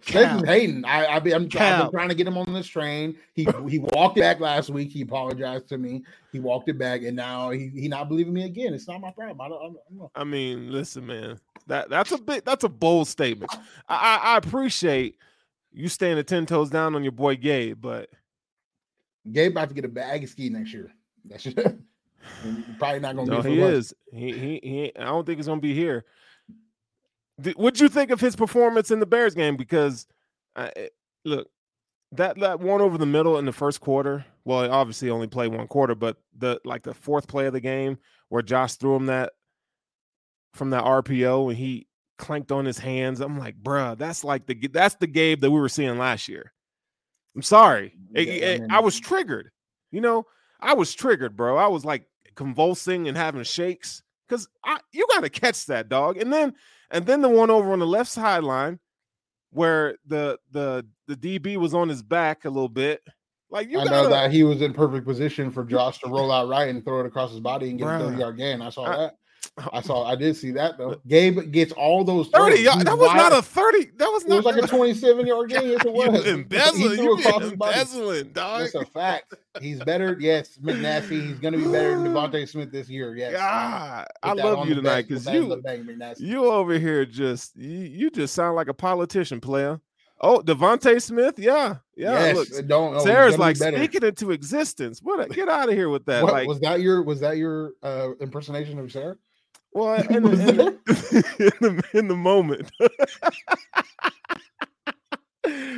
Cap. 0.05 0.45
hating. 0.45 0.83
I, 0.83 1.05
I 1.07 1.19
be, 1.19 1.33
I'm, 1.33 1.43
I've 1.43 1.49
been 1.49 1.91
trying 1.91 2.09
to 2.09 2.15
get 2.15 2.27
him 2.27 2.37
on 2.37 2.51
this 2.53 2.67
train. 2.67 3.15
He 3.35 3.47
he 3.69 3.79
walked 3.79 4.17
it 4.17 4.21
back 4.21 4.41
last 4.41 4.69
week. 4.69 4.91
He 4.91 4.99
apologized 5.01 5.69
to 5.69 5.77
me. 5.77 6.03
He 6.33 6.41
walked 6.41 6.67
it 6.67 6.77
back, 6.77 7.03
and 7.03 7.15
now 7.15 7.51
he, 7.51 7.69
he 7.69 7.87
not 7.87 8.09
believing 8.09 8.33
me 8.33 8.43
again. 8.43 8.73
It's 8.73 8.85
not 8.85 8.99
my 8.99 9.11
problem. 9.11 9.39
I 9.39 9.47
don't, 9.47 9.59
I 9.59 9.63
don't 9.63 9.77
know. 9.91 10.11
I 10.13 10.25
mean, 10.25 10.73
listen, 10.73 11.05
man. 11.05 11.39
That 11.67 11.89
that's 11.89 12.11
a 12.11 12.17
bit 12.17 12.43
that's 12.43 12.65
a 12.65 12.69
bold 12.69 13.07
statement. 13.07 13.49
I, 13.87 13.95
I, 13.95 14.33
I 14.33 14.37
appreciate 14.37 15.15
you 15.73 15.89
standing 15.89 16.23
ten 16.25 16.45
toes 16.45 16.69
down 16.69 16.95
on 16.95 17.03
your 17.03 17.11
boy 17.11 17.35
Gabe, 17.35 17.79
but 17.79 18.09
Gabe 19.31 19.51
about 19.51 19.69
to 19.69 19.75
get 19.75 19.85
a 19.85 19.89
bag 19.89 20.23
of 20.23 20.29
ski 20.29 20.49
next 20.49 20.73
year. 20.73 20.91
That's 21.25 21.43
just, 21.43 21.57
probably 22.77 22.99
not 22.99 23.15
going 23.15 23.27
to 23.27 23.35
no, 23.35 23.41
be. 23.41 23.51
he 23.51 23.59
much. 23.59 23.69
is. 23.71 23.93
He 24.11 24.31
he 24.31 24.59
he. 24.63 24.91
I 24.97 25.05
don't 25.05 25.25
think 25.25 25.37
he's 25.37 25.47
gonna 25.47 25.61
be 25.61 25.73
here. 25.73 26.05
What'd 27.55 27.79
you 27.79 27.89
think 27.89 28.11
of 28.11 28.21
his 28.21 28.35
performance 28.35 28.91
in 28.91 28.99
the 28.99 29.07
Bears 29.07 29.33
game? 29.33 29.57
Because, 29.57 30.05
I, 30.55 30.71
eh, 30.75 30.87
look, 31.25 31.47
that 32.11 32.39
that 32.39 32.59
one 32.59 32.79
over 32.79 32.97
the 32.97 33.05
middle 33.05 33.39
in 33.39 33.45
the 33.45 33.51
first 33.51 33.81
quarter. 33.81 34.25
Well, 34.45 34.63
he 34.63 34.69
obviously 34.69 35.09
only 35.09 35.27
played 35.27 35.53
one 35.53 35.67
quarter, 35.67 35.95
but 35.95 36.17
the 36.37 36.59
like 36.63 36.83
the 36.83 36.93
fourth 36.93 37.27
play 37.27 37.47
of 37.47 37.53
the 37.53 37.59
game 37.59 37.97
where 38.29 38.41
Josh 38.41 38.75
threw 38.75 38.95
him 38.95 39.07
that 39.07 39.33
from 40.53 40.69
that 40.71 40.83
RPO 40.83 41.49
and 41.49 41.57
he 41.57 41.87
clanked 42.23 42.51
on 42.51 42.65
his 42.65 42.77
hands. 42.79 43.19
I'm 43.19 43.37
like, 43.37 43.61
bruh, 43.61 43.97
that's 43.97 44.23
like 44.23 44.45
the 44.45 44.55
that's 44.67 44.95
the 44.95 45.07
Gabe 45.07 45.41
that 45.41 45.51
we 45.51 45.59
were 45.59 45.69
seeing 45.69 45.97
last 45.97 46.27
year. 46.27 46.53
I'm 47.35 47.41
sorry, 47.41 47.93
It- 48.15 48.27
Yeah, 48.27 48.33
I 48.33 48.37
it- 48.51 48.61
mean- 48.61 48.71
I 48.71 48.79
was 48.79 48.99
triggered. 48.99 49.51
You 49.91 50.01
know, 50.01 50.25
I 50.59 50.73
was 50.73 50.93
triggered, 50.93 51.35
bro. 51.35 51.57
I 51.57 51.67
was 51.67 51.83
like 51.85 52.07
convulsing 52.35 53.07
and 53.07 53.17
having 53.17 53.43
shakes 53.43 54.01
because 54.27 54.47
I 54.63 54.79
you 54.91 55.05
got 55.13 55.21
to 55.23 55.29
catch 55.29 55.65
that 55.67 55.89
dog. 55.89 56.17
And 56.17 56.31
then 56.31 56.53
and 56.91 57.05
then 57.05 57.21
the 57.21 57.29
one 57.29 57.49
over 57.49 57.73
on 57.73 57.79
the 57.79 57.87
left 57.87 58.09
sideline 58.11 58.79
where 59.51 59.97
the 60.07 60.39
the 60.51 60.85
the 61.07 61.15
DB 61.15 61.57
was 61.57 61.73
on 61.73 61.89
his 61.89 62.01
back 62.01 62.45
a 62.45 62.49
little 62.49 62.69
bit. 62.69 63.01
Like 63.51 63.69
you 63.69 63.79
I 63.79 63.83
gotta, 63.85 63.95
know 64.03 64.09
that 64.09 64.31
he 64.31 64.43
was 64.43 64.61
in 64.63 64.73
perfect 64.73 65.05
position 65.05 65.51
for 65.51 65.63
Josh 65.63 65.99
to 65.99 66.07
roll 66.09 66.31
out 66.31 66.47
right 66.47 66.69
and 66.69 66.83
throw 66.83 67.01
it 67.01 67.05
across 67.05 67.29
his 67.31 67.39
body 67.39 67.69
and 67.69 67.77
get 67.77 67.87
a 67.87 67.99
30 67.99 68.17
yard 68.17 68.37
gain. 68.37 68.61
I 68.61 68.69
saw 68.69 68.83
I- 68.85 68.97
that. 68.97 69.15
I 69.71 69.81
saw. 69.81 70.05
I 70.05 70.15
did 70.15 70.35
see 70.35 70.51
that 70.51 70.77
though. 70.77 70.99
Gabe 71.07 71.51
gets 71.51 71.71
all 71.73 72.03
those 72.03 72.27
30 72.29 72.63
throws. 72.63 72.83
that 72.83 72.97
was 72.97 73.13
not 73.13 73.33
a 73.33 73.41
30 73.41 73.91
that 73.97 74.07
was 74.07 74.25
not. 74.25 74.35
It 74.35 74.43
was 74.43 74.55
like 74.55 74.63
a 74.63 74.67
27 74.75 75.27
yard 75.27 75.49
gain. 75.49 75.69
Yes, 75.69 75.85
it 75.85 75.85
you 75.85 75.91
was. 75.91 76.25
embezzling 76.25 76.99
you 76.99 77.15
his 77.17 77.25
body. 77.25 77.45
embezzling 77.51 78.29
dog 78.29 78.61
That's 78.61 78.75
a 78.75 78.85
fact. 78.85 79.35
He's 79.61 79.79
better. 79.83 80.17
Yes, 80.19 80.57
McNasty. 80.57 81.27
He's 81.27 81.39
going 81.39 81.53
to 81.53 81.59
be 81.59 81.71
better 81.71 81.91
than 81.99 82.07
DeVonta 82.13 82.47
Smith 82.47 82.71
this 82.71 82.89
year. 82.89 83.15
Yes. 83.15 83.33
God, 83.33 84.07
I 84.23 84.33
love 84.33 84.67
you 84.67 84.75
tonight 84.75 85.07
because 85.07 85.25
put 85.25 85.63
that 85.63 85.75
in 85.75 85.85
the 85.99 86.15
you 86.19 86.33
you 86.33 86.45
over 86.45 86.79
here 86.79 87.05
just 87.05 87.55
you, 87.55 87.69
you 87.69 88.09
just 88.09 88.33
sound 88.33 88.55
like 88.55 88.67
a 88.67 88.73
politician 88.73 89.39
player. 89.39 89.79
Oh, 90.19 90.39
DeVonta 90.39 91.01
Smith, 91.01 91.37
yeah, 91.37 91.75
yeah. 91.97 92.27
yes, 92.27 92.35
look, 92.35 92.67
don't. 92.67 92.95
oh, 92.95 93.03
Sarah's 93.03 93.35
gonna 93.35 93.53
be 93.53 93.59
like 93.59 93.75
speaking 93.75 94.07
into 94.07 94.31
existence. 94.31 95.01
What? 95.03 95.19
A, 95.19 95.27
get 95.33 95.49
out 95.49 95.67
of 95.67 95.75
here 95.75 95.89
with 95.89 96.05
that. 96.05 96.23
What, 96.23 96.31
like, 96.31 96.47
was 96.47 96.61
that 96.61 96.79
your 96.79 97.03
was 97.03 97.19
that 97.19 97.35
your 97.35 97.73
uh, 97.83 98.11
impersonation 98.21 98.79
of 98.79 98.89
Sarah? 98.91 99.17
Well, 99.73 100.01
in, 100.09 100.23
was 100.23 100.39
the, 100.39 100.49
in, 100.49 100.57
the, 100.57 101.53
in 101.61 101.75
the 101.75 101.97
in 101.97 102.07
the 102.07 102.15
moment. 102.15 102.71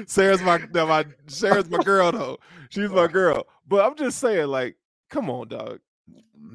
Sarah's 0.07 0.41
my, 0.43 0.59
my 0.73 1.05
Sarah's 1.27 1.69
my 1.69 1.81
girl 1.83 2.11
though. 2.11 2.37
She's 2.69 2.89
my 2.89 3.07
girl. 3.07 3.47
But 3.67 3.85
I'm 3.85 3.95
just 3.95 4.19
saying, 4.19 4.47
like, 4.47 4.75
come 5.09 5.29
on, 5.29 5.47
dog. 5.47 5.79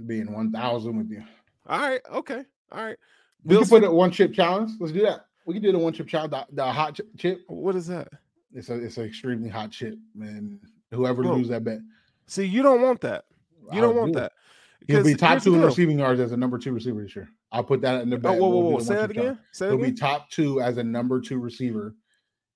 Being 0.07 0.33
one 0.33 0.53
thousand 0.53 0.97
with 0.97 1.11
you. 1.11 1.23
All 1.67 1.79
right, 1.79 2.01
okay, 2.13 2.45
all 2.71 2.85
right. 2.85 2.97
We 3.45 3.55
Bill 3.55 3.63
can 3.63 3.69
put 3.69 3.85
a 3.85 3.91
one 3.91 4.11
chip 4.11 4.33
challenge. 4.33 4.73
Let's 4.79 4.93
do 4.93 5.03
that. 5.03 5.27
We 5.47 5.55
can 5.55 5.63
do 5.63 5.73
the 5.73 5.79
one 5.79 5.93
chip 5.93 6.09
challenge. 6.09 6.33
The, 6.33 6.47
the 6.53 6.65
hot 6.65 6.95
ch- 6.95 7.19
chip. 7.19 7.41
What 7.49 7.75
is 7.75 7.87
that? 7.89 8.09
It's 8.53 8.69
a 8.69 8.75
it's 8.75 8.99
an 8.99 9.05
extremely 9.05 9.49
hot 9.49 9.71
chip, 9.71 9.95
man. 10.15 10.61
Whoever 10.91 11.23
Bro, 11.23 11.35
lose 11.35 11.49
that 11.49 11.65
bet, 11.65 11.79
See, 12.27 12.45
you 12.45 12.63
don't 12.63 12.83
want 12.83 13.01
that. 13.01 13.25
You 13.73 13.81
don't 13.81 13.97
I'll 13.97 14.03
want 14.03 14.13
do 14.13 14.21
that. 14.21 14.33
He'll 14.87 15.05
be 15.05 15.15
top 15.15 15.43
two 15.43 15.55
in 15.55 15.61
receiving 15.63 15.99
yards 15.99 16.21
as 16.21 16.33
a 16.33 16.37
number 16.37 16.59
two 16.59 16.73
receiver 16.73 17.03
this 17.03 17.15
year. 17.15 17.29
I'll 17.53 17.65
put 17.65 17.81
that 17.83 18.03
in 18.03 18.11
the 18.11 18.17
Oh, 18.17 18.21
bet. 18.21 18.39
whoa, 18.41 18.49
whoa, 18.49 18.59
We'll 18.61 18.73
whoa! 18.73 18.79
the 18.79 18.85
Say 18.85 18.95
that 18.95 19.11
again. 19.11 19.39
Say 19.53 19.67
that 19.69 19.77
He'll 19.77 19.85
be 19.85 19.93
top 19.93 20.31
two 20.31 20.61
as 20.61 20.79
a 20.79 20.85
number 20.85 21.21
two 21.21 21.39
receiver 21.39 21.95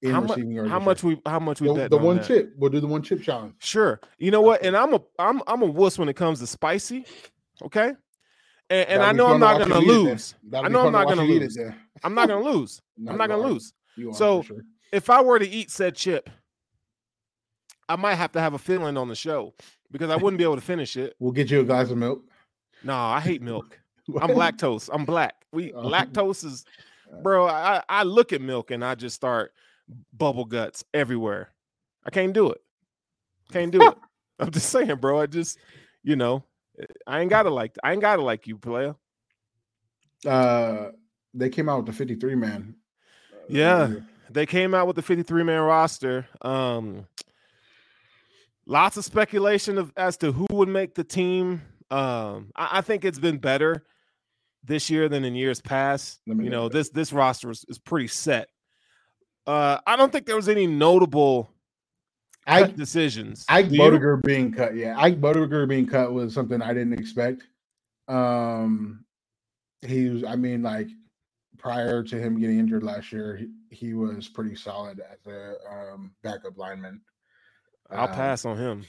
in 0.02 0.10
How, 0.12 0.20
mu- 0.20 0.28
receiving 0.28 0.52
yards. 0.52 0.70
how 0.70 0.78
much 0.80 1.02
we 1.02 1.20
how 1.26 1.38
much 1.38 1.60
we 1.60 1.68
year. 1.68 1.76
bet 1.76 1.90
the, 1.90 1.96
the 1.96 2.00
on 2.00 2.06
one 2.06 2.16
that? 2.16 2.26
chip? 2.26 2.52
We'll 2.56 2.70
do 2.70 2.80
the 2.80 2.86
one 2.86 3.02
chip 3.02 3.22
challenge. 3.22 3.54
Sure. 3.58 4.00
You 4.18 4.30
know 4.30 4.40
what? 4.42 4.62
And 4.64 4.76
I'm 4.76 4.94
a 4.94 5.00
I'm 5.18 5.42
I'm 5.46 5.62
a 5.62 5.66
wuss 5.66 5.98
when 5.98 6.08
it 6.08 6.14
comes 6.14 6.40
to 6.40 6.46
spicy. 6.46 7.04
Okay. 7.62 7.92
And, 8.70 8.88
and 8.88 9.02
I 9.02 9.12
know 9.12 9.26
I'm 9.26 9.40
not 9.40 9.58
gonna 9.58 9.80
you 9.80 9.82
eat 9.82 9.90
it 9.90 9.94
then. 9.94 10.04
lose. 10.06 10.34
I 10.64 10.68
know 10.68 10.86
I'm 10.86 10.92
not 10.92 11.06
gonna 11.08 11.24
you 11.24 11.34
eat 11.34 11.42
it 11.42 11.52
lose. 11.56 11.72
I'm 12.02 12.14
not 12.14 12.28
gonna 12.28 12.44
lose. 12.50 12.80
I'm 13.08 13.16
not 13.18 13.28
gonna 13.28 13.46
lose. 13.46 13.72
So- 14.12 14.44
If 14.92 15.10
I 15.10 15.20
were 15.22 15.38
to 15.38 15.48
eat 15.48 15.70
said 15.70 15.94
chip, 15.96 16.30
I 17.88 17.96
might 17.96 18.14
have 18.14 18.32
to 18.32 18.40
have 18.40 18.54
a 18.54 18.58
feeling 18.58 18.96
on 18.96 19.08
the 19.08 19.14
show 19.14 19.54
because 19.94 20.10
I 20.10 20.16
wouldn't 20.16 20.38
be 20.38 20.44
able 20.44 20.56
to 20.56 20.60
finish 20.60 20.96
it. 20.96 21.14
we'll 21.20 21.30
get 21.30 21.48
you 21.52 21.60
a 21.60 21.64
glass 21.64 21.88
of 21.90 21.96
milk. 21.96 22.20
No, 22.82 22.96
I 22.96 23.20
hate 23.20 23.40
milk. 23.40 23.78
I'm 24.20 24.30
lactose. 24.30 24.90
I'm 24.92 25.04
black. 25.04 25.34
We 25.52 25.72
Oh. 25.72 25.88
lactose 25.88 26.44
is, 26.44 26.64
bro. 27.22 27.46
I 27.46 27.80
I 27.88 28.02
look 28.02 28.32
at 28.32 28.40
milk 28.42 28.72
and 28.72 28.84
I 28.84 28.96
just 28.96 29.14
start 29.14 29.52
bubble 30.12 30.44
guts 30.46 30.84
everywhere. 30.92 31.50
I 32.04 32.10
can't 32.10 32.32
do 32.32 32.50
it. 32.50 32.60
Can't 33.52 33.70
do 33.70 33.80
it. 33.88 33.96
I'm 34.40 34.50
just 34.50 34.68
saying, 34.70 34.96
bro. 34.96 35.20
I 35.20 35.26
just, 35.26 35.58
you 36.02 36.16
know, 36.16 36.42
I 37.06 37.20
ain't 37.20 37.30
gotta 37.30 37.50
like. 37.50 37.76
I 37.84 37.92
ain't 37.92 38.00
gotta 38.02 38.20
like 38.22 38.48
you, 38.48 38.58
player. 38.58 38.96
Uh, 40.26 40.90
they 41.32 41.48
came 41.50 41.68
out 41.68 41.78
with 41.78 41.86
the 41.86 41.92
53 41.92 42.34
man. 42.34 42.74
uh, 43.32 43.36
Yeah. 43.48 43.92
They 44.30 44.46
came 44.46 44.74
out 44.74 44.86
with 44.86 44.96
the 44.96 45.02
53 45.02 45.44
man 45.44 45.60
roster. 45.62 46.26
Um, 46.42 47.06
lots 48.66 48.96
of 48.96 49.04
speculation 49.04 49.78
of 49.78 49.92
as 49.96 50.16
to 50.18 50.32
who 50.32 50.46
would 50.52 50.68
make 50.68 50.94
the 50.94 51.04
team. 51.04 51.62
Um, 51.90 52.50
I, 52.56 52.78
I 52.78 52.80
think 52.80 53.04
it's 53.04 53.18
been 53.18 53.38
better 53.38 53.84
this 54.64 54.88
year 54.90 55.08
than 55.08 55.24
in 55.24 55.34
years 55.34 55.60
past. 55.60 56.20
You 56.26 56.34
know, 56.34 56.68
this 56.68 56.90
this 56.90 57.12
roster 57.12 57.50
is, 57.50 57.64
is 57.68 57.78
pretty 57.78 58.08
set. 58.08 58.48
Uh, 59.46 59.78
I 59.86 59.96
don't 59.96 60.10
think 60.10 60.26
there 60.26 60.36
was 60.36 60.48
any 60.48 60.66
notable 60.66 61.50
decisions. 62.76 63.44
Ike? 63.48 63.66
Boettger 63.66 64.22
being 64.22 64.52
cut, 64.52 64.74
yeah. 64.74 64.94
Ike 64.98 65.20
Boettger 65.20 65.68
being 65.68 65.86
cut 65.86 66.12
was 66.12 66.32
something 66.32 66.62
I 66.62 66.72
didn't 66.72 66.94
expect. 66.94 67.42
Um, 68.08 69.04
he 69.82 70.08
was, 70.08 70.24
I 70.24 70.36
mean, 70.36 70.62
like 70.62 70.88
prior 71.58 72.02
to 72.02 72.18
him 72.18 72.40
getting 72.40 72.58
injured 72.58 72.82
last 72.82 73.12
year, 73.12 73.36
he, 73.36 73.48
he 73.74 73.94
was 73.94 74.28
pretty 74.28 74.54
solid 74.54 75.00
as 75.00 75.26
a 75.26 75.56
um, 75.70 76.12
backup 76.22 76.56
lineman. 76.56 77.00
I'll 77.90 78.08
Um, 78.08 78.14
pass 78.14 78.44
on 78.44 78.56
him. 78.56 78.84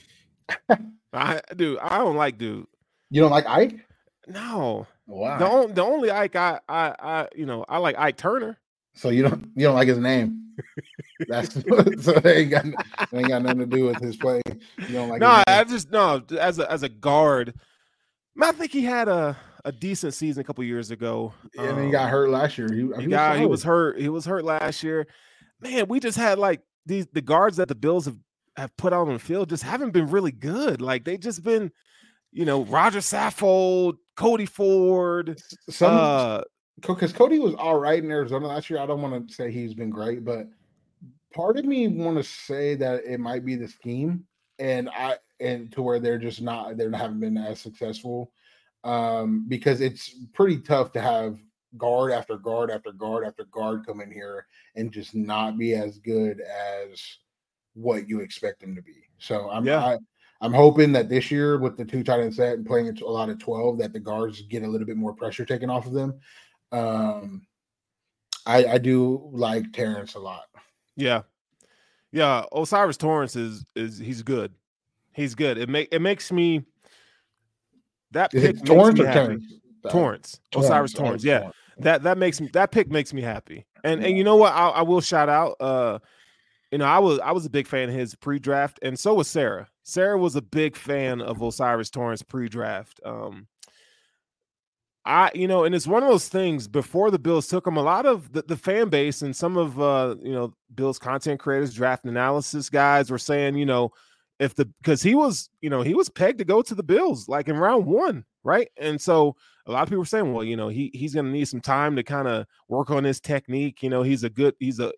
I 1.12 1.40
dude, 1.54 1.78
I 1.78 1.98
don't 1.98 2.16
like 2.16 2.38
dude. 2.38 2.66
You 3.10 3.20
don't 3.22 3.30
like 3.30 3.46
Ike? 3.46 3.80
No, 4.28 4.86
Wow. 5.06 5.38
the 5.38 5.46
only 5.48 5.72
the 5.72 5.82
only 5.84 6.10
Ike 6.10 6.36
I 6.36 6.60
I 6.68 6.94
I 6.98 7.28
you 7.34 7.46
know 7.46 7.64
I 7.68 7.78
like 7.78 7.96
Ike 7.98 8.16
Turner. 8.16 8.58
So 8.94 9.08
you 9.10 9.22
don't 9.22 9.50
you 9.54 9.64
don't 9.66 9.74
like 9.74 9.88
his 9.88 9.98
name? 9.98 10.42
That's 11.28 11.54
so 12.04 12.12
they 12.12 12.38
ain't 12.42 12.50
got 12.50 12.64
they 13.12 13.18
ain't 13.18 13.28
got 13.28 13.42
nothing 13.42 13.58
to 13.60 13.66
do 13.66 13.84
with 13.86 14.00
his 14.00 14.16
play. 14.16 14.40
You 14.78 14.94
don't 14.94 15.08
like 15.08 15.20
no, 15.20 15.42
I 15.46 15.64
just 15.64 15.90
no 15.90 16.22
as 16.38 16.58
a 16.58 16.70
as 16.70 16.82
a 16.82 16.88
guard. 16.88 17.54
I 18.40 18.52
think 18.52 18.72
he 18.72 18.84
had 18.84 19.08
a 19.08 19.36
a 19.64 19.72
decent 19.72 20.14
season 20.14 20.40
a 20.42 20.44
couple 20.44 20.62
years 20.64 20.90
ago. 20.90 21.32
and 21.58 21.84
he 21.84 21.90
got 21.90 22.04
Um, 22.04 22.10
hurt 22.10 22.30
last 22.30 22.56
year. 22.58 22.72
He, 22.72 23.02
He 23.02 23.06
got 23.08 23.38
he 23.38 23.46
was 23.46 23.62
hurt. 23.62 23.98
He 24.00 24.08
was 24.08 24.24
hurt 24.24 24.44
last 24.44 24.82
year. 24.82 25.06
Man, 25.60 25.86
we 25.88 26.00
just 26.00 26.18
had 26.18 26.38
like 26.38 26.60
these 26.84 27.06
the 27.12 27.22
guards 27.22 27.56
that 27.58 27.68
the 27.68 27.74
Bills 27.74 28.04
have 28.06 28.16
have 28.56 28.76
put 28.76 28.92
out 28.92 29.08
on 29.08 29.14
the 29.14 29.18
field 29.18 29.48
just 29.48 29.62
haven't 29.62 29.92
been 29.92 30.08
really 30.08 30.32
good. 30.32 30.80
Like 30.80 31.04
they 31.04 31.16
just 31.16 31.42
been, 31.42 31.72
you 32.32 32.44
know, 32.44 32.64
Rodger 32.64 33.00
Saffold, 33.00 33.96
Cody 34.16 34.46
Ford. 34.46 35.40
some 35.68 35.96
uh, 35.96 36.40
because 36.80 37.12
Cody 37.12 37.38
was 37.38 37.54
all 37.54 37.78
right 37.78 38.02
in 38.02 38.10
Arizona 38.10 38.46
last 38.46 38.68
year. 38.68 38.78
I 38.78 38.86
don't 38.86 39.02
want 39.02 39.28
to 39.28 39.34
say 39.34 39.50
he's 39.50 39.74
been 39.74 39.90
great, 39.90 40.24
but 40.24 40.46
part 41.34 41.58
of 41.58 41.64
me 41.64 41.88
want 41.88 42.16
to 42.16 42.22
say 42.22 42.74
that 42.76 43.04
it 43.04 43.20
might 43.20 43.44
be 43.44 43.56
the 43.56 43.68
scheme, 43.68 44.24
and 44.58 44.88
I 44.90 45.16
and 45.40 45.70
to 45.72 45.82
where 45.82 46.00
they're 46.00 46.18
just 46.18 46.40
not 46.40 46.76
they 46.76 46.84
haven't 46.84 47.20
been 47.20 47.36
as 47.36 47.60
successful 47.60 48.32
um, 48.84 49.44
because 49.48 49.80
it's 49.80 50.14
pretty 50.32 50.58
tough 50.58 50.92
to 50.92 51.00
have 51.00 51.38
guard 51.76 52.12
after 52.12 52.38
guard 52.38 52.70
after 52.70 52.92
guard 52.92 53.26
after 53.26 53.44
guard 53.44 53.84
come 53.84 54.00
in 54.00 54.10
here 54.10 54.46
and 54.76 54.92
just 54.92 55.14
not 55.14 55.58
be 55.58 55.74
as 55.74 55.98
good 55.98 56.40
as 56.40 57.18
what 57.76 58.08
you 58.08 58.20
expect 58.20 58.60
them 58.60 58.74
to 58.74 58.82
be. 58.82 59.08
So 59.18 59.50
I'm 59.50 59.64
Yeah. 59.64 59.84
I, 59.84 59.98
I'm 60.40 60.52
hoping 60.52 60.92
that 60.92 61.08
this 61.08 61.30
year 61.30 61.58
with 61.58 61.76
the 61.76 61.84
two 61.84 62.02
tight 62.02 62.20
end 62.20 62.34
set 62.34 62.54
and 62.54 62.66
playing 62.66 62.88
a 63.00 63.04
lot 63.04 63.30
of 63.30 63.38
12 63.38 63.78
that 63.78 63.92
the 63.92 64.00
guards 64.00 64.42
get 64.42 64.62
a 64.62 64.66
little 64.66 64.86
bit 64.86 64.96
more 64.96 65.14
pressure 65.14 65.44
taken 65.44 65.70
off 65.70 65.86
of 65.86 65.92
them. 65.92 66.18
Um 66.72 67.46
I 68.44 68.64
I 68.66 68.78
do 68.78 69.28
like 69.32 69.72
Terrence 69.72 70.14
a 70.14 70.20
lot. 70.20 70.44
Yeah. 70.96 71.22
Yeah, 72.12 72.44
O'Cyrus 72.52 72.96
Torrence 72.96 73.36
is 73.36 73.64
is 73.74 73.98
he's 73.98 74.22
good. 74.22 74.54
He's 75.12 75.34
good. 75.34 75.58
It 75.58 75.68
make 75.68 75.88
it 75.92 76.00
makes 76.00 76.32
me 76.32 76.62
that 78.12 78.32
Is 78.32 78.42
pick 78.42 78.64
Torrence 78.64 79.00
or. 79.00 79.04
Terrence? 79.04 79.44
Torrence. 79.90 80.40
O'Cyrus 80.54 80.94
oh, 80.96 80.98
Torrence. 80.98 81.24
Yeah. 81.24 81.38
Torrence. 81.40 81.56
That 81.78 82.02
that 82.04 82.18
makes 82.18 82.40
me 82.40 82.48
that 82.52 82.70
pick 82.70 82.90
makes 82.90 83.12
me 83.12 83.22
happy. 83.22 83.66
And 83.84 84.04
and 84.04 84.16
you 84.16 84.24
know 84.24 84.36
what? 84.36 84.52
I, 84.52 84.68
I 84.68 84.82
will 84.82 85.00
shout 85.00 85.28
out 85.28 85.56
uh 85.60 85.98
you 86.76 86.78
know, 86.78 86.84
I 86.84 86.98
was 86.98 87.18
I 87.20 87.32
was 87.32 87.46
a 87.46 87.50
big 87.50 87.66
fan 87.66 87.88
of 87.88 87.94
his 87.94 88.14
pre-draft, 88.14 88.78
and 88.82 88.98
so 88.98 89.14
was 89.14 89.28
Sarah. 89.28 89.66
Sarah 89.82 90.18
was 90.18 90.36
a 90.36 90.42
big 90.42 90.76
fan 90.76 91.22
of 91.22 91.42
O'Cyrus 91.42 91.88
Torrence 91.88 92.20
pre-draft. 92.20 93.00
Um 93.02 93.46
I, 95.06 95.30
you 95.34 95.48
know, 95.48 95.64
and 95.64 95.74
it's 95.74 95.86
one 95.86 96.02
of 96.02 96.10
those 96.10 96.28
things 96.28 96.68
before 96.68 97.10
the 97.10 97.18
Bills 97.18 97.48
took 97.48 97.66
him, 97.66 97.78
a 97.78 97.82
lot 97.82 98.04
of 98.04 98.30
the, 98.30 98.42
the 98.42 98.58
fan 98.58 98.90
base 98.90 99.22
and 99.22 99.34
some 99.34 99.56
of 99.56 99.80
uh, 99.80 100.16
you 100.20 100.32
know, 100.32 100.52
Bills 100.74 100.98
content 100.98 101.40
creators, 101.40 101.72
draft 101.72 102.04
analysis 102.04 102.68
guys 102.68 103.10
were 103.10 103.16
saying, 103.16 103.56
you 103.56 103.64
know, 103.64 103.90
if 104.38 104.54
the 104.54 104.66
because 104.82 105.02
he 105.02 105.14
was, 105.14 105.48
you 105.62 105.70
know, 105.70 105.80
he 105.80 105.94
was 105.94 106.10
pegged 106.10 106.40
to 106.40 106.44
go 106.44 106.60
to 106.60 106.74
the 106.74 106.82
Bills 106.82 107.26
like 107.26 107.48
in 107.48 107.56
round 107.56 107.86
one, 107.86 108.26
right? 108.44 108.68
And 108.76 109.00
so 109.00 109.34
a 109.66 109.72
lot 109.72 109.84
of 109.84 109.88
people 109.88 110.00
were 110.00 110.04
saying, 110.04 110.30
well, 110.30 110.44
you 110.44 110.56
know, 110.58 110.68
he 110.68 110.90
he's 110.92 111.14
gonna 111.14 111.30
need 111.30 111.48
some 111.48 111.62
time 111.62 111.96
to 111.96 112.02
kind 112.02 112.28
of 112.28 112.44
work 112.68 112.90
on 112.90 113.02
his 113.02 113.18
technique. 113.18 113.82
You 113.82 113.88
know, 113.88 114.02
he's 114.02 114.24
a 114.24 114.28
good, 114.28 114.54
he's 114.60 114.78
a 114.78 114.92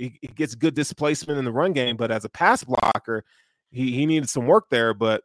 he, 0.00 0.18
he 0.22 0.28
gets 0.28 0.54
good 0.54 0.74
displacement 0.74 1.38
in 1.38 1.44
the 1.44 1.52
run 1.52 1.72
game, 1.72 1.96
but 1.96 2.10
as 2.10 2.24
a 2.24 2.28
pass 2.30 2.64
blocker, 2.64 3.24
he 3.70 3.92
he 3.92 4.06
needed 4.06 4.28
some 4.30 4.46
work 4.46 4.70
there. 4.70 4.94
But 4.94 5.22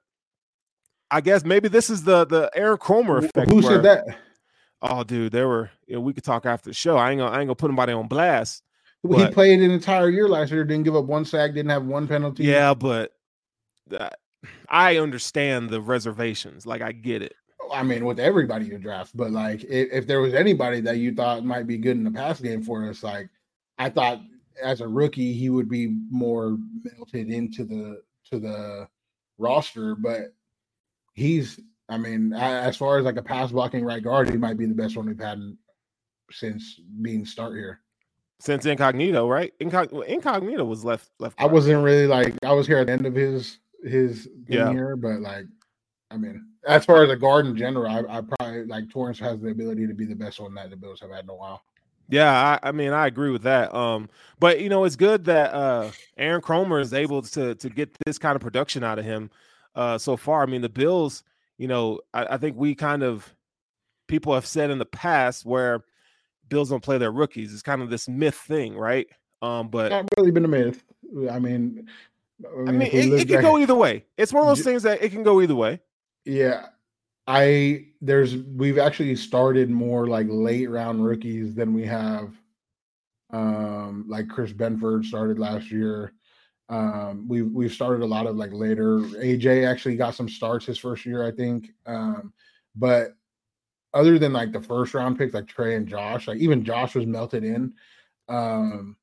I 1.09 1.21
guess 1.21 1.45
maybe 1.45 1.69
this 1.69 1.89
is 1.89 2.03
the 2.03 2.25
the 2.25 2.51
Aaron 2.53 2.77
Kromer 2.77 3.23
effect. 3.23 3.49
Who 3.51 3.61
said 3.61 3.83
that? 3.83 4.05
Oh, 4.81 5.03
dude, 5.03 5.31
there 5.31 5.47
were. 5.47 5.71
You 5.87 5.95
know, 5.95 6.01
we 6.01 6.13
could 6.13 6.25
talk 6.25 6.45
after 6.45 6.69
the 6.69 6.73
show. 6.73 6.97
I 6.97 7.11
ain't 7.11 7.19
gonna. 7.19 7.31
I 7.31 7.39
ain't 7.39 7.47
gonna 7.47 7.55
put 7.55 7.69
anybody 7.69 7.93
on 7.93 8.07
blast. 8.07 8.63
He 9.01 9.09
But- 9.09 9.33
played 9.33 9.61
an 9.61 9.71
entire 9.71 10.09
year 10.09 10.27
last 10.27 10.51
year, 10.51 10.63
didn't 10.63 10.83
give 10.83 10.95
up 10.95 11.05
one 11.05 11.25
sack, 11.25 11.53
didn't 11.53 11.69
have 11.69 11.85
one 11.85 12.07
penalty. 12.07 12.43
Yeah, 12.43 12.73
but 12.73 13.11
that, 13.87 14.17
I 14.67 14.97
understand 14.97 15.69
the 15.69 15.79
reservations. 15.79 16.65
Like 16.65 16.81
I 16.81 16.91
get 16.91 17.21
it. 17.21 17.33
Oh, 17.61 17.71
I 17.71 17.83
mean, 17.83 18.03
with 18.05 18.19
everybody 18.19 18.65
you 18.65 18.77
draft, 18.77 19.15
but 19.15 19.31
like 19.31 19.63
if, 19.63 19.89
if 19.91 20.07
there 20.07 20.21
was 20.21 20.33
anybody 20.33 20.81
that 20.81 20.97
you 20.97 21.13
thought 21.13 21.45
might 21.45 21.67
be 21.67 21.77
good 21.77 21.97
in 21.97 22.03
the 22.03 22.11
pass 22.11 22.41
game 22.41 22.61
for 22.63 22.89
us, 22.89 23.03
like 23.03 23.29
I 23.77 23.89
thought 23.89 24.19
as 24.61 24.81
a 24.81 24.87
rookie 24.87 25.33
he 25.33 25.49
would 25.49 25.69
be 25.69 25.87
more 26.09 26.57
melted 26.83 27.29
into 27.29 27.63
the 27.63 28.01
to 28.31 28.39
the 28.39 28.87
roster, 29.37 29.95
but 29.95 30.33
he's 31.13 31.59
I 31.87 31.97
mean, 31.97 32.33
as 32.33 32.77
far 32.77 32.97
as 32.97 33.05
like 33.05 33.17
a 33.17 33.21
pass 33.23 33.51
blocking 33.51 33.83
right 33.85 34.01
guard, 34.03 34.29
he 34.29 34.37
might 34.37 34.57
be 34.57 34.65
the 34.65 34.73
best 34.73 34.97
one 34.97 35.05
we've 35.05 35.19
had 35.19 35.37
in, 35.37 35.55
since 36.31 36.79
being 37.01 37.25
start 37.25 37.55
here. 37.55 37.81
Since 38.39 38.65
incognito, 38.65 39.29
right? 39.29 39.53
Incog- 39.59 40.05
incognito 40.07 40.65
was 40.65 40.83
left 40.83 41.11
left. 41.19 41.39
I 41.39 41.45
wasn't 41.45 41.83
really 41.83 42.07
like 42.07 42.33
I 42.43 42.53
was 42.53 42.65
here 42.67 42.79
at 42.79 42.87
the 42.87 42.93
end 42.93 43.05
of 43.05 43.13
his 43.15 43.59
his 43.83 44.27
Yeah. 44.47 44.71
here, 44.71 44.95
but 44.95 45.19
like 45.21 45.45
I 46.11 46.17
mean, 46.17 46.47
as 46.67 46.85
far 46.85 47.03
as 47.03 47.09
a 47.11 47.15
guard 47.15 47.45
in 47.45 47.55
general, 47.55 47.87
I, 47.87 48.17
I 48.17 48.21
probably 48.21 48.65
like 48.65 48.89
Torrence 48.89 49.19
has 49.19 49.39
the 49.39 49.49
ability 49.49 49.85
to 49.87 49.93
be 49.93 50.05
the 50.05 50.15
best 50.15 50.39
one 50.39 50.53
that 50.55 50.69
the 50.69 50.75
Bills 50.75 50.99
have 51.01 51.11
had 51.11 51.23
in 51.23 51.29
a 51.29 51.35
while. 51.35 51.63
Yeah, 52.09 52.59
I, 52.61 52.69
I 52.69 52.71
mean, 52.71 52.93
I 52.93 53.07
agree 53.07 53.31
with 53.31 53.43
that. 53.43 53.73
Um, 53.73 54.09
but 54.39 54.61
you 54.61 54.69
know, 54.69 54.83
it's 54.83 54.95
good 54.95 55.25
that 55.25 55.53
uh 55.53 55.91
Aaron 56.17 56.41
Kromer 56.41 56.79
is 56.81 56.93
able 56.93 57.21
to 57.23 57.55
to 57.55 57.69
get 57.69 57.95
this 58.05 58.17
kind 58.17 58.35
of 58.35 58.41
production 58.41 58.83
out 58.83 58.99
of 58.99 59.05
him 59.05 59.31
uh 59.75 59.97
so 59.97 60.15
far. 60.17 60.43
I 60.43 60.45
mean, 60.45 60.61
the 60.61 60.69
Bills, 60.69 61.23
you 61.57 61.67
know, 61.67 61.99
I, 62.13 62.25
I 62.35 62.37
think 62.37 62.57
we 62.57 62.75
kind 62.75 63.01
of 63.03 63.33
people 64.07 64.33
have 64.33 64.45
said 64.45 64.69
in 64.69 64.77
the 64.77 64.85
past 64.85 65.45
where 65.45 65.83
Bills 66.47 66.69
don't 66.69 66.83
play 66.83 66.97
their 66.97 67.11
rookies. 67.11 67.51
It's 67.53 67.63
kind 67.63 67.81
of 67.81 67.89
this 67.89 68.07
myth 68.07 68.35
thing, 68.35 68.77
right? 68.77 69.07
Um, 69.41 69.69
but 69.69 69.89
Not 69.89 70.05
really 70.17 70.31
been 70.31 70.45
a 70.45 70.47
myth. 70.47 70.83
I 71.31 71.39
mean, 71.39 71.87
I 72.67 72.71
mean, 72.71 72.81
if 72.83 72.93
we 72.93 72.99
it, 72.99 73.21
it 73.21 73.27
can 73.27 73.37
back- 73.37 73.43
go 73.43 73.57
either 73.57 73.75
way. 73.75 74.05
It's 74.17 74.31
one 74.33 74.43
of 74.43 74.47
those 74.47 74.63
things 74.63 74.83
that 74.83 75.01
it 75.01 75.11
can 75.11 75.23
go 75.23 75.41
either 75.41 75.55
way. 75.55 75.79
Yeah. 76.25 76.67
I 77.27 77.87
there's 78.01 78.35
we've 78.37 78.77
actually 78.77 79.15
started 79.15 79.69
more 79.69 80.07
like 80.07 80.27
late 80.29 80.69
round 80.69 81.03
rookies 81.03 81.55
than 81.55 81.73
we 81.73 81.85
have 81.85 82.33
um 83.31 84.05
like 84.07 84.27
Chris 84.29 84.51
Benford 84.53 85.05
started 85.05 85.39
last 85.39 85.71
year. 85.71 86.13
Um 86.69 87.27
we've 87.27 87.49
we've 87.51 87.71
started 87.73 88.03
a 88.03 88.07
lot 88.07 88.27
of 88.27 88.35
like 88.35 88.53
later 88.53 88.99
AJ 88.99 89.67
actually 89.67 89.95
got 89.95 90.15
some 90.15 90.29
starts 90.29 90.65
his 90.67 90.77
first 90.77 91.05
year, 91.05 91.25
I 91.25 91.31
think. 91.31 91.69
Um 91.87 92.31
but 92.75 93.15
other 93.93 94.19
than 94.19 94.33
like 94.33 94.51
the 94.51 94.61
first 94.61 94.93
round 94.93 95.17
picks 95.17 95.33
like 95.33 95.47
Trey 95.47 95.75
and 95.75 95.87
Josh, 95.87 96.27
like 96.27 96.37
even 96.37 96.63
Josh 96.63 96.93
was 96.95 97.05
melted 97.07 97.43
in. 97.43 97.73
Um 98.29 98.97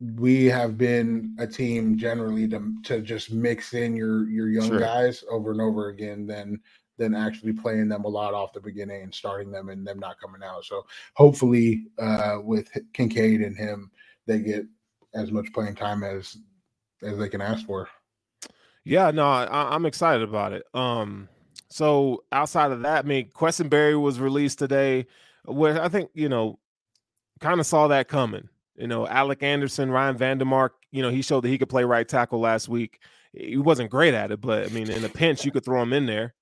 we 0.00 0.44
have 0.44 0.78
been 0.78 1.34
a 1.38 1.46
team 1.46 1.96
generally 1.98 2.46
to 2.48 2.74
to 2.84 3.00
just 3.00 3.32
mix 3.32 3.72
in 3.74 3.96
your 3.96 4.28
your 4.28 4.48
young 4.48 4.68
Sure. 4.68 4.78
guys 4.78 5.24
over 5.30 5.50
and 5.52 5.60
over 5.60 5.88
again 5.88 6.26
than 6.26 6.60
than 6.98 7.14
actually 7.14 7.52
playing 7.52 7.88
them 7.88 8.04
a 8.04 8.08
lot 8.08 8.34
off 8.34 8.52
the 8.52 8.60
beginning 8.60 9.02
and 9.02 9.14
starting 9.14 9.50
them 9.50 9.70
and 9.70 9.86
them 9.86 9.98
not 9.98 10.20
coming 10.20 10.42
out. 10.42 10.64
So 10.64 10.84
hopefully 11.14 11.86
uh 11.98 12.38
with 12.42 12.68
Kincaid 12.92 13.40
and 13.40 13.56
him 13.56 13.90
they 14.26 14.40
get 14.40 14.66
as 15.14 15.32
much 15.32 15.52
playing 15.52 15.74
time 15.74 16.04
as 16.04 16.36
as 17.02 17.18
they 17.18 17.28
can 17.28 17.40
ask 17.40 17.66
for. 17.66 17.88
Yeah, 18.84 19.10
no, 19.10 19.26
I, 19.26 19.74
I'm 19.74 19.86
excited 19.86 20.26
about 20.26 20.52
it. 20.52 20.64
Um, 20.72 21.28
so 21.68 22.24
outside 22.32 22.72
of 22.72 22.82
that, 22.82 23.04
I 23.04 23.08
mean, 23.08 23.28
Quessenberry 23.30 24.00
was 24.00 24.18
released 24.18 24.58
today, 24.58 25.06
where 25.44 25.82
I 25.82 25.88
think 25.88 26.10
you 26.14 26.28
know, 26.28 26.58
kind 27.40 27.60
of 27.60 27.66
saw 27.66 27.88
that 27.88 28.08
coming. 28.08 28.48
You 28.76 28.86
know, 28.86 29.06
Alec 29.06 29.42
Anderson, 29.42 29.90
Ryan 29.90 30.16
Van 30.16 30.38
Demark, 30.38 30.70
you 30.92 31.02
know, 31.02 31.10
he 31.10 31.22
showed 31.22 31.42
that 31.42 31.48
he 31.48 31.58
could 31.58 31.68
play 31.68 31.84
right 31.84 32.08
tackle 32.08 32.40
last 32.40 32.68
week. 32.68 33.00
He 33.32 33.56
wasn't 33.56 33.90
great 33.90 34.14
at 34.14 34.30
it, 34.30 34.40
but 34.40 34.66
I 34.66 34.68
mean, 34.68 34.90
in 34.90 35.04
a 35.04 35.08
pinch, 35.08 35.44
you 35.44 35.50
could 35.50 35.64
throw 35.64 35.82
him 35.82 35.92
in 35.92 36.06
there. 36.06 36.34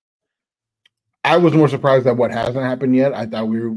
I 1.27 1.37
was 1.37 1.55
more 1.55 1.69
surprised 1.69 2.07
at 2.07 2.17
what 2.17 2.31
hasn't 2.31 2.65
happened 2.65 2.95
yet. 2.95 3.13
I 3.13 3.27
thought 3.27 3.49
we 3.49 3.61
were 3.61 3.77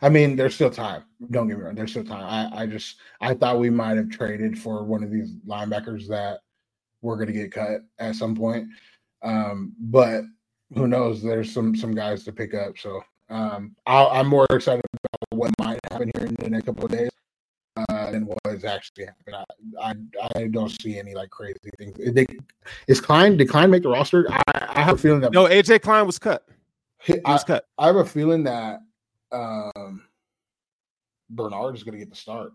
I 0.00 0.08
mean, 0.08 0.36
there's 0.36 0.54
still 0.54 0.70
time. 0.70 1.02
Don't 1.30 1.48
get 1.48 1.58
me 1.58 1.64
wrong, 1.64 1.74
there's 1.74 1.90
still 1.90 2.04
time. 2.04 2.24
I, 2.24 2.62
I 2.62 2.66
just 2.66 2.96
I 3.20 3.34
thought 3.34 3.58
we 3.58 3.68
might 3.68 3.96
have 3.96 4.10
traded 4.10 4.58
for 4.58 4.84
one 4.84 5.02
of 5.02 5.10
these 5.10 5.34
linebackers 5.46 6.06
that 6.08 6.38
were 7.02 7.16
gonna 7.16 7.32
get 7.32 7.52
cut 7.52 7.80
at 7.98 8.14
some 8.14 8.36
point. 8.36 8.68
Um, 9.22 9.72
but 9.78 10.22
who 10.74 10.86
knows? 10.86 11.20
There's 11.20 11.52
some 11.52 11.74
some 11.74 11.94
guys 11.94 12.22
to 12.24 12.32
pick 12.32 12.54
up. 12.54 12.78
So 12.78 13.02
um 13.30 13.74
I'll, 13.86 14.08
I'm 14.08 14.28
more 14.28 14.46
excited 14.50 14.82
about 14.92 15.38
what 15.38 15.50
might 15.58 15.80
happen 15.90 16.10
here 16.16 16.26
in 16.26 16.36
the 16.38 16.48
next 16.48 16.66
couple 16.66 16.84
of 16.84 16.92
days 16.92 17.10
uh, 17.76 18.10
than 18.12 18.24
what 18.24 18.38
is 18.46 18.64
actually 18.64 19.06
happening. 19.06 19.44
I, 19.80 19.90
I 19.90 20.40
I 20.42 20.46
don't 20.46 20.70
see 20.80 20.96
any 20.96 21.14
like 21.14 21.30
crazy 21.30 21.58
things. 21.76 21.96
They, 22.14 22.26
is 22.86 23.00
Klein 23.00 23.36
did 23.36 23.48
Klein 23.48 23.68
make 23.70 23.82
the 23.82 23.88
roster? 23.88 24.26
I, 24.30 24.42
I 24.54 24.82
have 24.82 24.94
a 24.94 24.98
feeling 24.98 25.20
that 25.22 25.32
No, 25.32 25.46
AJ 25.46 25.82
Klein 25.82 26.06
was 26.06 26.20
cut. 26.20 26.46
He 27.02 27.14
I, 27.24 27.38
cut. 27.38 27.64
I 27.78 27.86
have 27.86 27.96
a 27.96 28.04
feeling 28.04 28.44
that 28.44 28.80
um 29.32 30.02
Bernard 31.30 31.74
is 31.76 31.82
going 31.82 31.92
to 31.92 31.98
get 31.98 32.10
the 32.10 32.16
start. 32.16 32.52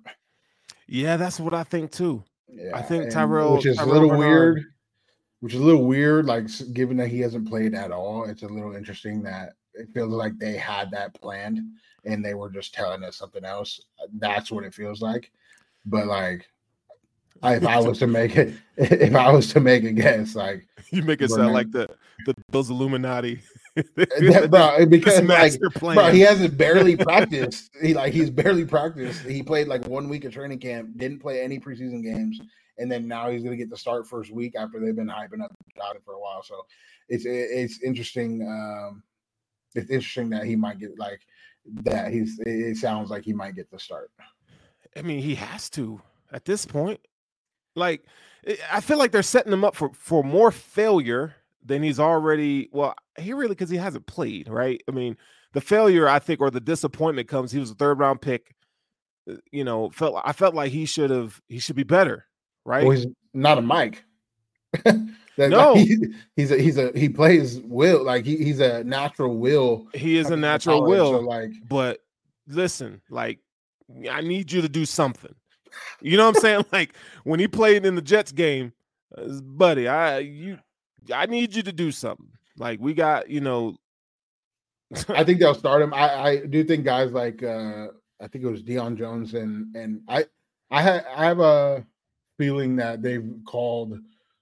Yeah, 0.88 1.18
that's 1.18 1.39
what 1.39 1.54
I 1.54 1.64
think 1.64 1.91
too. 1.91 2.24
Yeah, 2.50 2.72
I 2.76 2.82
think 2.82 3.12
Tyrell- 3.12 3.56
which 3.56 3.66
is 3.66 3.78
Tyrell 3.78 3.91
a 3.91 3.94
little 3.94 4.10
Bernard- 4.10 4.20
weird. 4.56 4.64
Which 5.39 5.54
is 5.54 5.60
a 5.60 5.64
little 5.64 5.84
weird, 5.84 6.26
like 6.26 6.48
given 6.72 6.96
that 6.98 7.10
he 7.10 7.20
hasn't 7.20 7.50
played 7.50 7.76
at 7.76 7.91
all. 7.91 8.24
It's 8.24 8.44
a 8.44 8.48
little 8.48 8.76
interesting 8.78 9.22
that 9.24 9.56
it 9.74 9.89
feels 9.94 10.14
like 10.14 10.38
they 10.39 10.54
had 10.54 10.89
that 10.91 11.14
planned 11.20 11.60
and 12.06 12.24
they 12.24 12.34
were 12.34 12.50
just 12.50 12.74
telling 12.74 13.04
us 13.04 13.18
something 13.18 13.44
else. 13.44 13.82
That's 14.20 14.52
what 14.52 14.64
it 14.64 14.74
feels 14.74 15.02
like. 15.02 15.32
But 15.86 16.08
like, 16.08 16.48
if 17.44 17.66
I 17.66 17.78
was 17.82 18.00
to 18.00 18.08
make 18.20 18.38
it, 18.38 18.54
if 18.78 19.14
I 19.16 19.32
was 19.34 19.52
to 19.52 19.60
make 19.60 19.84
a 19.84 19.91
guess, 19.91 20.34
like 20.34 20.66
You 20.91 21.02
make 21.04 21.22
it 21.22 21.30
Bernard. 21.30 21.44
sound 21.44 21.54
like 21.54 21.72
the 21.72 21.89
the 22.26 22.34
Bills 22.50 22.70
Illuminati. 22.70 23.41
that, 23.96 24.48
bro, 24.52 24.86
because 24.86 25.16
like. 25.24 25.60
Bro, 25.96 26.12
he 26.12 26.20
hasn't 26.22 26.58
barely 26.58 26.96
practiced. 26.96 27.72
He 27.82 27.94
like 27.94 28.14
he's 28.14 28.30
barely 28.30 28.66
practiced. 28.66 29.22
He 29.22 29.42
played 29.42 29.68
like 29.68 29.86
one 29.88 30.10
week 30.10 30.26
of 30.26 30.34
training 30.34 30.60
camp, 30.60 30.98
didn't 30.98 31.20
play 31.20 31.42
any 31.42 31.60
preseason 31.60 32.04
games, 32.04 32.40
and 32.78 32.92
then 32.92 33.08
now 33.08 33.30
he's 33.32 33.44
gonna 33.44 33.56
get 33.56 33.70
the 33.70 33.78
start 33.78 34.08
first 34.08 34.32
week 34.32 34.54
after 34.56 34.80
they've 34.80 34.96
been 34.96 35.08
hyping 35.08 35.44
up 35.44 35.52
about 35.76 35.96
it 35.96 36.04
for 36.06 36.14
a 36.14 36.20
while. 36.20 36.44
So 36.44 36.66
it's 37.10 37.26
it's 37.26 37.82
interesting. 37.82 38.42
Um, 38.48 39.04
it's 39.76 39.90
interesting 39.90 40.30
that 40.30 40.46
he 40.46 40.56
might 40.56 40.78
get 40.80 40.98
like 41.00 41.22
that. 41.84 42.12
He's 42.12 42.40
it 42.46 42.78
sounds 42.78 43.10
like 43.10 43.24
he 43.24 43.34
might 43.34 43.56
get 43.56 43.72
the 43.72 43.80
start. 43.80 44.12
I 44.96 45.02
mean, 45.02 45.20
he 45.20 45.34
has 45.36 45.70
to 45.72 46.00
at 46.32 46.46
this 46.46 46.66
point. 46.66 47.00
Like, 47.76 48.04
I- 48.48 48.58
I 48.74 48.82
feel 48.82 49.00
like 49.00 49.12
they're 49.12 49.24
setting 49.24 49.52
him 49.52 49.64
up 49.64 49.76
for 49.76 49.90
for 49.94 50.24
more 50.24 50.52
failure 50.52 51.36
than 51.66 51.84
he's 51.84 51.99
already. 51.99 52.70
Well, 52.72 52.95
he 53.18 53.34
really 53.34 53.49
because 53.49 53.70
he 53.70 53.78
hasn't 53.78 54.05
played, 54.07 54.47
right? 54.49 54.82
I 54.88 54.91
mean, 54.91 55.18
the 55.53 55.61
failure 55.61 56.07
I 56.07 56.20
think 56.20 56.41
or 56.41 56.49
the 56.51 56.59
disappointment 56.61 57.28
comes. 57.28 57.51
He 57.51 57.59
was 57.59 57.72
a 57.72 57.76
third 57.76 57.99
round 57.99 58.22
pick. 58.22 58.55
uh, 59.30 59.36
You 59.51 59.64
know, 59.64 59.89
felt 59.91 60.22
I 60.26 60.34
felt 60.34 60.55
like 60.55 60.72
he 60.72 60.86
should 60.86 61.09
have 61.09 61.39
he 61.47 61.59
should 61.59 61.76
be 61.76 61.84
better, 61.84 62.26
right? 62.66 62.86
Well, 62.86 62.95
he's 62.97 63.07
not 63.34 63.57
a 63.57 63.61
Mike. 63.61 64.03
No. 65.36 65.74
he- 65.74 66.14
he's 66.36 66.51
a 66.51 66.59
he's 66.61 66.78
a 66.78 66.91
he 66.95 67.09
plays 67.09 67.59
will 67.61 68.03
like 68.03 68.24
he, 68.24 68.38
he's 68.38 68.59
a 68.59 68.84
natural 68.84 69.36
will. 69.36 69.88
he 69.93 70.18
is 70.18 70.30
a 70.30 70.38
natural 70.38 70.82
college, 70.82 70.89
will. 70.91 71.11
So 71.14 71.20
like 71.22 71.49
but 71.68 71.99
listen, 72.47 73.01
like 73.09 73.39
I 74.11 74.22
need 74.22 74.51
you 74.51 74.61
to 74.61 74.70
do 74.70 74.86
something. 74.86 75.34
You 76.01 76.18
know 76.18 76.28
what 76.28 76.36
I'm 76.36 76.41
saying? 76.41 76.66
Like 76.72 76.93
when 77.24 77.39
he 77.39 77.47
played 77.47 77.84
in 77.84 77.95
the 77.95 78.01
Jets 78.03 78.32
game, 78.32 78.74
uh, 79.18 79.41
buddy, 79.41 79.88
I 79.88 80.20
you 80.20 80.59
I 81.14 81.26
need 81.26 81.56
you 81.56 81.64
to 81.64 81.72
do 81.74 81.91
something. 81.91 82.30
Like 82.58 82.80
we 82.80 82.93
got, 82.93 83.30
you 83.30 83.41
know, 83.41 83.78
I 85.10 85.24
think 85.24 85.39
they'll 85.39 85.56
start 85.66 85.82
him. 85.82 85.93
I, 85.93 86.10
I 86.16 86.45
do 86.45 86.64
think 86.64 86.86
guys 86.86 87.12
like 87.12 87.41
uh 87.43 87.88
I 88.22 88.28
think 88.28 88.43
it 88.45 88.49
was 88.51 88.64
Deion 88.64 88.97
Jones 88.97 89.34
and 89.34 89.76
and 89.76 90.01
I 90.08 90.26
I 90.72 90.82
ha- 90.82 91.04
I 91.16 91.26
have 91.26 91.39
a 91.39 91.86
feeling 92.38 92.76
that 92.78 93.01
they've 93.01 93.30
called 93.45 93.97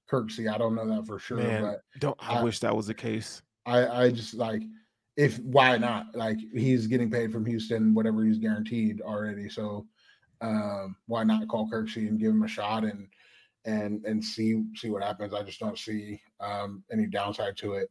Kirksey. 0.09 0.53
I 0.53 0.57
don't 0.57 0.76
know 0.76 0.88
that 0.88 1.05
for 1.07 1.20
sure, 1.20 1.38
man, 1.38 1.62
but 1.64 1.82
don't 1.99 2.18
I, 2.20 2.39
I- 2.39 2.43
wish 2.43 2.59
that 2.59 2.76
was 2.76 2.88
the 2.88 2.93
case. 2.93 3.41
I 3.66 3.88
I 4.05 4.12
just 4.12 4.34
like 4.34 4.64
if 5.18 5.39
why 5.39 5.78
not? 5.78 6.16
Like 6.16 6.38
he's 6.53 6.88
getting 6.88 7.12
paid 7.12 7.32
from 7.32 7.45
Houston, 7.45 7.93
whatever 7.93 8.26
he's 8.26 8.38
guaranteed 8.39 9.01
already. 9.01 9.49
So 9.49 9.86
um 10.41 10.95
why 11.05 11.24
not 11.24 11.47
call 11.47 11.70
Kirksey 11.70 12.07
and 12.07 12.20
give 12.20 12.32
him 12.32 12.43
a 12.43 12.47
shot 12.47 12.84
and 12.84 13.07
and 13.66 14.03
and 14.05 14.24
see 14.24 14.64
see 14.76 14.89
what 14.89 15.03
happens. 15.03 15.34
I 15.34 15.43
just 15.43 15.59
don't 15.59 15.78
see 15.78 16.22
um 16.39 16.84
any 16.91 17.07
downside 17.07 17.57
to 17.57 17.74
it. 17.74 17.89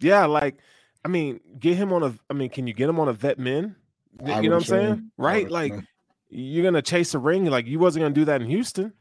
Yeah, 0.00 0.26
like 0.26 0.58
I 1.04 1.08
mean, 1.08 1.40
get 1.58 1.76
him 1.76 1.92
on 1.92 2.02
a 2.02 2.14
I 2.30 2.34
mean, 2.34 2.50
can 2.50 2.66
you 2.66 2.74
get 2.74 2.88
him 2.88 2.98
on 3.00 3.08
a 3.08 3.12
vet 3.12 3.38
min? 3.38 3.76
I 4.24 4.40
You 4.40 4.48
know 4.48 4.56
what 4.56 4.60
I'm 4.60 4.64
saying? 4.64 5.10
Right? 5.16 5.50
Like 5.50 5.74
you're 6.28 6.64
gonna 6.64 6.82
chase 6.82 7.14
a 7.14 7.18
ring. 7.18 7.46
Like 7.46 7.66
you 7.66 7.78
wasn't 7.78 8.04
gonna 8.04 8.14
do 8.14 8.24
that 8.26 8.40
in 8.40 8.48
Houston. 8.48 8.92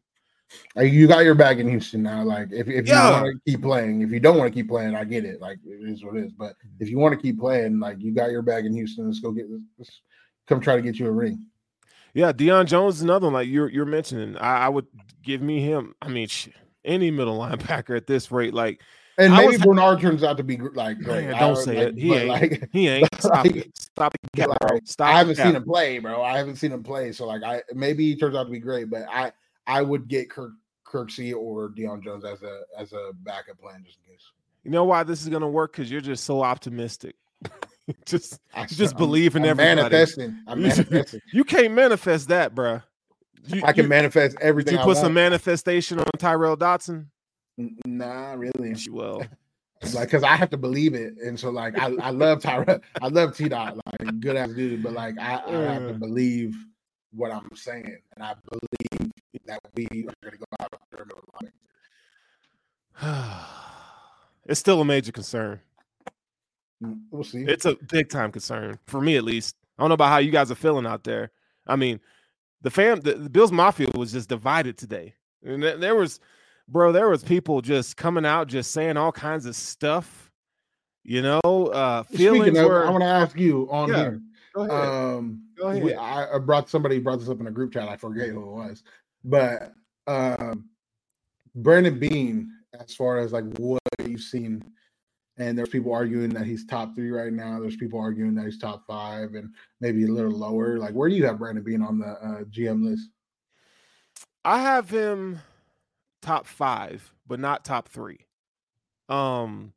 Like, 0.75 0.91
you 0.91 1.07
got 1.07 1.23
your 1.23 1.35
bag 1.35 1.59
in 1.59 1.67
Houston 1.67 2.03
now. 2.03 2.23
Like 2.23 2.51
if, 2.51 2.67
if 2.67 2.87
you 2.87 2.93
Yeah. 2.93 3.11
want 3.11 3.25
to 3.25 3.51
keep 3.51 3.61
playing, 3.61 4.01
if 4.01 4.11
you 4.11 4.19
don't 4.19 4.37
want 4.37 4.51
to 4.51 4.59
keep 4.59 4.69
playing, 4.69 4.95
I 4.95 5.03
get 5.03 5.25
it. 5.25 5.41
Like 5.41 5.59
it 5.65 5.89
is 5.89 6.03
what 6.03 6.15
it 6.15 6.25
is. 6.25 6.31
But 6.31 6.55
if 6.79 6.89
you 6.89 6.99
want 6.99 7.15
to 7.15 7.21
keep 7.21 7.39
playing, 7.39 7.79
like 7.79 8.01
you 8.01 8.13
got 8.13 8.31
your 8.31 8.41
bag 8.41 8.65
in 8.65 8.73
Houston, 8.73 9.07
let's 9.07 9.19
go 9.19 9.31
get 9.31 9.45
let's 9.77 10.01
come 10.47 10.59
try 10.59 10.75
to 10.75 10.81
get 10.81 10.99
you 10.99 11.07
a 11.07 11.11
ring. 11.11 11.47
Yeah, 12.13 12.31
Deion 12.31 12.65
Jones 12.67 12.95
is 12.97 13.01
another 13.01 13.25
one 13.27 13.33
like 13.33 13.47
you're 13.47 13.69
you're 13.69 13.85
mentioning. 13.85 14.37
I, 14.37 14.65
I 14.65 14.69
would 14.69 14.85
give 15.23 15.41
me 15.41 15.61
him. 15.61 15.95
I 16.01 16.09
mean, 16.09 16.27
sh- 16.27 16.49
any 16.85 17.09
middle 17.11 17.37
linebacker 17.39 17.95
at 17.97 18.07
this 18.07 18.31
rate, 18.31 18.53
like 18.53 18.81
And 19.17 19.33
I 19.33 19.37
maybe 19.37 19.57
was- 19.57 19.65
Bernard 19.65 19.99
turns 20.01 20.23
out 20.23 20.37
to 20.37 20.43
be 20.43 20.57
like 20.57 20.97
oh, 21.01 21.03
great. 21.03 21.27
Man, 21.29 21.39
don't 21.39 21.55
say 21.55 21.85
like, 21.85 21.95
it. 21.95 21.99
He 21.99 22.13
ain't. 22.13 22.27
like 22.29 22.69
he 22.71 22.87
ain't. 22.89 23.09
Stop 23.19 23.45
Like- 23.45 23.55
it. 23.55 23.77
Stop 23.77 24.15
cap, 24.35 24.47
bro. 24.47 24.73
like, 24.75 24.81
Stop. 24.85 25.07
I 25.07 25.17
haven't 25.17 25.35
seen 25.35 25.55
him 25.55 25.63
play, 25.63 25.99
bro. 25.99 26.21
I 26.21 26.37
haven't 26.37 26.55
seen 26.57 26.71
him 26.71 26.83
play. 26.83 27.11
So 27.11 27.25
like 27.25 27.43
I 27.43 27.61
maybe 27.73 28.03
he 28.05 28.15
turns 28.15 28.35
out 28.35 28.43
to 28.45 28.51
be 28.51 28.59
great, 28.59 28.89
but 28.89 29.03
I 29.09 29.31
I 29.65 29.81
would 29.81 30.07
get 30.07 30.29
Kirk 30.29 30.51
Kirksey 30.85 31.33
or 31.35 31.69
Deion 31.69 32.03
Jones 32.03 32.25
as 32.25 32.43
a 32.43 32.61
as 32.77 32.93
a 32.93 33.11
backup 33.23 33.59
plan 33.59 33.83
just 33.85 33.97
in 34.05 34.13
case. 34.13 34.23
You 34.63 34.69
know 34.71 34.83
why 34.83 35.01
this 35.03 35.21
is 35.23 35.29
gonna 35.29 35.49
work? 35.49 35.71
Because 35.71 35.89
you're 35.91 35.99
just 36.01 36.23
so 36.25 36.43
optimistic. 36.43 37.15
just 38.05 38.39
I 38.53 38.65
just 38.65 38.93
I'm- 38.93 38.97
believe 38.97 39.35
in 39.35 39.43
I'm 39.43 39.59
everybody. 39.59 39.75
Manifesting. 39.75 40.43
I'm 40.47 40.61
manifesting. 40.63 41.21
you 41.31 41.43
can't 41.43 41.73
manifest 41.73 42.29
that, 42.29 42.55
bruh. 42.55 42.83
You, 43.47 43.61
I 43.65 43.73
can 43.73 43.83
you, 43.83 43.89
manifest 43.89 44.37
everything. 44.39 44.75
you 44.75 44.79
put 44.79 44.95
some 44.97 45.13
manifestation 45.13 45.99
on 45.99 46.05
Tyrel 46.17 46.57
Dodson? 46.57 47.11
Nah, 47.85 48.33
really. 48.33 48.73
You 48.77 48.93
will. 48.93 49.25
like 49.93 50.07
because 50.07 50.23
I 50.23 50.35
have 50.35 50.49
to 50.51 50.57
believe 50.57 50.93
it, 50.93 51.15
and 51.17 51.37
so 51.37 51.49
like 51.49 51.77
I, 51.77 51.93
I 52.01 52.09
love 52.11 52.39
Tyra, 52.39 52.81
I 53.01 53.07
love 53.09 53.35
T 53.35 53.49
Dot, 53.49 53.75
like 53.75 54.19
good 54.21 54.37
ass 54.37 54.51
dude, 54.51 54.81
but 54.81 54.93
like 54.93 55.19
I, 55.19 55.41
I 55.45 55.51
have 55.73 55.83
to 55.83 55.89
uh. 55.89 55.93
believe 55.93 56.55
what 57.11 57.31
I'm 57.31 57.49
saying, 57.53 57.97
and 58.15 58.23
I 58.23 58.33
believe 58.49 59.11
that 59.45 59.59
we 59.75 59.85
are 59.85 60.13
going 60.21 60.31
to 60.31 60.37
go 60.37 60.45
out 60.61 60.73
there 60.91 61.01
and 61.01 61.11
win. 61.41 61.51
it's 64.45 64.59
still 64.59 64.81
a 64.81 64.85
major 64.85 65.11
concern. 65.11 65.59
Mm, 66.83 67.01
We'll 67.11 67.23
see. 67.23 67.43
It's 67.43 67.65
a 67.65 67.75
big 67.89 68.09
time 68.09 68.31
concern 68.31 68.77
for 68.87 69.01
me, 69.01 69.15
at 69.17 69.23
least. 69.23 69.55
I 69.77 69.83
don't 69.83 69.89
know 69.89 69.95
about 69.95 70.09
how 70.09 70.17
you 70.17 70.31
guys 70.31 70.51
are 70.51 70.55
feeling 70.55 70.85
out 70.85 71.03
there. 71.03 71.31
I 71.65 71.75
mean, 71.75 71.99
the 72.61 72.69
fam, 72.69 72.99
the, 73.01 73.13
the 73.15 73.29
Bills 73.29 73.51
Mafia 73.51 73.87
was 73.95 74.11
just 74.11 74.29
divided 74.29 74.77
today, 74.77 75.15
and 75.43 75.61
there, 75.61 75.77
there 75.77 75.95
was, 75.95 76.19
bro, 76.67 76.91
there 76.91 77.09
was 77.09 77.23
people 77.23 77.61
just 77.61 77.97
coming 77.97 78.25
out, 78.25 78.47
just 78.47 78.71
saying 78.71 78.97
all 78.97 79.11
kinds 79.11 79.45
of 79.45 79.55
stuff. 79.55 80.31
You 81.03 81.21
know, 81.21 81.41
uh, 81.41 82.03
feelings 82.03 82.57
of, 82.57 82.65
were. 82.65 82.85
I 82.85 82.89
want 82.89 83.03
to 83.03 83.07
ask 83.07 83.37
you 83.37 83.67
on 83.69 83.89
Yeah, 83.89 83.95
here. 83.95 84.21
Go 84.55 84.61
ahead. 84.61 84.71
Um, 84.71 85.43
Go 85.57 85.67
ahead. 85.67 85.97
I, 85.97 86.35
I 86.35 86.37
brought 86.39 86.69
somebody 86.69 86.99
brought 86.99 87.19
this 87.19 87.29
up 87.29 87.39
in 87.41 87.47
a 87.47 87.51
group 87.51 87.73
chat. 87.73 87.89
I 87.89 87.97
forget 87.97 88.29
who 88.29 88.41
it 88.41 88.47
was, 88.47 88.83
but 89.23 89.73
um, 90.07 90.69
Brandon 91.55 91.99
Beane, 91.99 92.51
as 92.79 92.95
far 92.95 93.17
as 93.17 93.33
like 93.33 93.45
what 93.57 93.81
you've 94.05 94.21
seen, 94.21 94.63
and 95.37 95.57
there's 95.57 95.69
people 95.69 95.93
arguing 95.93 96.29
that 96.29 96.45
he's 96.45 96.65
top 96.65 96.95
three 96.95 97.09
right 97.09 97.33
now. 97.33 97.59
There's 97.59 97.75
people 97.75 97.99
arguing 97.99 98.35
that 98.35 98.45
he's 98.45 98.59
top 98.59 98.85
five 98.85 99.33
and 99.33 99.53
maybe 99.81 100.03
a 100.03 100.07
little 100.07 100.31
lower. 100.31 100.77
Like, 100.77 100.93
where 100.93 101.09
do 101.09 101.15
you 101.15 101.25
have 101.25 101.39
Brandon 101.39 101.63
Beane 101.63 101.81
on 101.81 101.99
the 101.99 102.07
uh, 102.07 102.43
GM 102.43 102.83
list? 102.83 103.09
I 104.45 104.59
have 104.61 104.89
him 104.89 105.39
top 106.21 106.45
five, 106.45 107.11
but 107.25 107.39
not 107.39 107.65
top 107.65 107.89
three. 107.89 108.25
Um, 109.09 109.73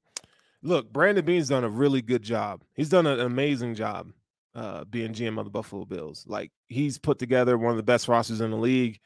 look, 0.63 0.93
Brandon 0.93 1.25
Beane's 1.25 1.49
done 1.49 1.65
a 1.65 1.69
really 1.69 2.03
good 2.03 2.23
job. 2.23 2.63
He's 2.75 2.89
done 2.89 3.07
an 3.07 3.21
amazing 3.21 3.75
job 3.75 4.13
uh, 4.55 4.85
being 4.85 5.13
GM 5.13 5.39
of 5.39 5.45
the 5.45 5.51
Buffalo 5.51 5.85
Bills. 5.85 6.25
Like 6.27 6.51
he's 6.69 6.99
put 6.99 7.19
together 7.19 7.57
one 7.57 7.71
of 7.71 7.77
the 7.77 7.83
best 7.83 8.09
rosters 8.09 8.41
in 8.41 8.51
the 8.51 8.57
league. 8.57 8.99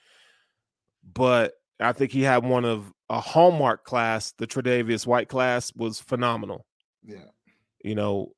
But 1.15 1.55
I 1.81 1.93
think 1.93 2.13
he 2.13 2.23
had 2.23 2.45
one 2.45 2.65
of 2.65 2.93
a 3.09 3.21
hallmark 3.21 3.85
class. 3.85 4.33
The 4.33 4.47
Tre'Davious 4.47 5.07
White 5.07 5.29
class 5.29 5.73
was 5.75 6.01
phenomenal. 6.01 6.67
Yeah. 7.05 7.25
You 7.83 7.95
know, 7.95 8.33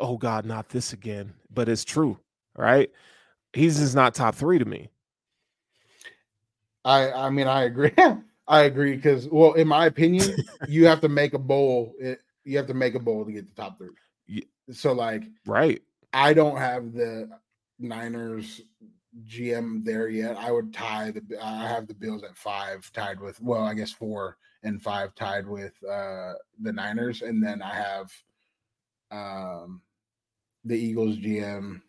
oh 0.00 0.16
God, 0.16 0.46
not 0.46 0.68
this 0.68 0.92
again. 0.92 1.34
But 1.50 1.68
it's 1.68 1.84
true, 1.84 2.18
right? 2.56 2.90
He's 3.52 3.78
just 3.78 3.94
not 3.94 4.14
top 4.14 4.34
three 4.34 4.58
to 4.58 4.64
me. 4.64 4.88
I 6.84 7.10
I 7.12 7.30
mean 7.30 7.46
I 7.46 7.64
agree. 7.64 7.92
I 8.48 8.62
agree 8.62 8.96
because 8.96 9.28
well, 9.28 9.52
in 9.54 9.68
my 9.68 9.86
opinion, 9.86 10.36
you 10.68 10.86
have 10.86 11.00
to 11.02 11.08
make 11.08 11.34
a 11.34 11.38
bowl. 11.38 11.94
It, 12.00 12.18
eh, 12.18 12.22
you 12.44 12.56
have 12.56 12.66
to 12.68 12.74
make 12.74 12.94
a 12.94 12.98
bowl 12.98 13.26
to 13.26 13.32
get 13.32 13.54
the 13.54 13.62
top 13.62 13.76
three. 13.76 13.90
Yeah. 14.26 14.44
So 14.70 14.92
like, 14.92 15.24
right? 15.46 15.82
I 16.14 16.32
don't 16.32 16.56
have 16.56 16.94
the 16.94 17.28
Niners 17.78 18.62
GM 19.26 19.84
there 19.84 20.08
yet. 20.08 20.36
I 20.36 20.50
would 20.50 20.72
tie 20.72 21.10
the. 21.10 21.22
I 21.42 21.66
have 21.66 21.86
the 21.86 21.94
Bills 21.94 22.22
at 22.22 22.36
five, 22.36 22.90
tied 22.92 23.20
with 23.20 23.40
well, 23.40 23.62
I 23.62 23.74
guess 23.74 23.90
four 23.90 24.36
and 24.62 24.82
five, 24.82 25.14
tied 25.14 25.46
with 25.46 25.72
uh 25.84 26.34
the 26.60 26.72
Niners, 26.72 27.22
and 27.22 27.42
then 27.42 27.62
I 27.62 27.74
have 27.74 28.12
um 29.10 29.80
the 30.64 30.78
Eagles 30.78 31.16
GM, 31.16 31.80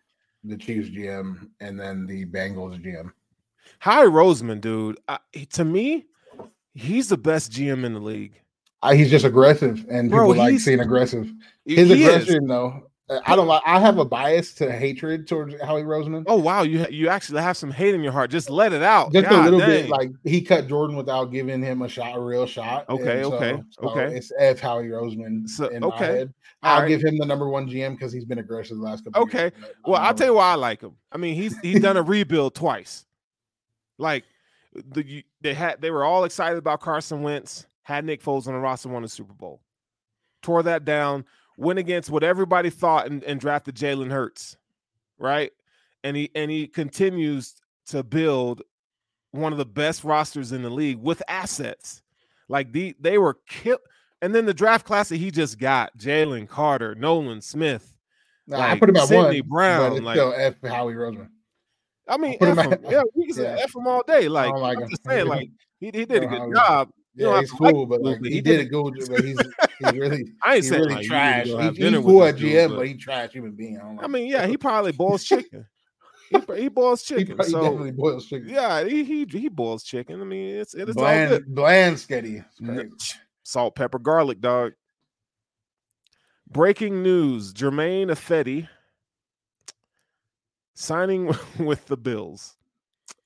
the 0.44 0.58
Chiefs 0.58 0.90
GM, 0.90 1.50
and 1.60 1.80
then 1.80 2.06
the 2.06 2.26
Bengals 2.26 2.84
GM. 2.84 3.12
Howie 3.80 4.08
Roseman, 4.08 4.62
dude, 4.62 5.00
I, 5.08 5.20
to 5.54 5.66
me, 5.66 6.06
he's 6.74 7.10
the 7.10 7.18
best 7.18 7.52
GM 7.52 7.84
in 7.84 7.94
the 7.94 8.00
league. 8.00 8.40
Uh, 8.82 8.94
he's 8.94 9.10
just 9.10 9.26
aggressive, 9.26 9.86
and 9.90 10.10
Bro, 10.10 10.30
people 10.30 10.44
like 10.44 10.60
seeing 10.60 10.80
aggressive. 10.80 11.32
His 11.66 11.92
aggression, 11.92 12.44
is. 12.44 12.50
though, 12.50 12.89
I 13.26 13.36
don't 13.36 13.48
like. 13.48 13.64
I 13.66 13.80
have 13.80 13.98
a 13.98 14.06
bias 14.06 14.54
to 14.56 14.72
hatred 14.72 15.28
towards 15.28 15.60
Howie 15.62 15.82
Roseman. 15.82 16.26
Oh 16.28 16.36
wow, 16.36 16.62
you 16.62 16.86
you 16.92 17.10
actually 17.10 17.42
have 17.42 17.58
some 17.58 17.72
hate 17.72 17.96
in 17.96 18.04
your 18.04 18.12
heart. 18.12 18.30
Just 18.30 18.50
let 18.50 18.72
it 18.72 18.84
out. 18.84 19.12
Just 19.12 19.30
God, 19.30 19.40
a 19.40 19.44
little 19.44 19.60
dang. 19.60 19.70
bit. 19.70 19.90
Like 19.90 20.12
he 20.24 20.42
cut 20.42 20.68
Jordan 20.68 20.96
without 20.96 21.26
giving 21.26 21.62
him 21.64 21.82
a 21.82 21.90
shot, 21.90 22.16
a 22.16 22.20
real 22.20 22.46
shot. 22.46 22.88
Okay, 22.88 23.24
so, 23.24 23.34
okay, 23.34 23.64
so 23.72 23.90
okay. 23.90 24.16
It's 24.16 24.32
F 24.38 24.60
Howie 24.60 24.90
Roseman. 24.90 25.50
So, 25.50 25.66
okay, 25.66 26.28
I'll 26.62 26.82
right. 26.82 26.88
give 26.88 27.04
him 27.04 27.18
the 27.18 27.26
number 27.26 27.50
one 27.50 27.68
GM 27.68 27.94
because 27.94 28.14
he's 28.14 28.26
been 28.26 28.40
aggressive 28.40 28.78
the 28.78 28.84
last 28.84 29.04
couple. 29.04 29.24
Okay, 29.24 29.52
years, 29.58 29.74
well 29.86 30.02
I'll 30.02 30.12
um, 30.12 30.16
tell 30.16 30.28
you 30.28 30.36
why 30.36 30.52
I 30.52 30.56
like 30.56 30.82
him. 30.82 30.96
I 31.12 31.18
mean 31.18 31.36
he's 31.36 31.58
he's 31.60 31.82
done 31.82 31.98
a 31.98 32.02
rebuild 32.04 32.54
twice. 32.54 33.06
Like 33.98 34.26
the 34.74 35.24
they 35.42 35.56
had 35.56 35.82
they 35.82 35.90
were 35.90 36.04
all 36.04 36.26
excited 36.26 36.60
about 36.60 36.82
Carson 36.82 37.24
Wentz. 37.24 37.66
Had 37.82 38.06
Nick 38.06 38.22
Foles 38.22 38.46
on 38.46 38.54
the 38.54 38.60
roster, 38.60 38.90
won 38.90 39.02
the 39.02 39.10
Super 39.10 39.34
Bowl. 39.34 39.62
Tore 40.44 40.62
that 40.62 40.86
down 40.86 41.26
went 41.60 41.78
against 41.78 42.10
what 42.10 42.24
everybody 42.24 42.70
thought 42.70 43.08
and, 43.08 43.22
and 43.26 43.40
drafted 43.40 43.76
Jalen 43.76 44.12
Hurts, 44.12 44.56
right? 45.18 45.52
And 46.04 46.16
he 46.16 46.32
and 46.34 46.50
he 46.50 46.68
continues 46.68 47.56
to 47.88 48.02
build 48.02 48.62
one 49.32 49.52
of 49.52 49.58
the 49.58 49.66
best 49.66 50.04
rosters 50.04 50.54
in 50.54 50.64
the 50.64 50.70
league 50.70 50.98
with 50.98 51.22
assets. 51.28 52.02
Like 52.48 52.72
the 52.72 52.96
they 53.00 53.18
were 53.18 53.38
killed. 53.48 53.82
And 54.22 54.36
then 54.36 54.46
the 54.46 54.54
draft 54.54 54.86
class 54.86 55.10
that 55.10 55.18
he 55.18 55.32
just 55.32 55.60
got, 55.60 55.98
Jalen 55.98 56.50
Carter, 56.50 56.94
Nolan 56.94 57.42
Smith. 57.42 57.96
Nah, 58.48 58.58
like, 58.58 58.70
I 58.72 58.80
put 58.80 58.90
him 58.90 58.98
at 58.98 59.08
Sydney 59.08 59.42
one, 59.42 59.50
Brown. 59.50 60.04
Like, 60.04 60.16
still 60.16 60.34
F 60.36 60.56
Howie 60.62 60.94
Roseman. 60.94 61.30
I 62.06 62.18
mean, 62.18 62.38
F 62.42 62.58
him, 62.58 62.80
yeah, 62.90 63.04
we 63.16 63.28
can 63.28 63.38
yeah. 63.44 63.58
F 63.62 63.76
him 63.76 63.88
all 63.88 64.04
day. 64.06 64.28
Like, 64.28 64.52
oh 64.54 64.64
I'm 64.64 64.90
just 64.90 65.06
saying, 65.06 65.28
like 65.28 65.50
he, 65.80 65.92
he 65.94 66.06
did 66.06 66.24
a 66.24 66.28
good 66.28 66.54
job. 66.54 66.90
Yeah, 67.16 67.40
he's 67.40 67.52
cool, 67.52 67.86
but 67.86 68.02
like 68.02 68.24
he, 68.24 68.34
he 68.34 68.42
did 68.42 68.62
a 68.62 68.66
good, 68.66 69.00
job. 69.00 69.10
but 69.10 69.26
he's 69.26 69.40
he's 69.80 69.92
really 69.94 70.34
I 70.44 70.56
ain't 70.56 70.64
he's 70.64 70.70
saying 70.70 70.82
really 70.82 70.96
like, 70.96 71.06
trash. 71.06 71.48
He, 71.48 71.54
he's 71.54 71.98
cool 71.98 72.24
at 72.24 72.36
GM, 72.36 72.76
but 72.76 72.88
he 72.88 72.94
trash 72.96 73.32
human 73.32 73.52
being. 73.52 73.80
I, 73.80 74.06
I 74.06 74.08
mean, 74.08 74.28
yeah, 74.28 74.48
he 74.48 74.58
probably 74.58 74.92
boils 74.92 75.24
chicken. 75.24 75.66
he, 76.30 76.40
he 76.56 76.70
boils 76.70 77.04
chicken. 77.04 77.38
He, 77.38 77.44
so, 77.44 77.62
definitely 77.62 77.92
boils 77.92 78.28
chicken. 78.28 78.50
Yeah, 78.50 78.84
he 78.86 79.04
he 79.04 79.26
he 79.26 79.50
boils 79.50 79.84
chicken. 79.84 80.22
I 80.22 80.24
mean, 80.24 80.56
it's 80.56 80.74
it's 80.74 80.94
bland, 80.94 81.32
all 81.32 81.40
good. 81.40 81.56
bland, 81.56 81.96
sketty. 81.98 82.46
Salt, 83.44 83.76
pepper, 83.76 84.00
garlic, 84.00 84.40
dog. 84.40 84.74
Breaking 86.50 87.04
news: 87.04 87.52
Germain 87.54 88.10
Ifedi 88.10 88.68
signing 90.80 91.34
with 91.60 91.86
the 91.88 91.98
Bills. 91.98 92.56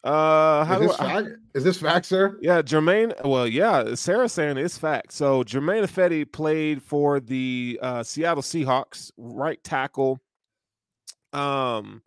Uh, 0.03 0.65
how 0.65 0.81
is 0.81 0.89
this, 0.89 0.99
I, 0.99 1.23
is 1.55 1.63
this 1.63 1.79
fact, 1.79 2.05
sir? 2.05 2.37
Yeah, 2.41 2.61
Germain. 2.61 3.13
Well, 3.23 3.47
yeah, 3.47 3.95
Sarah 3.95 4.27
saying 4.27 4.57
it's 4.57 4.77
fact. 4.77 5.13
So 5.13 5.43
Germain 5.43 5.83
Ifedi 5.83 6.29
played 6.29 6.83
for 6.83 7.21
the 7.21 7.79
uh, 7.81 8.03
Seattle 8.03 8.43
Seahawks, 8.43 9.11
right 9.17 9.63
tackle. 9.63 10.19
Um. 11.31 12.01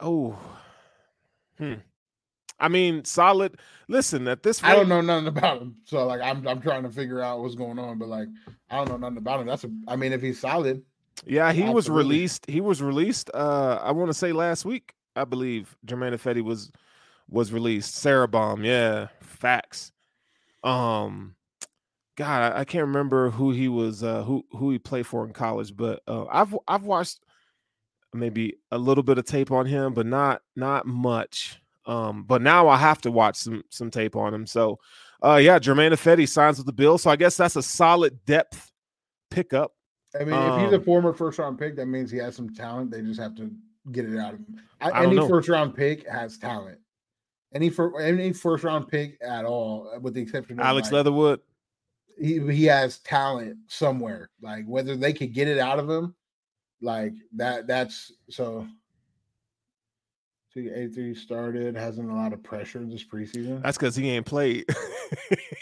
Oh. 0.00 0.38
Hmm. 1.58 1.74
I 2.58 2.68
mean, 2.68 3.04
solid. 3.04 3.58
Listen, 3.88 4.28
at 4.28 4.42
this 4.42 4.62
rate, 4.62 4.70
I 4.70 4.76
don't 4.76 4.88
know 4.88 5.00
nothing 5.00 5.26
about 5.28 5.60
him, 5.60 5.76
so 5.84 6.06
like 6.06 6.20
I'm 6.20 6.46
I'm 6.46 6.60
trying 6.60 6.84
to 6.84 6.90
figure 6.90 7.20
out 7.20 7.40
what's 7.40 7.54
going 7.56 7.78
on, 7.78 7.98
but 7.98 8.08
like 8.08 8.28
I 8.70 8.76
don't 8.76 8.88
know 8.88 8.96
nothing 8.96 9.18
about 9.18 9.40
him. 9.40 9.46
That's 9.46 9.64
a. 9.64 9.70
I 9.88 9.96
mean, 9.96 10.12
if 10.12 10.22
he's 10.22 10.40
solid. 10.40 10.82
Yeah, 11.26 11.52
he 11.52 11.62
absolutely. 11.62 11.74
was 11.74 11.90
released. 11.90 12.46
He 12.48 12.60
was 12.60 12.82
released. 12.82 13.30
Uh, 13.34 13.80
I 13.82 13.92
want 13.92 14.08
to 14.08 14.14
say 14.14 14.32
last 14.32 14.64
week. 14.64 14.94
I 15.16 15.24
believe 15.24 15.76
Germain 15.84 16.12
Ifedi 16.12 16.42
was 16.42 16.70
was 17.28 17.52
released. 17.52 17.94
Sarah 17.94 18.28
Bomb, 18.28 18.64
yeah, 18.64 19.08
facts. 19.20 19.92
Um, 20.62 21.34
God, 22.16 22.52
I, 22.52 22.60
I, 22.60 22.64
can't 22.64 22.86
remember 22.86 23.30
who 23.30 23.50
he 23.50 23.68
was, 23.68 24.02
uh, 24.02 24.22
who 24.22 24.44
who 24.52 24.70
he 24.70 24.78
played 24.78 25.06
for 25.06 25.24
in 25.24 25.32
college, 25.32 25.76
but 25.76 26.00
uh, 26.06 26.24
I've 26.30 26.56
I've 26.66 26.84
watched 26.84 27.20
maybe 28.12 28.56
a 28.70 28.78
little 28.78 29.02
bit 29.02 29.18
of 29.18 29.24
tape 29.24 29.50
on 29.50 29.66
him, 29.66 29.92
but 29.94 30.06
not 30.06 30.42
not 30.56 30.86
much. 30.86 31.60
Um, 31.86 32.24
but 32.24 32.40
now 32.40 32.68
I 32.68 32.78
have 32.78 33.00
to 33.02 33.10
watch 33.10 33.36
some 33.36 33.62
some 33.68 33.90
tape 33.90 34.16
on 34.16 34.32
him. 34.32 34.46
So, 34.46 34.78
uh, 35.22 35.36
yeah, 35.36 35.58
Germain 35.58 35.92
Ifedi 35.92 36.28
signs 36.28 36.56
with 36.56 36.66
the 36.66 36.72
Bill, 36.72 36.96
so 36.98 37.10
I 37.10 37.16
guess 37.16 37.36
that's 37.36 37.56
a 37.56 37.62
solid 37.62 38.24
depth 38.24 38.72
pickup. 39.30 39.72
I 40.18 40.24
mean, 40.24 40.34
um, 40.34 40.52
if 40.52 40.64
he's 40.64 40.72
a 40.72 40.76
um 40.76 40.84
former 40.84 41.12
first 41.12 41.38
round 41.38 41.58
pick, 41.58 41.76
that 41.76 41.86
means 41.86 42.10
he 42.10 42.18
has 42.18 42.36
some 42.36 42.54
talent. 42.54 42.90
They 42.90 43.02
just 43.02 43.20
have 43.20 43.34
to 43.36 43.50
get 43.92 44.04
it 44.04 44.18
out 44.18 44.34
of 44.34 44.40
him. 44.40 44.60
any 44.80 45.28
first 45.28 45.48
round 45.48 45.74
pick 45.74 46.08
has 46.08 46.38
talent. 46.38 46.78
Any 47.54 47.70
for 47.70 48.00
any 48.00 48.32
first 48.32 48.64
round 48.64 48.88
pick 48.88 49.16
at 49.22 49.44
all, 49.44 49.90
uh, 49.94 50.00
with 50.00 50.14
the 50.14 50.20
exception 50.20 50.58
of 50.58 50.66
Alex 50.66 50.86
like, 50.86 50.92
Leatherwood. 50.94 51.40
He 52.18 52.40
he 52.52 52.64
has 52.64 52.98
talent 52.98 53.56
somewhere. 53.68 54.30
Like 54.40 54.64
whether 54.66 54.96
they 54.96 55.12
could 55.12 55.32
get 55.32 55.48
it 55.48 55.58
out 55.58 55.78
of 55.78 55.88
him, 55.88 56.14
like 56.80 57.14
that. 57.36 57.66
That's 57.66 58.12
so. 58.30 58.66
A 60.56 60.86
three 60.86 61.16
started 61.16 61.74
hasn't 61.74 62.08
a 62.08 62.14
lot 62.14 62.32
of 62.32 62.40
pressure 62.40 62.78
this 62.84 63.02
preseason. 63.02 63.60
That's 63.60 63.76
because 63.76 63.96
he 63.96 64.08
ain't 64.08 64.24
played. 64.24 64.64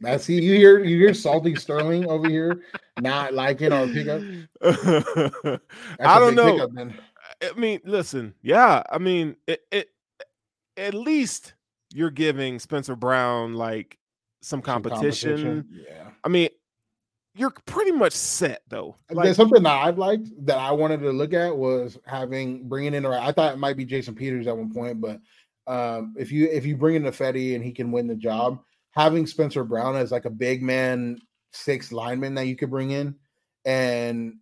That's 0.00 0.26
he. 0.26 0.40
You 0.40 0.54
hear 0.54 0.84
you 0.84 0.96
hear 0.98 1.14
salty 1.14 1.54
Sterling 1.54 2.06
over 2.06 2.28
here 2.28 2.62
not 3.00 3.34
liking 3.34 3.72
our 3.72 3.86
pickup. 3.86 4.22
I 6.00 6.18
don't 6.18 6.34
know. 6.34 6.68
Pickup, 6.68 6.94
I 7.42 7.58
mean, 7.58 7.80
listen, 7.84 8.34
yeah. 8.42 8.82
I 8.90 8.98
mean, 8.98 9.36
it, 9.46 9.60
it 9.70 9.88
at 10.76 10.94
least 10.94 11.54
you're 11.92 12.10
giving 12.10 12.58
Spencer 12.58 12.96
Brown 12.96 13.54
like 13.54 13.98
some 14.40 14.62
competition. 14.62 15.36
Some 15.36 15.46
competition. 15.46 15.84
Yeah. 15.88 16.10
I 16.24 16.28
mean, 16.28 16.48
you're 17.34 17.50
pretty 17.66 17.92
much 17.92 18.12
set 18.12 18.62
though. 18.68 18.96
Like, 19.10 19.24
There's 19.24 19.36
something 19.36 19.62
that 19.62 19.86
I've 19.86 19.98
liked 19.98 20.28
that 20.46 20.58
I 20.58 20.72
wanted 20.72 21.00
to 21.00 21.10
look 21.10 21.32
at 21.32 21.56
was 21.56 21.98
having 22.06 22.68
bringing 22.68 22.94
in. 22.94 23.06
I 23.06 23.32
thought 23.32 23.54
it 23.54 23.58
might 23.58 23.76
be 23.76 23.84
Jason 23.84 24.14
Peters 24.14 24.46
at 24.46 24.56
one 24.56 24.72
point, 24.72 25.00
but 25.00 25.20
um, 25.66 26.14
if 26.18 26.32
you 26.32 26.46
if 26.46 26.66
you 26.66 26.76
bring 26.76 26.96
in 26.96 27.04
Ifedi 27.04 27.54
and 27.54 27.64
he 27.64 27.72
can 27.72 27.92
win 27.92 28.06
the 28.06 28.16
job, 28.16 28.60
having 28.92 29.26
Spencer 29.26 29.64
Brown 29.64 29.96
as 29.96 30.10
like 30.12 30.24
a 30.24 30.30
big 30.30 30.62
man, 30.62 31.18
six 31.52 31.92
lineman 31.92 32.34
that 32.34 32.46
you 32.46 32.56
could 32.56 32.70
bring 32.70 32.90
in, 32.90 33.14
and 33.64 34.34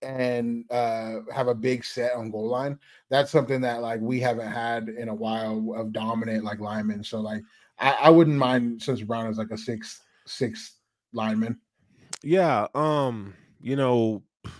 and 0.00 0.64
uh 0.70 1.16
have 1.34 1.48
a 1.48 1.54
big 1.54 1.84
set 1.84 2.14
on 2.14 2.30
goal 2.30 2.48
line. 2.48 2.78
That's 3.10 3.30
something 3.30 3.60
that 3.62 3.82
like 3.82 4.00
we 4.00 4.20
haven't 4.20 4.50
had 4.50 4.88
in 4.88 5.08
a 5.08 5.14
while 5.14 5.74
of 5.76 5.92
dominant 5.92 6.44
like 6.44 6.60
linemen. 6.60 7.02
So 7.02 7.20
like 7.20 7.42
I, 7.78 7.92
I 7.92 8.10
wouldn't 8.10 8.36
mind 8.36 8.82
Spencer 8.82 9.06
Brown 9.06 9.28
as 9.28 9.38
like 9.38 9.50
a 9.50 9.58
six 9.58 10.02
six 10.26 10.76
lineman. 11.12 11.58
Yeah, 12.22 12.66
um, 12.74 13.34
you 13.60 13.76
know, 13.76 14.22
I 14.44 14.50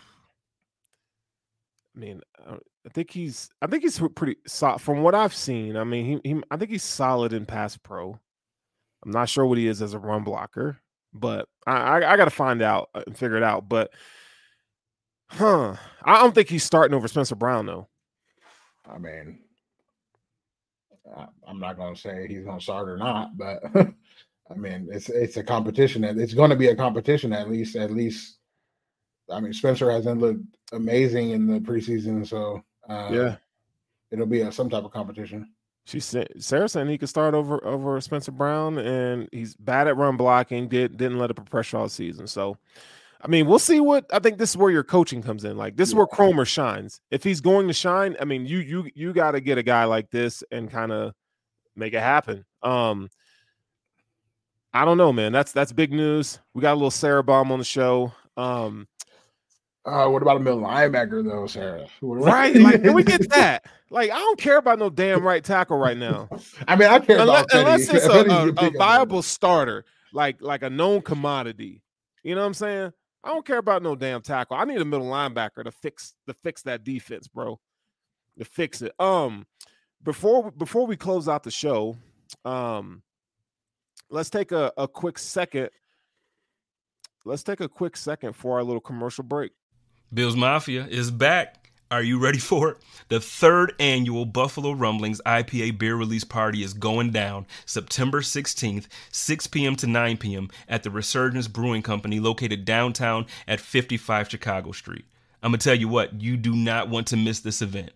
mean, 1.94 2.20
uh, 2.46 2.58
I 2.88 2.90
think 2.90 3.10
he's 3.10 3.50
I 3.60 3.66
think 3.66 3.82
he's 3.82 4.00
pretty 4.16 4.36
solid 4.46 4.80
from 4.80 5.02
what 5.02 5.14
I've 5.14 5.34
seen. 5.34 5.76
I 5.76 5.84
mean, 5.84 6.20
he, 6.24 6.30
he 6.30 6.40
I 6.50 6.56
think 6.56 6.70
he's 6.70 6.82
solid 6.82 7.34
in 7.34 7.44
pass 7.44 7.76
pro. 7.76 8.18
I'm 9.04 9.10
not 9.10 9.28
sure 9.28 9.44
what 9.44 9.58
he 9.58 9.66
is 9.66 9.82
as 9.82 9.92
a 9.92 9.98
run 9.98 10.24
blocker, 10.24 10.80
but 11.12 11.50
I 11.66 11.76
I, 11.76 12.12
I 12.12 12.16
got 12.16 12.24
to 12.24 12.30
find 12.30 12.62
out 12.62 12.88
uh, 12.94 13.02
and 13.06 13.16
figure 13.16 13.36
it 13.36 13.42
out. 13.42 13.68
But 13.68 13.90
huh, 15.28 15.76
I 16.02 16.18
don't 16.18 16.34
think 16.34 16.48
he's 16.48 16.64
starting 16.64 16.94
over 16.94 17.08
Spencer 17.08 17.34
Brown 17.34 17.66
though. 17.66 17.88
I 18.90 18.96
mean, 18.96 19.40
I, 21.14 21.26
I'm 21.46 21.60
not 21.60 21.76
going 21.76 21.94
to 21.94 22.00
say 22.00 22.26
he's 22.26 22.44
going 22.44 22.58
to 22.58 22.64
start 22.64 22.88
or 22.88 22.96
not, 22.96 23.36
but 23.36 23.62
I 23.74 24.54
mean, 24.56 24.88
it's 24.90 25.10
it's 25.10 25.36
a 25.36 25.42
competition. 25.42 26.04
It's 26.04 26.32
going 26.32 26.50
to 26.50 26.56
be 26.56 26.68
a 26.68 26.76
competition 26.76 27.34
at 27.34 27.50
least. 27.50 27.76
At 27.76 27.90
least, 27.90 28.38
I 29.30 29.40
mean, 29.40 29.52
Spencer 29.52 29.90
hasn't 29.90 30.22
looked 30.22 30.40
amazing 30.72 31.32
in 31.32 31.46
the 31.46 31.60
preseason, 31.60 32.26
so 32.26 32.64
uh, 32.88 33.08
Yeah. 33.12 33.36
it'll 34.10 34.26
be 34.26 34.40
a, 34.42 34.50
some 34.52 34.70
type 34.70 34.84
of 34.84 34.92
competition. 34.92 35.52
She 35.84 36.00
said 36.00 36.28
Sarah 36.38 36.68
said 36.68 36.86
he 36.88 36.98
could 36.98 37.08
start 37.08 37.32
over 37.34 37.64
over 37.64 37.98
Spencer 38.00 38.30
Brown, 38.32 38.76
and 38.78 39.26
he's 39.32 39.54
bad 39.56 39.88
at 39.88 39.96
run 39.96 40.16
blocking. 40.18 40.68
Did 40.68 40.96
didn't 40.98 41.18
let 41.18 41.30
it 41.30 41.34
put 41.34 41.48
pressure 41.48 41.78
all 41.78 41.88
season. 41.88 42.26
So, 42.26 42.58
I 43.22 43.26
mean, 43.28 43.46
we'll 43.46 43.58
see 43.58 43.80
what 43.80 44.04
I 44.12 44.18
think. 44.18 44.36
This 44.36 44.50
is 44.50 44.56
where 44.58 44.70
your 44.70 44.84
coaching 44.84 45.22
comes 45.22 45.44
in. 45.44 45.56
Like 45.56 45.76
this 45.76 45.88
is 45.88 45.94
where 45.94 46.06
Kromer 46.06 46.46
shines. 46.46 47.00
If 47.10 47.24
he's 47.24 47.40
going 47.40 47.68
to 47.68 47.72
shine, 47.72 48.16
I 48.20 48.26
mean, 48.26 48.44
you 48.44 48.58
you 48.58 48.90
you 48.94 49.14
got 49.14 49.30
to 49.30 49.40
get 49.40 49.56
a 49.56 49.62
guy 49.62 49.84
like 49.84 50.10
this 50.10 50.44
and 50.50 50.70
kind 50.70 50.92
of 50.92 51.14
make 51.74 51.94
it 51.94 52.00
happen. 52.00 52.44
Um, 52.62 53.08
I 54.74 54.84
don't 54.84 54.98
know, 54.98 55.12
man. 55.14 55.32
That's 55.32 55.52
that's 55.52 55.72
big 55.72 55.90
news. 55.92 56.38
We 56.52 56.60
got 56.60 56.72
a 56.72 56.74
little 56.74 56.90
Sarah 56.90 57.24
bomb 57.24 57.50
on 57.50 57.58
the 57.58 57.64
show. 57.64 58.12
Um, 58.36 58.86
Uh, 59.84 60.08
what 60.08 60.22
about 60.22 60.36
a 60.36 60.40
middle 60.40 60.60
linebacker 60.60 61.24
though, 61.24 61.46
Sarah? 61.46 61.86
Right? 62.02 62.54
Like, 62.60 62.82
can 62.82 62.94
we 62.94 63.02
get 63.02 63.28
that? 63.30 63.64
Like, 63.90 64.10
I 64.10 64.18
don't 64.18 64.38
care 64.38 64.58
about 64.58 64.78
no 64.78 64.90
damn 64.90 65.22
right 65.22 65.42
tackle 65.42 65.78
right 65.78 65.96
now. 65.96 66.28
I 66.68 66.76
mean, 66.76 66.88
I 66.88 66.98
care 66.98 67.18
unless, 67.18 67.44
about 67.44 67.50
Teddy. 67.50 67.64
unless 67.64 67.88
it's 67.88 68.06
a, 68.06 68.64
a- 68.64 68.68
a 68.68 68.70
viable 68.72 69.22
starter, 69.22 69.84
like 70.12 70.42
like 70.42 70.62
a 70.62 70.70
known 70.70 71.00
commodity. 71.02 71.82
You 72.22 72.34
know 72.34 72.42
what 72.42 72.48
I'm 72.48 72.54
saying? 72.54 72.92
I 73.24 73.28
don't 73.28 73.46
care 73.46 73.58
about 73.58 73.82
no 73.82 73.96
damn 73.96 74.20
tackle. 74.22 74.56
I 74.56 74.64
need 74.64 74.80
a 74.80 74.84
middle 74.84 75.06
linebacker 75.06 75.64
to 75.64 75.70
fix 75.70 76.14
to 76.26 76.34
fix 76.34 76.62
that 76.62 76.84
defense, 76.84 77.28
bro. 77.28 77.58
To 78.38 78.44
fix 78.44 78.82
it. 78.82 78.92
Um, 78.98 79.46
before 80.02 80.50
before 80.50 80.86
we 80.86 80.96
close 80.96 81.28
out 81.28 81.42
the 81.42 81.50
show, 81.50 81.96
um, 82.44 83.02
let's 84.10 84.30
take 84.30 84.52
a, 84.52 84.72
a 84.76 84.86
quick 84.86 85.18
second. 85.18 85.70
Let's 87.24 87.42
take 87.42 87.60
a 87.60 87.68
quick 87.68 87.96
second 87.96 88.34
for 88.34 88.56
our 88.56 88.62
little 88.62 88.80
commercial 88.80 89.24
break. 89.24 89.52
Bills 90.12 90.36
Mafia 90.36 90.86
is 90.86 91.10
back. 91.10 91.70
Are 91.90 92.02
you 92.02 92.18
ready 92.18 92.38
for 92.38 92.70
it? 92.70 92.78
The 93.10 93.20
third 93.20 93.74
annual 93.78 94.24
Buffalo 94.24 94.72
Rumblings 94.72 95.20
IPA 95.26 95.78
beer 95.78 95.96
release 95.96 96.24
party 96.24 96.62
is 96.62 96.72
going 96.72 97.10
down 97.10 97.46
September 97.66 98.22
16th, 98.22 98.86
6 99.12 99.46
p.m. 99.48 99.76
to 99.76 99.86
9 99.86 100.16
p.m. 100.16 100.48
at 100.66 100.82
the 100.82 100.90
Resurgence 100.90 101.46
Brewing 101.46 101.82
Company 101.82 102.20
located 102.20 102.64
downtown 102.64 103.26
at 103.46 103.60
55 103.60 104.30
Chicago 104.30 104.72
Street. 104.72 105.04
I'm 105.42 105.50
going 105.50 105.58
to 105.58 105.64
tell 105.64 105.78
you 105.78 105.88
what, 105.88 106.22
you 106.22 106.38
do 106.38 106.56
not 106.56 106.88
want 106.88 107.06
to 107.08 107.16
miss 107.18 107.40
this 107.40 107.60
event. 107.60 107.90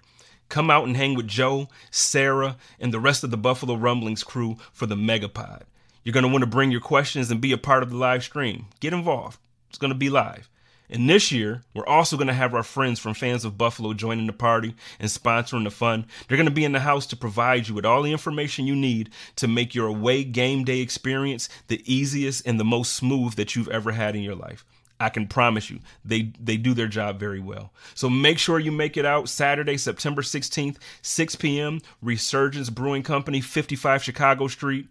Come 0.51 0.71
out 0.71 0.87
and 0.87 0.99
hang 0.99 1.15
with 1.15 1.27
Joe, 1.27 1.69
Sarah, 1.91 2.59
and 2.79 2.93
the 2.93 3.01
rest 3.01 3.25
of 3.25 3.31
the 3.31 3.39
Buffalo 3.39 3.75
Rumblings 3.75 4.23
crew 4.23 4.59
for 4.71 4.85
the 4.85 4.97
Megapod. 4.97 5.63
You're 6.05 6.13
going 6.13 6.25
to 6.25 6.29
want 6.31 6.43
to 6.43 6.47
bring 6.47 6.71
your 6.71 6.83
questions 6.83 7.31
and 7.31 7.41
be 7.41 7.53
a 7.53 7.59
part 7.59 7.83
of 7.83 7.89
the 7.89 7.97
live 7.97 8.23
stream. 8.23 8.67
Get 8.81 8.93
involved. 8.93 9.39
It's 9.71 9.79
going 9.79 9.93
to 9.93 9.99
be 9.99 10.11
live. 10.11 10.51
And 10.93 11.09
this 11.09 11.33
year, 11.33 11.63
we're 11.73 11.87
also 11.87 12.19
going 12.19 12.27
to 12.27 12.35
have 12.35 12.55
our 12.55 12.63
friends 12.63 13.01
from 13.01 13.15
Fans 13.15 13.47
of 13.47 13.57
Buffalo 13.57 13.95
joining 13.95 14.27
the 14.27 14.33
party 14.35 14.75
and 15.01 15.09
sponsoring 15.09 15.65
the 15.65 15.71
fun. 15.71 16.05
They're 16.29 16.37
going 16.37 16.45
to 16.45 16.55
be 16.55 16.67
in 16.67 16.73
the 16.73 16.81
house 16.81 17.07
to 17.07 17.17
provide 17.17 17.67
you 17.67 17.75
with 17.75 17.87
all 17.87 18.03
the 18.03 18.13
information 18.13 18.67
you 18.67 18.77
need 18.77 19.09
to 19.37 19.49
make 19.49 19.75
your 19.75 19.87
away 19.87 20.23
game 20.23 20.65
day 20.65 20.81
experience 20.81 21.49
the 21.69 21.83
easiest 21.91 22.47
and 22.47 22.61
the 22.61 22.65
most 22.65 22.93
smooth 22.93 23.37
that 23.37 23.57
you've 23.57 23.71
ever 23.71 23.93
had 23.93 24.15
in 24.15 24.23
your 24.23 24.35
life. 24.35 24.67
I 25.01 25.09
can 25.09 25.27
promise 25.27 25.71
you, 25.71 25.81
they 26.05 26.31
they 26.39 26.59
do 26.59 26.75
their 26.75 26.89
job 26.89 27.19
very 27.19 27.41
well. 27.41 27.73
So 27.95 28.11
make 28.11 28.39
sure 28.39 28.61
you 28.61 28.71
make 28.71 28.99
it 28.99 29.07
out 29.07 29.31
Saturday, 29.31 29.79
September 29.79 30.21
16th, 30.21 30.77
6 31.01 31.37
p.m. 31.37 31.81
Resurgence 32.03 32.69
Brewing 32.69 33.03
Company, 33.03 33.41
55 33.41 34.05
Chicago 34.05 34.47
Street. 34.47 34.89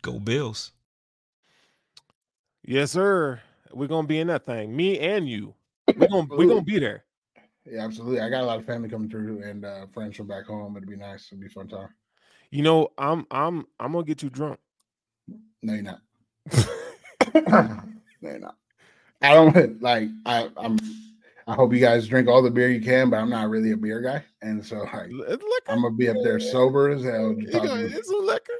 Go 0.00 0.18
Bills. 0.18 0.72
Yes, 2.64 2.92
sir. 2.92 3.42
We're 3.74 3.88
gonna 3.88 4.06
be 4.06 4.20
in 4.20 4.28
that 4.28 4.46
thing. 4.46 4.74
Me 4.74 4.98
and 4.98 5.28
you. 5.28 5.54
We're 5.96 6.08
gonna 6.08 6.26
we're 6.30 6.48
gonna 6.48 6.62
be 6.62 6.78
there. 6.78 7.04
Yeah, 7.66 7.84
absolutely. 7.84 8.20
I 8.20 8.28
got 8.28 8.42
a 8.42 8.46
lot 8.46 8.58
of 8.58 8.66
family 8.66 8.88
coming 8.88 9.08
through 9.08 9.42
and 9.42 9.64
uh, 9.64 9.86
friends 9.92 10.16
from 10.16 10.26
back 10.26 10.46
home. 10.46 10.76
It'll 10.76 10.88
be 10.88 10.96
nice. 10.96 11.28
It'll 11.32 11.40
be 11.40 11.46
a 11.46 11.50
fun 11.50 11.68
time. 11.68 11.88
You 12.50 12.62
know, 12.62 12.88
I'm 12.98 13.26
I'm 13.30 13.66
I'm 13.80 13.92
gonna 13.92 14.04
get 14.04 14.22
you 14.22 14.30
drunk. 14.30 14.58
No, 15.62 15.72
you're 15.72 15.82
not. 15.82 16.00
no, 17.34 17.82
you're 18.20 18.38
not. 18.38 18.56
I 19.22 19.34
don't 19.34 19.82
like. 19.82 20.08
I, 20.26 20.50
I'm. 20.56 20.78
I 21.46 21.54
hope 21.54 21.74
you 21.74 21.80
guys 21.80 22.06
drink 22.08 22.28
all 22.28 22.42
the 22.42 22.50
beer 22.50 22.70
you 22.70 22.80
can, 22.80 23.10
but 23.10 23.16
I'm 23.16 23.28
not 23.28 23.50
really 23.50 23.72
a 23.72 23.76
beer 23.76 24.00
guy, 24.00 24.24
and 24.40 24.64
so 24.64 24.78
like, 24.78 25.10
I'm 25.68 25.82
gonna 25.82 25.90
be 25.90 26.08
up 26.08 26.16
there 26.22 26.40
sober 26.40 26.90
as 26.90 27.02
hell. 27.02 27.34
It's 27.38 28.10
a 28.10 28.16
liquor. 28.16 28.52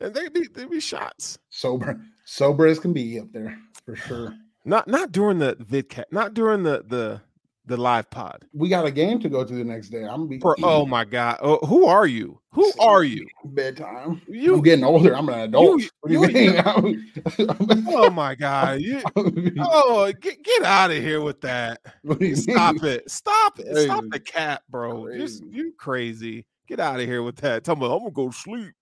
And 0.00 0.14
they 0.14 0.28
be 0.28 0.46
they 0.54 0.64
be 0.64 0.80
shots. 0.80 1.38
sober, 1.50 2.00
sober 2.24 2.66
as 2.66 2.78
can 2.78 2.92
be 2.92 3.18
up 3.20 3.32
there 3.32 3.58
for 3.84 3.96
sure. 4.06 4.34
Not 4.64 4.86
not 4.88 5.12
during 5.12 5.38
the 5.38 5.56
vidcat, 5.56 6.04
not 6.12 6.34
during 6.34 6.62
the 6.62 6.84
the 6.86 7.20
the 7.66 7.76
live 7.76 8.08
pod. 8.08 8.46
We 8.54 8.70
got 8.70 8.86
a 8.86 8.90
game 8.90 9.20
to 9.20 9.28
go 9.28 9.44
to 9.44 9.52
the 9.54 9.62
next 9.64 9.88
day. 9.90 10.02
I'm 10.04 10.20
gonna 10.20 10.26
be 10.26 10.38
For, 10.40 10.56
oh 10.62 10.86
my 10.86 11.04
god. 11.04 11.38
Oh, 11.42 11.58
who 11.66 11.84
are 11.84 12.06
you? 12.06 12.40
Who 12.52 12.72
are 12.80 13.04
you? 13.04 13.26
bedtime. 13.44 14.22
You 14.26 14.54
I'm 14.54 14.62
getting 14.62 14.84
older. 14.84 15.14
I'm 15.14 15.28
an 15.28 15.40
adult. 15.40 15.80
you- 15.82 15.88
what 16.00 16.08
do 16.08 16.14
you 16.14 16.26
you- 16.26 16.52
mean? 16.52 17.12
Oh 17.88 18.08
my 18.10 18.34
god. 18.34 18.80
You, 18.80 19.02
oh 19.60 20.10
get, 20.20 20.42
get 20.42 20.62
out 20.62 20.90
of 20.90 20.96
here 20.96 21.20
with 21.20 21.40
that. 21.42 21.80
what 22.02 22.18
do 22.18 22.26
you 22.26 22.36
Stop 22.36 22.82
it. 22.84 23.10
Stop 23.10 23.58
it. 23.58 23.84
Stop 23.84 24.04
the 24.10 24.20
cat, 24.20 24.62
bro. 24.70 25.06
Just 25.16 25.42
Crazy. 25.42 25.56
you 25.56 25.72
crazy. 25.78 26.46
Get 26.68 26.80
out 26.80 27.00
of 27.00 27.06
here 27.06 27.22
with 27.22 27.36
that. 27.36 27.64
Tell 27.64 27.76
me 27.76 27.84
I'm 27.84 27.98
gonna 27.98 28.10
go 28.10 28.28
to 28.30 28.36
sleep. 28.36 28.72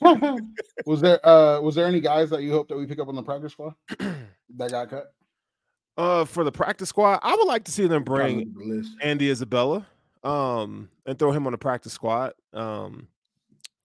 was 0.86 1.00
there 1.00 1.24
uh 1.26 1.60
was 1.60 1.74
there 1.74 1.86
any 1.86 2.00
guys 2.00 2.30
that 2.30 2.42
you 2.42 2.52
hope 2.52 2.68
that 2.68 2.76
we 2.76 2.86
pick 2.86 2.98
up 2.98 3.08
on 3.08 3.14
the 3.14 3.22
practice 3.22 3.52
squad 3.52 3.74
that 4.56 4.70
got 4.70 4.88
cut? 4.88 5.12
Uh 5.96 6.24
for 6.24 6.44
the 6.44 6.52
practice 6.52 6.88
squad, 6.88 7.20
I 7.22 7.34
would 7.34 7.46
like 7.46 7.64
to 7.64 7.72
see 7.72 7.86
them 7.86 8.02
bring 8.02 8.52
the. 8.54 8.88
Andy 9.02 9.30
Isabella, 9.30 9.86
um, 10.22 10.88
and 11.06 11.18
throw 11.18 11.32
him 11.32 11.46
on 11.46 11.52
the 11.52 11.58
practice 11.58 11.92
squad. 11.92 12.32
Um, 12.52 13.08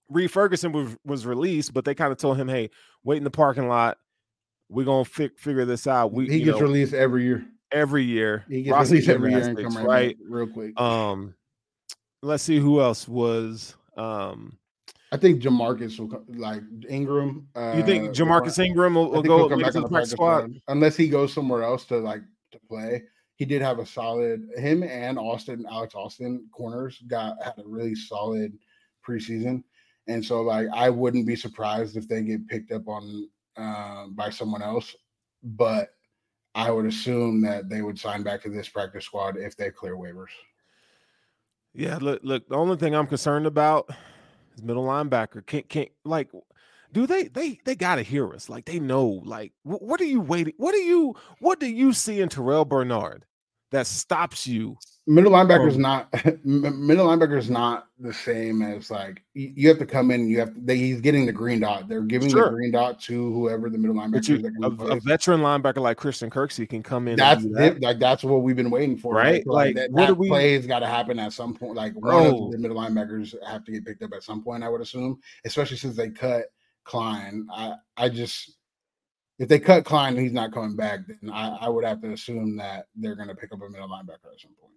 Reed 0.08 0.30
Ferguson 0.30 0.72
was, 0.72 0.96
was 1.04 1.26
released, 1.26 1.74
but 1.74 1.84
they 1.84 1.94
kind 1.94 2.12
of 2.12 2.18
told 2.18 2.36
him, 2.36 2.48
"Hey, 2.48 2.70
wait 3.04 3.18
in 3.18 3.24
the 3.24 3.30
parking 3.30 3.68
lot. 3.68 3.98
We're 4.68 4.84
gonna 4.84 5.04
fi- 5.04 5.30
figure 5.36 5.64
this 5.64 5.86
out. 5.86 6.12
We 6.12 6.28
he 6.28 6.40
gets 6.40 6.58
know, 6.58 6.66
released 6.66 6.94
every 6.94 7.24
year. 7.24 7.46
every 7.72 8.04
year. 8.04 8.44
He 8.48 8.62
gets 8.62 8.72
Roster 8.72 8.94
released 8.94 9.08
every 9.08 9.30
year 9.32 9.48
and 9.48 9.58
come 9.58 9.86
right, 9.86 10.18
back 10.18 10.26
real 10.28 10.46
quick. 10.46 10.80
Um, 10.80 11.34
let's 12.22 12.42
see 12.42 12.58
who 12.58 12.80
else 12.80 13.08
was. 13.08 13.76
Um, 13.96 14.58
I 15.12 15.16
think 15.16 15.40
Ja'Marcus 15.40 15.98
will 15.98 16.08
come, 16.08 16.24
like 16.28 16.62
Ingram. 16.88 17.46
Uh, 17.54 17.74
you 17.76 17.84
think 17.84 18.10
Ja'Marcus 18.10 18.58
Ingram 18.58 18.94
will, 18.94 19.10
will 19.10 19.22
go 19.22 19.48
come 19.48 19.60
back 19.60 19.72
to 19.72 19.80
the 19.80 19.88
practice 19.88 20.12
squad? 20.12 20.44
squad 20.44 20.62
unless 20.68 20.96
he 20.96 21.08
goes 21.08 21.32
somewhere 21.32 21.62
else 21.62 21.84
to 21.86 21.98
like 21.98 22.22
to 22.52 22.58
play. 22.68 23.02
He 23.36 23.44
did 23.44 23.62
have 23.62 23.78
a 23.78 23.86
solid 23.86 24.48
him 24.56 24.82
and 24.82 25.18
Austin, 25.18 25.64
Alex 25.70 25.94
Austin 25.94 26.48
corners 26.52 27.02
got 27.06 27.36
had 27.42 27.54
a 27.58 27.66
really 27.68 27.94
solid 27.94 28.58
preseason. 29.06 29.62
And 30.08 30.24
so 30.24 30.42
like 30.42 30.66
I 30.74 30.90
wouldn't 30.90 31.26
be 31.26 31.36
surprised 31.36 31.96
if 31.96 32.08
they 32.08 32.22
get 32.22 32.48
picked 32.48 32.72
up 32.72 32.88
on 32.88 33.28
uh, 33.56 34.06
by 34.08 34.30
someone 34.30 34.62
else, 34.62 34.96
but 35.42 35.90
I 36.54 36.70
would 36.70 36.86
assume 36.86 37.42
that 37.42 37.68
they 37.68 37.82
would 37.82 37.98
sign 37.98 38.22
back 38.22 38.42
to 38.42 38.48
this 38.48 38.68
practice 38.68 39.04
squad 39.04 39.36
if 39.36 39.56
they 39.56 39.70
clear 39.70 39.94
waivers. 39.94 40.32
Yeah, 41.74 41.98
look, 42.00 42.20
look. 42.22 42.48
The 42.48 42.54
only 42.56 42.78
thing 42.78 42.94
I'm 42.94 43.06
concerned 43.06 43.46
about 43.46 43.90
is 44.56 44.62
middle 44.62 44.84
linebacker. 44.84 45.44
Can't, 45.46 45.68
can't 45.68 45.90
like, 46.04 46.30
do 46.92 47.06
they, 47.06 47.24
they, 47.24 47.60
they 47.64 47.74
gotta 47.74 48.02
hear 48.02 48.32
us. 48.32 48.48
Like 48.48 48.64
they 48.64 48.80
know. 48.80 49.22
Like, 49.24 49.52
wh- 49.62 49.82
what 49.82 50.00
are 50.00 50.04
you 50.04 50.20
waiting? 50.20 50.54
What 50.56 50.72
do 50.72 50.78
you, 50.78 51.14
what 51.40 51.60
do 51.60 51.66
you 51.66 51.92
see 51.92 52.20
in 52.20 52.28
Terrel 52.28 52.66
Bernard 52.66 53.24
that 53.70 53.86
stops 53.86 54.46
you? 54.46 54.76
Middle 55.08 55.30
linebacker 55.30 55.68
is 55.68 55.76
oh. 55.76 55.78
not 55.78 56.12
middle 56.44 57.06
linebacker 57.06 57.38
is 57.38 57.48
not 57.48 57.86
the 58.00 58.12
same 58.12 58.60
as 58.60 58.90
like 58.90 59.22
you, 59.34 59.68
have 59.68 59.78
to 59.78 59.86
come 59.86 60.10
in. 60.10 60.28
You 60.28 60.40
have 60.40 60.54
to, 60.54 60.60
they, 60.60 60.76
he's 60.76 61.00
getting 61.00 61.26
the 61.26 61.32
green 61.32 61.60
dot. 61.60 61.88
They're 61.88 62.00
giving 62.02 62.28
Sure. 62.28 62.46
the 62.46 62.50
green 62.50 62.72
dot 62.72 63.00
to 63.02 63.32
whoever 63.32 63.70
the 63.70 63.78
middle 63.78 63.94
linebacker 63.94 64.28
you, 64.28 64.64
a, 64.64 64.96
a 64.96 65.00
veteran 65.00 65.42
linebacker 65.42 65.78
like 65.78 65.96
Christian 65.96 66.28
Kirksey 66.28 66.68
can 66.68 66.82
come 66.82 67.06
in. 67.06 67.16
that's 67.16 67.44
that. 67.44 67.76
it. 67.76 67.82
Like 67.82 68.00
that's 68.00 68.24
what 68.24 68.42
we've 68.42 68.56
been 68.56 68.70
waiting 68.70 68.98
for, 68.98 69.14
Right? 69.14 69.44
So, 69.44 69.52
Like, 69.52 69.76
that, 69.76 69.92
what 69.92 70.00
that 70.00 70.06
do 70.08 70.14
we- 70.14 70.28
play's 70.28 70.66
got 70.66 70.80
to 70.80 70.88
happen 70.88 71.20
at 71.20 71.32
some 71.32 71.54
point. 71.54 71.76
Like 71.76 71.94
one 71.94 72.26
of 72.26 72.34
oh. 72.34 72.50
the 72.50 72.58
middle 72.58 72.76
linebackers 72.76 73.34
have 73.46 73.64
to 73.66 73.72
get 73.72 73.84
picked 73.84 74.02
up 74.02 74.12
at 74.12 74.24
some 74.24 74.42
point. 74.42 74.64
I 74.64 74.68
would 74.68 74.80
assume, 74.80 75.20
especially 75.44 75.76
since 75.76 75.96
they 75.96 76.10
cut 76.10 76.46
Klein. 76.84 77.46
I 77.52 77.74
I 77.96 78.08
just 78.08 78.56
if 79.38 79.48
they 79.48 79.60
cut 79.60 79.84
Klein 79.84 80.14
and 80.14 80.22
he's 80.22 80.32
not 80.32 80.52
coming 80.52 80.76
back, 80.76 81.00
then 81.06 81.30
I, 81.30 81.56
I 81.60 81.68
would 81.68 81.84
have 81.84 82.00
to 82.02 82.12
assume 82.12 82.56
that 82.56 82.86
they're 82.96 83.16
going 83.16 83.28
to 83.28 83.34
pick 83.34 83.52
up 83.52 83.62
a 83.62 83.68
middle 83.68 83.88
linebacker 83.88 84.32
at 84.32 84.40
some 84.40 84.52
point. 84.60 84.72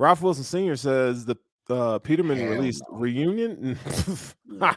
Ralph 0.00 0.22
Wilson 0.22 0.44
Sr. 0.44 0.76
says 0.76 1.26
the 1.26 1.36
uh, 1.68 1.98
Peterman 1.98 2.38
Hell 2.38 2.52
released 2.52 2.82
no. 2.90 2.98
reunion. 2.98 3.78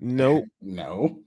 Nope. 0.00 0.44
No, 0.60 1.18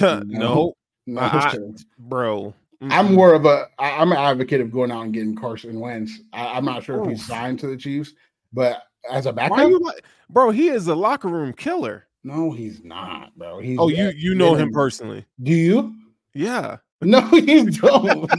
no, 0.00 0.74
no, 1.06 1.20
I- 1.20 1.58
bro. 1.98 2.54
I'm 2.82 3.14
more 3.14 3.34
of 3.34 3.46
a 3.46 3.66
I- 3.78 4.00
I'm 4.00 4.12
an 4.12 4.18
advocate 4.18 4.60
of 4.60 4.70
going 4.70 4.90
out 4.92 5.02
and 5.02 5.12
getting 5.12 5.34
Carson 5.34 5.80
Wentz. 5.80 6.20
I, 6.32 6.46
I'm 6.48 6.64
not 6.64 6.84
sure 6.84 7.02
if 7.02 7.08
he's 7.08 7.26
signed 7.26 7.58
to 7.60 7.66
the 7.66 7.76
Chiefs, 7.76 8.12
but 8.52 8.82
as 9.10 9.26
a 9.26 9.32
backup. 9.32 9.58
like, 9.80 10.04
bro? 10.30 10.50
He 10.50 10.68
is 10.68 10.88
a 10.88 10.94
locker 10.94 11.28
room 11.28 11.52
killer. 11.52 12.06
no, 12.22 12.52
he's 12.52 12.84
not, 12.84 13.36
bro. 13.36 13.58
He's 13.60 13.78
Oh, 13.78 13.88
you 13.88 14.12
you 14.16 14.34
know 14.34 14.54
him 14.54 14.72
personally? 14.72 15.24
Do 15.42 15.52
you? 15.52 15.94
Yeah. 16.34 16.76
No, 17.00 17.28
you 17.32 17.70
don't. 17.70 18.30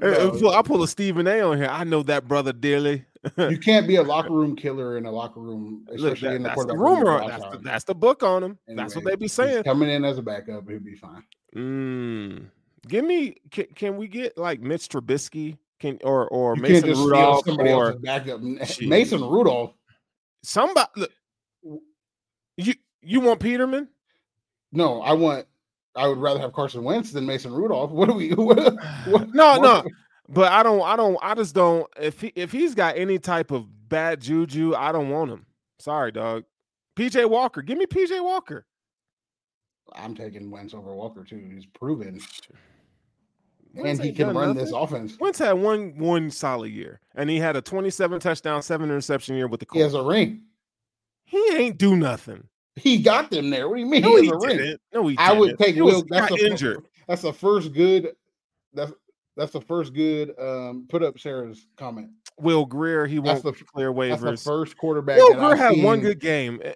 No. 0.00 0.50
I 0.50 0.62
pull 0.62 0.82
a 0.82 0.88
Stephen 0.88 1.26
A. 1.26 1.40
on 1.40 1.56
here. 1.58 1.68
I 1.70 1.84
know 1.84 2.02
that 2.04 2.26
brother 2.28 2.52
dearly. 2.52 3.04
you 3.36 3.58
can't 3.58 3.86
be 3.88 3.96
a 3.96 4.02
locker 4.14 4.32
room 4.32 4.54
killer 4.56 4.96
in 4.98 5.06
a 5.06 5.10
locker 5.10 5.40
room, 5.40 5.86
especially 5.92 6.28
that- 6.28 6.34
in 6.36 6.42
the 6.42 6.48
that's 6.50 6.64
the 6.66 6.76
rumor. 6.76 7.26
That's 7.26 7.42
the, 7.50 7.58
that's 7.62 7.84
the 7.84 7.94
book 7.94 8.22
on 8.22 8.42
him. 8.44 8.58
Allen. 8.68 8.76
that's 8.76 8.94
what 8.94 9.00
Anyway, 9.02 9.12
they 9.12 9.16
be 9.16 9.28
saying. 9.28 9.64
Coming 9.64 9.90
in 9.90 10.04
as 10.04 10.18
a 10.18 10.22
backup, 10.22 10.68
he'll 10.68 10.78
be 10.80 10.94
fine. 10.94 11.24
Mm. 11.56 12.44
Give 12.86 13.04
me. 13.04 13.36
Can, 13.50 13.66
can 13.74 13.96
we 13.96 14.06
get 14.08 14.38
like 14.38 14.60
Mitch 14.60 14.88
Trubisky? 14.88 15.58
Can 15.80 15.98
or 16.04 16.28
or 16.28 16.56
You 16.56 16.62
Mason 16.62 16.74
can't 16.74 16.86
just 16.86 17.00
steal 17.00 17.08
Rudolph 17.10 17.44
somebody 17.44 17.70
or 17.72 17.92
backup. 17.94 18.40
Mason 18.80 19.20
Rudolph. 19.22 19.72
somebody? 20.42 20.88
Look, 20.96 21.10
you 22.56 22.74
you 23.02 23.20
want 23.20 23.40
Peterman? 23.40 23.88
No, 24.72 25.00
I 25.02 25.12
want. 25.14 25.46
I 25.98 26.06
would 26.08 26.18
rather 26.18 26.40
have 26.40 26.52
Carson 26.52 26.84
Wentz 26.84 27.10
than 27.12 27.26
Mason 27.26 27.52
Rudolph. 27.52 27.90
What 27.98 28.08
do 28.08 28.14
we? 28.14 28.30
What, 28.30 28.58
what, 29.06 29.34
No, 29.34 29.58
what- 29.58 29.62
no. 29.62 29.90
But 30.30 30.52
I 30.52 30.62
don't. 30.62 30.82
I 30.82 30.94
don't. 30.96 31.18
I 31.22 31.34
just 31.34 31.54
don't. 31.54 31.86
If 31.98 32.20
he 32.20 32.32
if 32.36 32.52
he's 32.52 32.74
got 32.74 32.98
any 32.98 33.18
type 33.18 33.50
of 33.50 33.66
bad 33.88 34.20
juju, 34.20 34.74
I 34.74 34.92
don't 34.92 35.08
want 35.08 35.30
him. 35.30 35.46
Sorry, 35.78 36.12
dog. 36.12 36.44
PJ 36.98 37.28
Walker. 37.30 37.62
Give 37.62 37.78
me 37.78 37.86
PJ 37.86 38.22
Walker. 38.22 38.66
I'm 39.94 40.14
taking 40.14 40.50
Wentz 40.50 40.74
over 40.74 40.94
Walker 40.94 41.24
too. 41.24 41.48
He's 41.54 41.64
proven, 41.64 42.20
Wentz 43.72 44.00
and 44.00 44.06
he 44.06 44.12
can 44.12 44.26
done 44.28 44.36
run 44.36 44.54
this 44.56 44.72
offense. 44.72 45.16
Wentz 45.18 45.38
had 45.38 45.52
one 45.52 45.96
one 45.96 46.30
solid 46.30 46.72
year, 46.72 47.00
and 47.14 47.30
he 47.30 47.38
had 47.38 47.56
a 47.56 47.62
27 47.62 48.20
touchdown, 48.20 48.62
seven 48.62 48.90
interception 48.90 49.34
year 49.34 49.48
with 49.48 49.60
the 49.60 49.66
Colts. 49.66 49.76
He 49.78 49.82
has 49.82 49.94
a 49.94 50.02
ring. 50.02 50.42
He 51.24 51.42
ain't 51.56 51.78
do 51.78 51.96
nothing. 51.96 52.48
He 52.78 52.98
got 52.98 53.30
them 53.30 53.50
there. 53.50 53.68
What 53.68 53.76
do 53.76 53.80
you 53.80 53.86
mean? 53.86 54.02
No, 54.02 54.16
he 54.16 54.22
he 54.24 54.28
a 54.30 54.36
ring. 54.36 54.56
didn't. 54.58 54.80
No, 54.94 55.06
he 55.08 55.16
I 55.18 55.32
would 55.32 55.48
didn't. 55.48 55.58
take 55.60 55.74
He 55.74 55.82
Will. 55.82 56.04
That's 56.08 56.28
fir- 56.34 56.46
injured. 56.46 56.86
That's 57.06 57.22
the 57.22 57.32
first 57.32 57.72
good. 57.72 58.12
That's 58.74 58.92
that's 59.36 59.52
the 59.52 59.60
first 59.60 59.94
good. 59.94 60.34
Um, 60.38 60.86
put 60.88 61.02
up 61.02 61.18
Sarah's 61.18 61.66
comment. 61.76 62.10
Will 62.40 62.64
Grier, 62.66 63.06
he 63.06 63.16
That's 63.20 63.42
won't 63.42 63.56
the- 63.58 63.64
clear 63.64 63.92
That's 63.92 64.22
the 64.22 64.28
waivers. 64.32 64.44
first 64.44 64.76
quarterback. 64.76 65.18
Will 65.18 65.34
Grier 65.34 65.52
I've 65.52 65.58
had 65.58 65.82
one 65.82 66.00
good 66.00 66.20
game. 66.20 66.60
Eh, 66.64 66.74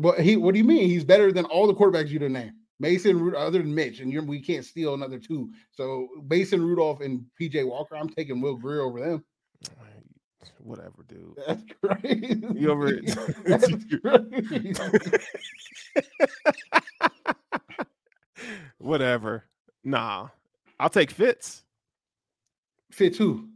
But 0.00 0.20
he, 0.20 0.36
what 0.36 0.52
do 0.52 0.58
you 0.58 0.64
mean? 0.64 0.88
He's 0.88 1.04
better 1.04 1.30
than 1.32 1.44
all 1.46 1.66
the 1.66 1.74
quarterbacks 1.74 2.08
you 2.08 2.18
didn't 2.18 2.34
name. 2.34 2.52
Mason, 2.80 3.34
other 3.36 3.58
than 3.58 3.74
Mitch, 3.74 4.00
and 4.00 4.10
you're, 4.12 4.22
we 4.24 4.40
can't 4.40 4.64
steal 4.64 4.94
another 4.94 5.18
two. 5.18 5.50
So 5.70 6.08
Mason 6.28 6.60
Rudolph 6.62 7.00
and 7.02 7.24
PJ 7.40 7.66
Walker, 7.66 7.96
I'm 7.96 8.08
taking 8.08 8.40
Will 8.40 8.56
Grier 8.56 8.80
over 8.82 9.00
them. 9.00 9.24
Whatever, 10.58 11.04
dude. 11.08 11.36
That's 11.46 11.62
crazy. 11.82 12.42
You 12.54 12.70
over 12.70 12.92
That's 13.44 13.66
crazy. 14.02 14.74
Whatever. 18.78 19.44
Nah. 19.82 20.28
I'll 20.78 20.90
take 20.90 21.10
Fitz. 21.10 21.62
Fitz 22.90 23.18
who? 23.18 23.48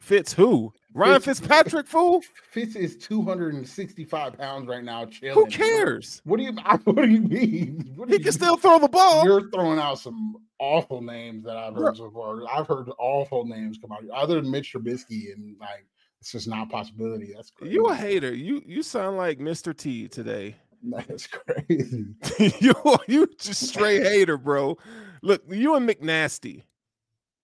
Fitz 0.00 0.32
who? 0.32 0.72
Ryan 0.98 1.20
Fitz- 1.20 1.38
Fitzpatrick, 1.40 1.86
fool? 1.86 2.22
Fitz 2.50 2.74
is 2.76 2.96
265 2.96 4.36
pounds 4.38 4.66
right 4.68 4.82
now. 4.84 5.04
Chilling. 5.06 5.34
Who 5.34 5.46
cares? 5.46 6.20
What 6.24 6.38
do 6.38 6.42
you? 6.44 6.52
What 6.84 6.96
do 6.96 7.08
you 7.08 7.20
mean? 7.22 7.94
Do 7.96 8.04
He 8.06 8.14
you 8.14 8.20
can 8.20 8.32
still 8.32 8.56
throw 8.56 8.78
the 8.78 8.88
ball. 8.88 9.24
You're 9.24 9.50
throwing 9.50 9.78
out 9.78 9.98
some 9.98 10.36
awful 10.58 11.00
names 11.00 11.44
that 11.44 11.56
I've 11.56 11.74
heard 11.74 11.96
so 11.96 12.10
far. 12.10 12.40
I've 12.52 12.66
heard 12.66 12.88
awful 12.98 13.44
names 13.46 13.78
come 13.80 13.92
out, 13.92 14.02
other 14.12 14.40
than 14.40 14.50
Mitch 14.50 14.72
Trubisky, 14.74 15.32
and 15.32 15.56
like 15.60 15.86
it's 16.20 16.32
just 16.32 16.48
not 16.48 16.66
a 16.66 16.70
possibility. 16.70 17.32
That's 17.34 17.50
crazy. 17.50 17.74
You 17.74 17.86
a 17.86 17.94
hater. 17.94 18.34
You 18.34 18.62
you 18.66 18.82
sound 18.82 19.16
like 19.16 19.38
Mr. 19.38 19.76
T 19.76 20.08
today. 20.08 20.56
That's 20.82 21.26
crazy. 21.26 22.06
you 22.60 22.74
you 23.06 23.28
just 23.38 23.68
straight 23.68 24.02
hater, 24.02 24.36
bro. 24.36 24.76
Look, 25.22 25.42
you 25.48 25.74
and 25.74 25.88
McNasty, 25.88 26.62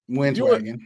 Wentz 0.08 0.38
You 0.38 0.46
are- 0.48 0.52
wagon. 0.52 0.80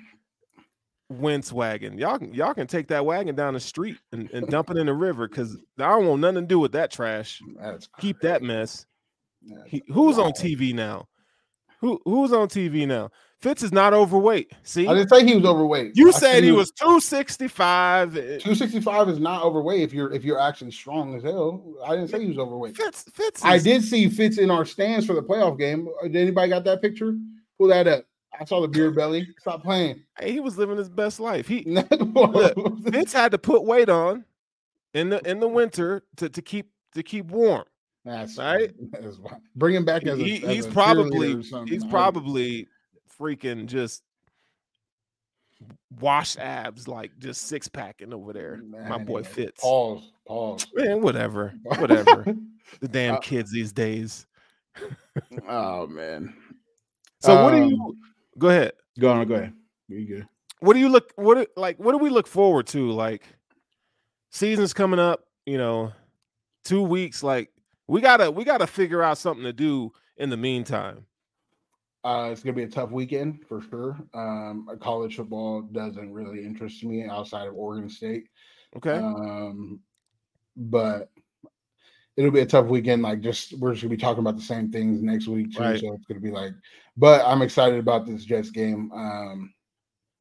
Wentz 1.10 1.52
wagon. 1.52 1.98
Y'all 1.98 2.18
can 2.18 2.34
y'all 2.34 2.54
can 2.54 2.66
take 2.66 2.88
that 2.88 3.04
wagon 3.04 3.34
down 3.34 3.54
the 3.54 3.60
street 3.60 3.96
and, 4.12 4.30
and 4.30 4.46
dump 4.48 4.70
it 4.70 4.76
in 4.76 4.86
the 4.86 4.94
river 4.94 5.26
because 5.26 5.56
I 5.78 5.88
don't 5.88 6.06
want 6.06 6.20
nothing 6.20 6.42
to 6.42 6.46
do 6.46 6.58
with 6.58 6.72
that 6.72 6.90
trash. 6.90 7.40
That's 7.58 7.88
Keep 7.98 8.20
that 8.20 8.42
mess. 8.42 8.86
That's 9.42 9.68
He, 9.70 9.82
who's 9.88 10.18
on. 10.18 10.32
TV 10.32 10.74
now? 10.74 11.08
Who 11.80 12.00
who's 12.04 12.32
on 12.32 12.48
TV 12.48 12.86
now? 12.86 13.10
Fitz 13.40 13.62
is 13.62 13.70
not 13.70 13.94
overweight. 13.94 14.50
See, 14.64 14.88
I 14.88 14.94
didn't 14.94 15.10
say 15.10 15.24
he 15.24 15.36
was 15.36 15.44
overweight. 15.44 15.92
you 15.94 16.08
I 16.08 16.10
said 16.10 16.42
he 16.42 16.50
was 16.50 16.72
265. 16.72 18.16
eh, 18.16 18.20
265 18.38 19.08
is 19.10 19.20
not 19.20 19.44
overweight 19.44 19.82
if 19.82 19.92
you're 19.92 20.12
if 20.12 20.24
you're 20.24 20.40
actually 20.40 20.72
strong 20.72 21.14
as 21.14 21.22
hell. 21.22 21.64
I 21.86 21.94
didn't 21.94 22.08
say 22.08 22.20
he 22.20 22.26
was 22.26 22.38
overweight. 22.38 22.76
Fitz 22.76 23.04
Fitz. 23.14 23.44
I 23.44 23.58
did 23.58 23.84
see 23.84 24.08
Fitz 24.08 24.38
in 24.38 24.50
our 24.50 24.64
stands 24.64 25.06
for 25.06 25.14
the 25.14 25.22
playoff 25.22 25.56
game. 25.56 25.88
Uh, 26.02 26.08
Did 26.08 26.16
anybody 26.16 26.48
got 26.48 26.64
that 26.64 26.82
picture? 26.82 27.16
Pull 27.58 27.68
that 27.68 27.86
up. 27.86 28.04
I 28.38 28.44
saw 28.44 28.60
the 28.60 28.68
beer 28.68 28.90
belly. 28.90 29.28
Stop 29.40 29.62
playing. 29.62 30.02
Hey, 30.18 30.32
he 30.32 30.40
was 30.40 30.56
living 30.58 30.76
his 30.76 30.88
best 30.88 31.18
life. 31.20 31.46
He 31.48 31.62
Look, 31.66 32.82
Fitz 32.90 33.12
had 33.12 33.32
to 33.32 33.38
put 33.38 33.64
weight 33.64 33.88
on 33.88 34.24
in 34.94 35.08
the 35.10 35.20
in 35.28 35.40
the 35.40 35.48
winter 35.48 36.04
to, 36.16 36.28
to 36.28 36.42
keep 36.42 36.70
to 36.94 37.02
keep 37.02 37.26
warm. 37.26 37.64
That's 38.04 38.38
Right? 38.38 38.72
That's. 38.92 39.18
Bring 39.56 39.74
him 39.74 39.84
back 39.84 40.04
as 40.06 40.18
a, 40.18 40.22
He, 40.22 40.42
as 40.44 40.54
he's 40.54 40.66
probably 40.66 41.42
he's 41.66 41.84
probably 41.84 42.68
freaking 43.20 43.66
just 43.66 44.02
washed 46.00 46.38
abs 46.38 46.86
like 46.86 47.10
just 47.18 47.42
six 47.48 47.66
packing 47.68 48.14
over 48.14 48.32
there. 48.32 48.60
My 48.88 48.98
boy 48.98 49.22
Fitz. 49.24 49.60
Pause. 49.60 50.12
Pause. 50.26 50.66
Man, 50.74 51.00
whatever, 51.00 51.54
whatever. 51.78 52.24
the 52.80 52.88
damn 52.88 53.16
Uh, 53.16 53.18
kids 53.20 53.50
these 53.50 53.72
days. 53.72 54.26
oh 55.48 55.86
man. 55.88 56.32
So 57.20 57.42
what 57.42 57.50
do 57.50 57.56
Um, 57.62 57.70
you? 57.70 57.96
Go 58.38 58.48
ahead. 58.48 58.72
Go 58.98 59.10
on. 59.10 59.26
Go 59.26 59.34
ahead. 59.34 59.52
You 59.88 60.06
good? 60.06 60.28
What 60.60 60.74
do 60.74 60.80
you 60.80 60.88
look? 60.88 61.12
What 61.16 61.34
do- 61.36 61.60
like? 61.60 61.78
What 61.78 61.92
do 61.92 61.98
we 61.98 62.10
look 62.10 62.26
forward 62.26 62.66
to? 62.68 62.90
Like 62.90 63.22
season's 64.30 64.72
coming 64.72 65.00
up. 65.00 65.24
You 65.46 65.58
know, 65.58 65.92
two 66.64 66.82
weeks. 66.82 67.22
Like 67.22 67.50
we 67.86 68.00
gotta 68.00 68.30
we 68.30 68.44
gotta 68.44 68.66
figure 68.66 69.02
out 69.02 69.18
something 69.18 69.44
to 69.44 69.52
do 69.52 69.92
in 70.16 70.30
the 70.30 70.36
meantime. 70.36 71.04
Uh, 72.04 72.28
it's 72.30 72.42
gonna 72.42 72.54
be 72.54 72.62
a 72.62 72.68
tough 72.68 72.90
weekend 72.90 73.44
for 73.48 73.60
sure. 73.60 73.98
Um, 74.14 74.68
college 74.80 75.16
football 75.16 75.62
doesn't 75.62 76.12
really 76.12 76.44
interest 76.44 76.84
me 76.84 77.04
outside 77.06 77.48
of 77.48 77.54
Oregon 77.54 77.88
State. 77.88 78.28
Okay. 78.76 78.96
Um, 78.96 79.80
but 80.56 81.10
it'll 82.18 82.32
be 82.32 82.40
a 82.40 82.46
tough 82.46 82.66
weekend. 82.66 83.02
Like, 83.02 83.20
just 83.20 83.56
we're 83.58 83.70
just 83.72 83.82
gonna 83.82 83.94
be 83.94 83.96
talking 83.96 84.20
about 84.20 84.36
the 84.36 84.42
same 84.42 84.70
things 84.70 85.00
next 85.00 85.28
week 85.28 85.54
too. 85.54 85.62
Right. 85.62 85.80
So 85.80 85.94
it's 85.94 86.04
gonna 86.04 86.20
be 86.20 86.32
like, 86.32 86.52
but 86.96 87.24
I'm 87.24 87.42
excited 87.42 87.78
about 87.78 88.06
this 88.06 88.24
Jets 88.24 88.50
game. 88.50 88.90
Um, 88.92 89.54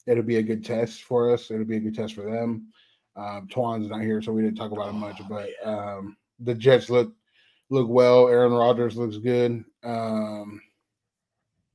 it'll 0.05 0.23
be 0.23 0.37
a 0.37 0.43
good 0.43 0.63
test 0.63 1.03
for 1.03 1.33
us. 1.33 1.49
It'll 1.49 1.65
be 1.65 1.77
a 1.77 1.81
good 1.81 1.95
test 1.95 2.13
for 2.13 2.21
them. 2.21 2.71
Um, 3.15 3.47
Twan's 3.49 3.89
not 3.89 4.01
here, 4.01 4.21
so 4.21 4.31
we 4.31 4.43
didn't 4.43 4.57
talk 4.57 4.71
about 4.71 4.89
it 4.89 4.93
much. 4.93 5.19
But 5.27 5.49
um, 5.67 6.15
the 6.39 6.53
Jets 6.53 6.91
look 6.91 7.13
look 7.71 7.89
well. 7.89 8.27
Aaron 8.27 8.53
Rodgers 8.53 8.95
looks 8.95 9.17
good. 9.17 9.65
Um, 9.83 10.61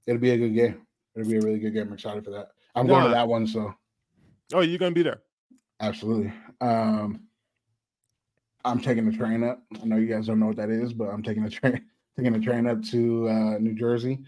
it'll 0.07 0.21
be 0.21 0.31
a 0.31 0.39
good 0.39 0.55
game. 0.55 0.87
It'll 1.17 1.29
be 1.29 1.37
a 1.37 1.41
really 1.41 1.59
good 1.59 1.75
game. 1.75 1.89
I'm 1.89 1.95
excited 1.95 2.25
for 2.25 2.31
that. 2.31 2.51
I'm 2.77 2.87
going 2.87 3.05
to 3.05 3.11
that 3.11 3.27
one, 3.27 3.47
so 3.47 3.75
oh, 4.55 4.61
you're 4.61 4.79
gonna 4.79 4.95
be 4.95 5.03
there. 5.03 5.21
absolutely. 5.81 6.33
Um, 6.61 7.27
I'm 8.65 8.81
taking 8.81 9.11
the 9.11 9.17
train 9.17 9.43
up. 9.43 9.63
I 9.81 9.85
know 9.85 9.97
you 9.97 10.07
guys 10.07 10.27
don't 10.27 10.39
know 10.39 10.47
what 10.47 10.57
that 10.57 10.71
is, 10.71 10.93
but 10.93 11.09
I'm 11.09 11.23
taking 11.23 11.43
the 11.43 11.51
train 11.51 11.85
taking 12.17 12.33
the 12.33 12.41
train 12.41 12.67
up 12.67 12.83
to 12.85 13.29
uh, 13.29 13.59
New 13.59 13.75
Jersey, 13.75 14.21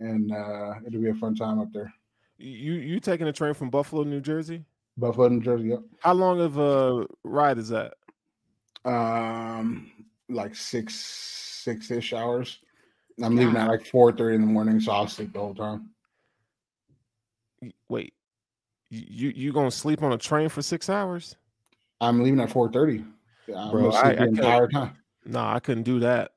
and 0.00 0.32
uh, 0.32 0.74
it'll 0.86 1.00
be 1.00 1.10
a 1.10 1.14
fun 1.14 1.34
time 1.34 1.60
up 1.60 1.72
there. 1.72 1.92
You 2.38 2.74
you 2.74 3.00
taking 3.00 3.28
a 3.28 3.32
train 3.32 3.54
from 3.54 3.70
Buffalo, 3.70 4.02
New 4.02 4.20
Jersey? 4.20 4.64
Buffalo, 4.96 5.28
New 5.28 5.40
Jersey. 5.40 5.68
Yep. 5.68 5.80
How 6.00 6.14
long 6.14 6.40
of 6.40 6.58
a 6.58 7.06
ride 7.24 7.58
is 7.58 7.68
that? 7.68 7.94
Um, 8.84 9.90
like 10.28 10.54
six 10.54 10.94
six 10.94 11.90
ish 11.90 12.12
hours. 12.12 12.60
I'm 13.22 13.36
leaving 13.36 13.56
at 13.56 13.68
like 13.68 13.86
four 13.86 14.12
thirty 14.12 14.34
in 14.34 14.42
the 14.42 14.46
morning, 14.46 14.80
so 14.80 14.92
I'll 14.92 15.08
sleep 15.08 15.32
the 15.32 15.38
whole 15.38 15.54
time. 15.54 15.90
Wait, 17.88 18.12
you 18.90 19.30
you 19.34 19.52
gonna 19.52 19.70
sleep 19.70 20.02
on 20.02 20.12
a 20.12 20.18
train 20.18 20.48
for 20.48 20.62
six 20.62 20.90
hours? 20.90 21.36
I'm 22.00 22.22
leaving 22.22 22.40
at 22.40 22.50
four 22.50 22.70
thirty. 22.70 23.04
I'm 23.54 23.70
Bro, 23.70 23.90
gonna 23.90 23.94
I- 23.96 24.10
I 24.10 24.14
can't- 24.14 24.30
entire 24.30 24.68
time. 24.68 24.96
Nah, 25.24 25.54
I 25.54 25.60
couldn't 25.60 25.82
do 25.84 26.00
that. 26.00 26.32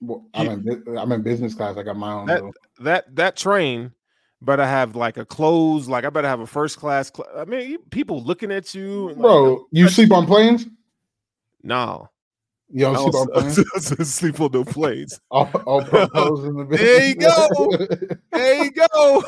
Well, 0.00 0.26
I'm 0.34 0.46
in 0.48 0.98
I'm 0.98 1.10
in 1.12 1.22
business 1.22 1.54
class. 1.54 1.76
I 1.76 1.82
got 1.82 1.96
my 1.96 2.12
own. 2.12 2.26
That- 2.26 2.34
little- 2.44 2.54
That 2.80 3.16
that 3.16 3.36
train 3.36 3.92
better 4.40 4.64
have 4.64 4.94
like 4.94 5.16
a 5.16 5.24
close, 5.24 5.88
like 5.88 6.04
I 6.04 6.10
better 6.10 6.28
have 6.28 6.38
a 6.40 6.46
first 6.46 6.78
class. 6.78 7.10
Cl- 7.14 7.28
I 7.36 7.44
mean, 7.44 7.78
people 7.90 8.22
looking 8.22 8.52
at 8.52 8.72
you, 8.74 9.08
and 9.08 9.16
like, 9.18 9.22
Bro, 9.22 9.66
you 9.72 9.88
sleep 9.88 10.12
on 10.12 10.26
planes? 10.26 10.66
no, 11.64 12.08
You 12.70 12.84
don't 12.84 12.96
I 12.96 12.98
sleep 13.00 13.14
on 13.14 13.26
don't 13.34 13.54
planes? 13.54 14.14
sleep 14.14 14.40
on 14.40 14.52
the 14.52 14.64
planes. 14.64 15.20
All, 15.30 15.50
all 15.66 15.82
pros 15.84 16.44
in 16.44 16.54
the 16.54 16.64
There 16.64 17.08
you 17.08 17.14
go. 17.16 18.18
There 18.30 18.64
you 18.64 18.70
go. 18.70 19.24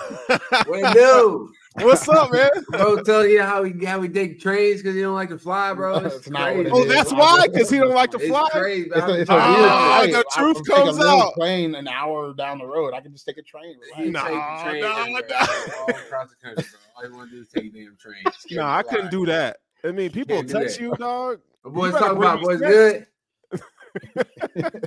Window. 0.68 1.48
What's 1.76 2.08
up, 2.08 2.32
man? 2.32 2.50
Bro, 2.70 3.02
tell 3.04 3.24
you 3.24 3.42
how 3.42 3.62
we 3.62 3.84
how 3.86 4.00
we 4.00 4.08
take 4.08 4.40
trains 4.40 4.82
because 4.82 4.96
he 4.96 5.02
don't 5.02 5.14
like 5.14 5.28
to 5.28 5.38
fly, 5.38 5.72
bro. 5.72 5.98
It's 5.98 6.14
That's 6.16 6.30
not 6.30 6.56
what 6.56 6.66
it 6.66 6.72
Oh, 6.72 6.82
is. 6.82 6.88
that's 6.88 7.12
why, 7.12 7.46
because 7.46 7.70
he 7.70 7.78
don't 7.78 7.94
like 7.94 8.10
to 8.10 8.18
It's 8.18 8.26
fly. 8.26 8.48
crazy. 8.50 8.90
It's 8.92 9.06
a, 9.06 9.20
it's 9.20 9.30
a 9.30 9.34
I'm- 9.34 9.52
weird 9.54 9.70
Ah, 9.70 10.06
the 10.10 10.18
I- 10.18 10.22
truth 10.36 10.56
I'll 10.56 10.62
take 10.64 10.76
a 10.76 10.80
comes 10.86 10.98
little 10.98 11.22
out. 11.22 11.34
Plane 11.34 11.74
an 11.76 11.86
hour 11.86 12.34
down 12.34 12.58
the 12.58 12.66
road. 12.66 12.92
I 12.92 13.00
can 13.00 13.12
just 13.12 13.24
take 13.24 13.38
a 13.38 13.42
train. 13.42 13.76
He 13.96 14.06
relax. 14.06 14.30
Nah, 14.30 14.64
train 14.68 14.82
nah, 14.82 15.06
nah. 15.06 15.46
all 15.78 15.90
across 15.90 16.30
the 16.30 16.36
country, 16.44 16.64
bro. 16.72 16.80
All 17.04 17.08
you 17.08 17.16
want 17.16 17.30
to 17.30 17.36
do 17.36 17.42
is 17.42 17.48
take 17.48 17.66
a 17.66 17.68
damn 17.68 17.96
train. 18.00 18.24
No, 18.50 18.66
I 18.66 18.82
couldn't 18.82 19.12
do 19.12 19.24
that. 19.26 19.58
I 19.84 19.92
mean, 19.92 20.10
people 20.10 20.36
Can't 20.38 20.50
text 20.50 20.80
you, 20.80 20.94
dog. 20.96 21.38
My 21.64 21.70
boys 21.70 21.92
talk 21.92 22.16
about 22.16 22.40
me 22.40 22.46
boys 22.46 22.58
good. 22.58 23.06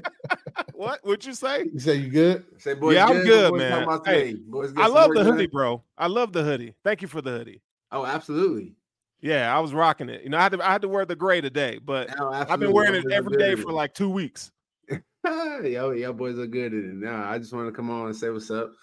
What? 0.74 1.00
What'd 1.04 1.26
you 1.26 1.34
say? 1.34 1.70
You 1.72 1.80
say 1.80 1.96
you 1.96 2.10
good? 2.10 2.46
Say 2.58 2.74
boys 2.74 2.96
Yeah, 2.96 3.06
I'm 3.06 3.14
good. 3.24 3.52
good, 3.52 3.54
man. 3.54 3.86
talking 3.86 4.14
Hey. 4.14 4.34
Boys 4.34 4.72
good. 4.72 4.84
I 4.84 4.88
love 4.88 5.10
boys 5.10 5.18
the 5.20 5.24
good. 5.24 5.34
hoodie, 5.36 5.48
bro. 5.48 5.84
I 5.98 6.08
love 6.08 6.34
the 6.34 6.44
hoodie. 6.44 6.74
Thank 6.84 7.02
you 7.02 7.08
for 7.08 7.22
the 7.22 7.32
hoodie. 7.32 7.62
Oh, 7.92 8.06
absolutely. 8.06 8.74
Yeah, 9.22 9.56
I 9.56 9.60
was 9.60 9.74
rocking 9.74 10.10
it. 10.10 10.24
You 10.24 10.30
know, 10.30 10.38
I 10.38 10.44
had 10.44 10.52
to, 10.52 10.62
I 10.62 10.72
had 10.72 10.82
to 10.82 10.90
wear 10.90 11.06
the 11.06 11.16
gray 11.16 11.40
today, 11.40 11.80
but 11.84 12.10
Oh, 12.20 12.32
I've 12.32 12.60
been 12.60 12.74
wearing 12.74 12.96
it 12.96 13.04
boys 13.04 13.06
look 13.06 13.14
every 13.14 13.32
good 13.32 13.40
day 13.40 13.52
in 13.54 13.62
for 13.62 13.72
like 13.72 13.94
two 13.94 14.10
weeks. 14.10 14.52
yo, 15.26 15.92
yo, 15.92 16.12
boys 16.12 16.36
look 16.36 16.52
good 16.52 16.74
in 16.74 16.90
it. 16.90 16.96
Nah, 16.96 17.32
I 17.32 17.38
just 17.38 17.54
want 17.54 17.68
to 17.68 17.72
come 17.72 17.90
on 17.90 18.08
and 18.08 18.16
say 18.16 18.30
what's 18.30 18.52
up. 18.52 18.74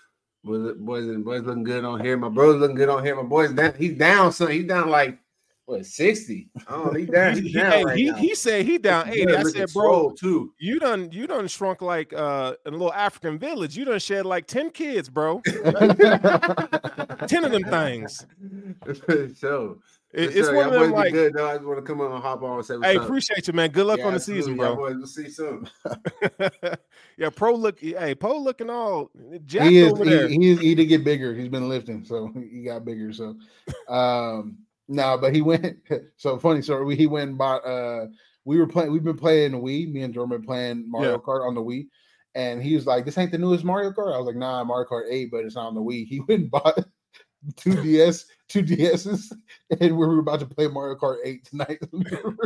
Boys, 0.43 0.75
boys, 0.79 1.05
and 1.07 1.25
boys 1.25 1.43
looking 1.43 1.64
good 1.64 1.85
on 1.85 2.01
here. 2.01 2.16
My 2.16 2.31
brother's 2.31 2.61
looking 2.61 2.77
good 2.77 2.89
on 2.89 3.05
here. 3.05 3.14
My 3.14 3.23
boy's 3.25 3.53
down. 3.53 3.75
He's 3.77 3.99
down. 3.99 4.33
Son, 4.33 4.51
he's 4.51 4.64
down 4.64 4.89
like 4.89 5.18
what 5.71 5.87
sixty? 5.87 6.49
Oh, 6.68 6.93
he's 6.93 7.09
down. 7.09 7.35
He, 7.35 7.41
He's 7.43 7.49
he- 7.53 7.59
down 7.59 7.73
hey, 7.73 7.85
right 7.85 7.97
he, 7.97 8.05
now. 8.11 8.14
he 8.16 8.35
said 8.35 8.66
he 8.66 8.79
down 8.79 9.07
He's 9.09 9.23
80. 9.23 9.37
I 9.37 9.43
said, 9.45 9.68
bro, 9.73 10.11
too. 10.11 10.53
you 10.59 10.79
done 10.79 11.11
you 11.12 11.27
done 11.27 11.47
shrunk 11.49 11.81
like 11.83 12.12
uh 12.12 12.55
in 12.66 12.75
a 12.75 12.77
little 12.77 12.93
African 12.93 13.39
village. 13.39 13.77
You 13.77 13.85
done 13.85 13.99
shed 13.99 14.27
like 14.27 14.47
10 14.47 14.71
kids, 14.71 15.09
bro. 15.09 15.41
10 15.47 17.45
of 17.45 17.53
them 17.53 17.64
things. 17.64 18.27
so, 19.39 19.79
It- 20.12 20.37
it's 20.37 20.49
sure. 20.49 20.55
one 20.57 20.66
of 20.68 20.73
Y'all 20.73 20.83
them 20.83 20.91
like, 20.93 21.12
good. 21.12 21.35
Though. 21.35 21.49
I 21.49 21.55
just 21.55 21.64
want 21.66 21.79
to 21.79 21.83
come 21.83 22.01
on 22.01 22.12
and 22.12 22.23
hop 22.23 22.43
on 22.43 22.57
and 22.59 22.66
say 22.66 22.75
what's 22.77 22.87
hey, 22.87 22.97
up. 22.97 23.05
appreciate 23.05 23.47
you, 23.47 23.53
man. 23.53 23.71
Good 23.71 23.87
luck 23.87 23.99
Yeah, 24.01 24.07
on 24.09 24.14
the 24.14 24.21
season, 24.21 24.57
Y'all 24.57 24.75
bro. 24.75 24.89
boys, 24.89 24.97
we'll 24.97 25.07
see 25.07 25.23
you 25.25 25.31
soon. 25.31 25.68
yeah, 27.16 27.31
pro 27.31 27.55
look, 27.55 27.79
hey, 27.81 28.14
pro 28.14 28.37
looking 28.39 28.71
all 28.71 29.11
jacked 29.47 29.71
he 29.71 29.79
is. 29.79 29.93
over 29.93 30.05
He, 30.05 30.11
there. 30.11 30.29
he, 30.29 30.51
is- 30.51 30.61
he 30.61 30.75
did 30.75 30.87
get 30.87 31.05
bigger. 31.05 31.35
He's 31.35 31.49
been 31.49 31.68
lifting, 31.68 32.05
so 32.05 32.33
he 32.35 32.62
got 32.64 32.85
bigger. 32.85 33.12
So, 33.12 33.37
um, 33.89 34.59
no, 34.91 35.16
but 35.16 35.34
he 35.34 35.41
went. 35.41 35.78
So 36.16 36.38
funny 36.38 36.61
So 36.61 36.82
We, 36.82 36.97
he 36.97 37.07
went 37.07 37.30
and 37.30 37.38
bought. 37.38 37.64
Uh, 37.64 38.07
we 38.45 38.59
were 38.59 38.66
playing. 38.66 38.93
We've 38.93 39.05
been 39.05 39.16
playing 39.16 39.53
Wii. 39.53 39.91
Me 39.93 40.03
and 40.03 40.12
Jordan 40.12 40.43
playing 40.43 40.91
Mario 40.91 41.12
Yeah. 41.12 41.16
Kart 41.18 41.47
on 41.47 41.55
the 41.55 41.62
Wii, 41.62 41.86
and 42.34 42.62
he 42.62 42.74
was 42.74 42.86
like, 42.86 43.05
"This 43.05 43.16
ain't 43.16 43.30
the 43.32 43.38
newest 43.38 43.64
Mario 43.64 43.91
Kart." 43.93 44.14
I 44.14 44.18
was 44.18 44.26
like, 44.26 44.36
"Nah, 44.36 44.64
Mario 44.64 44.88
Kart 44.88 45.05
Eight, 45.11 45.30
but 45.30 45.45
it's 45.45 45.55
not 45.55 45.68
on 45.68 45.74
the 45.74 45.80
Wii." 45.80 46.07
He 46.07 46.20
went 46.28 46.43
and 46.43 46.51
bought 46.51 46.78
two 47.57 47.80
DS, 47.82 48.26
two 48.49 48.62
DSs, 48.62 49.32
and 49.80 49.97
we 49.97 50.07
were 50.07 50.18
about 50.18 50.41
to 50.41 50.47
play 50.47 50.66
Mario 50.68 50.97
Kart 50.97 51.18
Eight 51.24 51.45
tonight. 51.45 51.78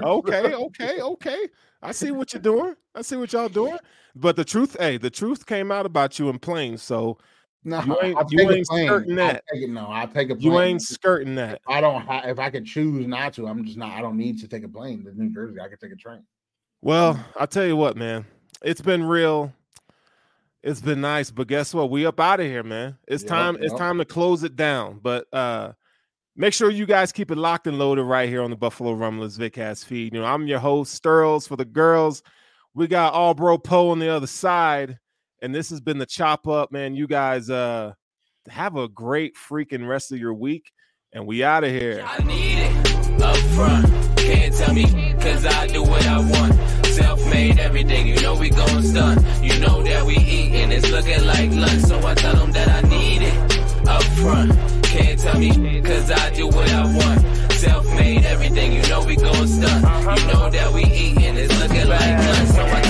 okay, 0.02 0.54
okay, 0.54 1.00
okay. 1.00 1.48
I 1.82 1.92
see 1.92 2.10
what 2.10 2.32
you're 2.32 2.42
doing. 2.42 2.74
I 2.94 3.02
see 3.02 3.16
what 3.16 3.32
y'all 3.32 3.48
doing. 3.48 3.78
But 4.14 4.36
the 4.36 4.44
truth, 4.44 4.76
hey, 4.78 4.96
the 4.96 5.10
truth 5.10 5.46
came 5.46 5.72
out 5.72 5.86
about 5.86 6.18
you 6.18 6.28
in 6.28 6.38
planes. 6.38 6.82
So 6.82 7.18
No, 7.66 7.82
You 7.82 7.96
ain't- 8.02 8.30
you 8.32 8.50
ain't 8.50 8.66
skirting 8.66 9.16
that. 9.16 9.42
take 9.52 9.62
it- 9.62 9.70
no, 9.70 9.86
I'll 9.86 10.06
take 10.06 10.28
a 10.30 10.34
plane. 10.34 10.40
you 10.52 10.60
ain't 10.60 10.82
skirting 10.82 11.34
that. 11.36 11.62
I 11.66 11.80
don't. 11.80 12.04
If 12.08 12.38
I 12.38 12.50
could 12.50 12.66
choose 12.66 13.06
not 13.06 13.32
to, 13.34 13.46
I'm 13.46 13.64
just 13.64 13.78
not. 13.78 13.92
I 13.92 14.02
don't 14.02 14.18
need 14.18 14.38
to 14.40 14.48
take 14.48 14.64
a 14.64 14.68
plane 14.68 15.04
to 15.04 15.18
New 15.18 15.30
Jersey. 15.30 15.60
I 15.60 15.68
could 15.68 15.80
take 15.80 15.92
a 15.92 15.96
train. 15.96 16.24
Well, 16.82 17.18
I'll 17.36 17.46
tell 17.46 17.64
you 17.64 17.76
what, 17.76 17.96
man. 17.96 18.26
It's 18.62 18.82
been 18.82 19.04
real. 19.04 19.52
It's 20.62 20.80
been 20.80 21.00
nice, 21.00 21.30
but 21.30 21.46
guess 21.46 21.74
what? 21.74 21.90
We 21.90 22.06
up 22.06 22.20
out 22.20 22.40
of 22.40 22.46
here, 22.46 22.62
man. 22.62 22.96
It's 23.08 23.22
Yep, 23.22 23.28
time. 23.28 23.56
It's 23.60 23.74
time 23.74 23.98
to 23.98 24.04
close 24.04 24.42
it 24.44 24.56
down. 24.56 24.98
But 25.02 25.26
uh 25.32 25.72
make 26.36 26.52
sure 26.52 26.70
you 26.70 26.84
guys 26.86 27.12
keep 27.12 27.30
it 27.30 27.38
locked 27.38 27.66
and 27.66 27.78
loaded 27.78 28.04
right 28.04 28.28
here 28.28 28.42
on 28.42 28.50
the 28.50 28.56
Buffalo 28.56 28.92
Rumblings 28.92 29.38
Vidcast 29.38 29.84
feed. 29.84 30.12
You 30.14 30.20
know, 30.20 30.26
I'm 30.26 30.46
your 30.46 30.58
host, 30.58 30.94
Sterls 30.94 31.46
for 31.46 31.56
the 31.56 31.64
girls. 31.64 32.22
We 32.74 32.86
got 32.88 33.12
All 33.14 33.34
Bro 33.34 33.58
Poe 33.58 33.90
on 33.90 33.98
the 34.00 34.08
other 34.08 34.26
side, 34.26 34.98
and 35.44 35.54
this 35.54 35.68
has 35.68 35.82
been 35.82 35.98
the 35.98 36.06
chop 36.06 36.48
up, 36.48 36.72
man. 36.72 36.94
You 36.94 37.06
guys 37.06 37.50
uh 37.50 37.92
have 38.48 38.76
a 38.76 38.88
great 38.88 39.34
freaking 39.36 39.86
rest 39.86 40.10
of 40.10 40.18
your 40.18 40.32
week, 40.32 40.72
and 41.12 41.26
we 41.26 41.44
out 41.44 41.64
of 41.64 41.70
here. 41.70 42.02
I 42.02 42.22
need 42.24 42.60
it 42.60 43.22
up 43.22 43.36
front. 43.54 43.86
Can't 44.16 44.54
tell 44.54 44.72
me, 44.72 44.86
cause 45.20 45.44
I 45.44 45.66
do 45.66 45.82
what 45.82 46.06
I 46.06 46.18
want. 46.18 46.86
Self 46.86 47.22
made 47.28 47.58
everything, 47.58 48.06
you 48.06 48.20
know 48.22 48.36
we 48.36 48.50
stun. 48.52 49.18
You 49.42 49.58
know 49.60 49.82
that 49.82 50.06
we 50.06 50.16
eatin', 50.16 50.72
it's 50.72 50.90
looking 50.90 51.26
like 51.26 51.50
lunch. 51.50 51.82
So 51.82 51.98
I 51.98 52.14
tell 52.14 52.36
them 52.36 52.52
that 52.52 52.82
I 52.82 52.88
need 52.88 53.20
it 53.20 53.86
up 53.86 54.02
front. 54.02 54.52
Can't 54.84 55.20
tell 55.20 55.38
me, 55.38 55.82
cause 55.82 56.10
I 56.10 56.30
do 56.30 56.46
what 56.46 56.70
I 56.70 56.84
want. 56.84 57.52
Self 57.52 57.84
made 57.96 58.24
everything, 58.24 58.72
you 58.72 58.82
know 58.88 59.04
we 59.04 59.18
stun. 59.18 60.16
You 60.16 60.32
know 60.32 60.48
that 60.48 60.72
we 60.72 60.84
eatin', 60.84 61.36
it's 61.36 61.60
looking 61.60 61.88
like 61.88 62.18
lunch. 62.18 62.48
So 62.48 62.62
I 62.62 62.83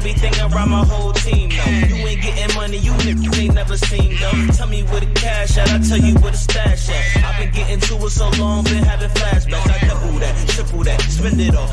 everything 0.00 0.32
around 0.40 0.70
my 0.70 0.82
whole 0.82 1.12
team, 1.12 1.50
though. 1.50 1.94
You 1.94 2.06
ain't 2.08 2.22
getting 2.22 2.56
money, 2.56 2.78
you 2.78 2.92
niggas 2.92 3.38
ain't 3.38 3.54
never 3.54 3.76
seen, 3.76 4.16
though. 4.18 4.54
Tell 4.56 4.66
me 4.66 4.82
where 4.84 5.00
the 5.00 5.12
cash 5.14 5.58
at, 5.58 5.68
I 5.68 5.78
tell 5.78 5.98
you 5.98 6.14
where 6.20 6.32
the 6.32 6.38
stash 6.38 6.88
at. 6.88 7.24
I've 7.24 7.38
been 7.38 7.52
getting 7.52 7.80
to 7.80 8.06
it 8.06 8.10
so 8.10 8.30
long, 8.38 8.64
been 8.64 8.82
having 8.82 9.10
flashbacks. 9.10 9.68
I 9.68 9.88
double 9.88 10.18
that, 10.20 10.48
triple 10.48 10.84
that, 10.84 11.00
spend 11.02 11.40
it 11.40 11.54
all. 11.54 11.68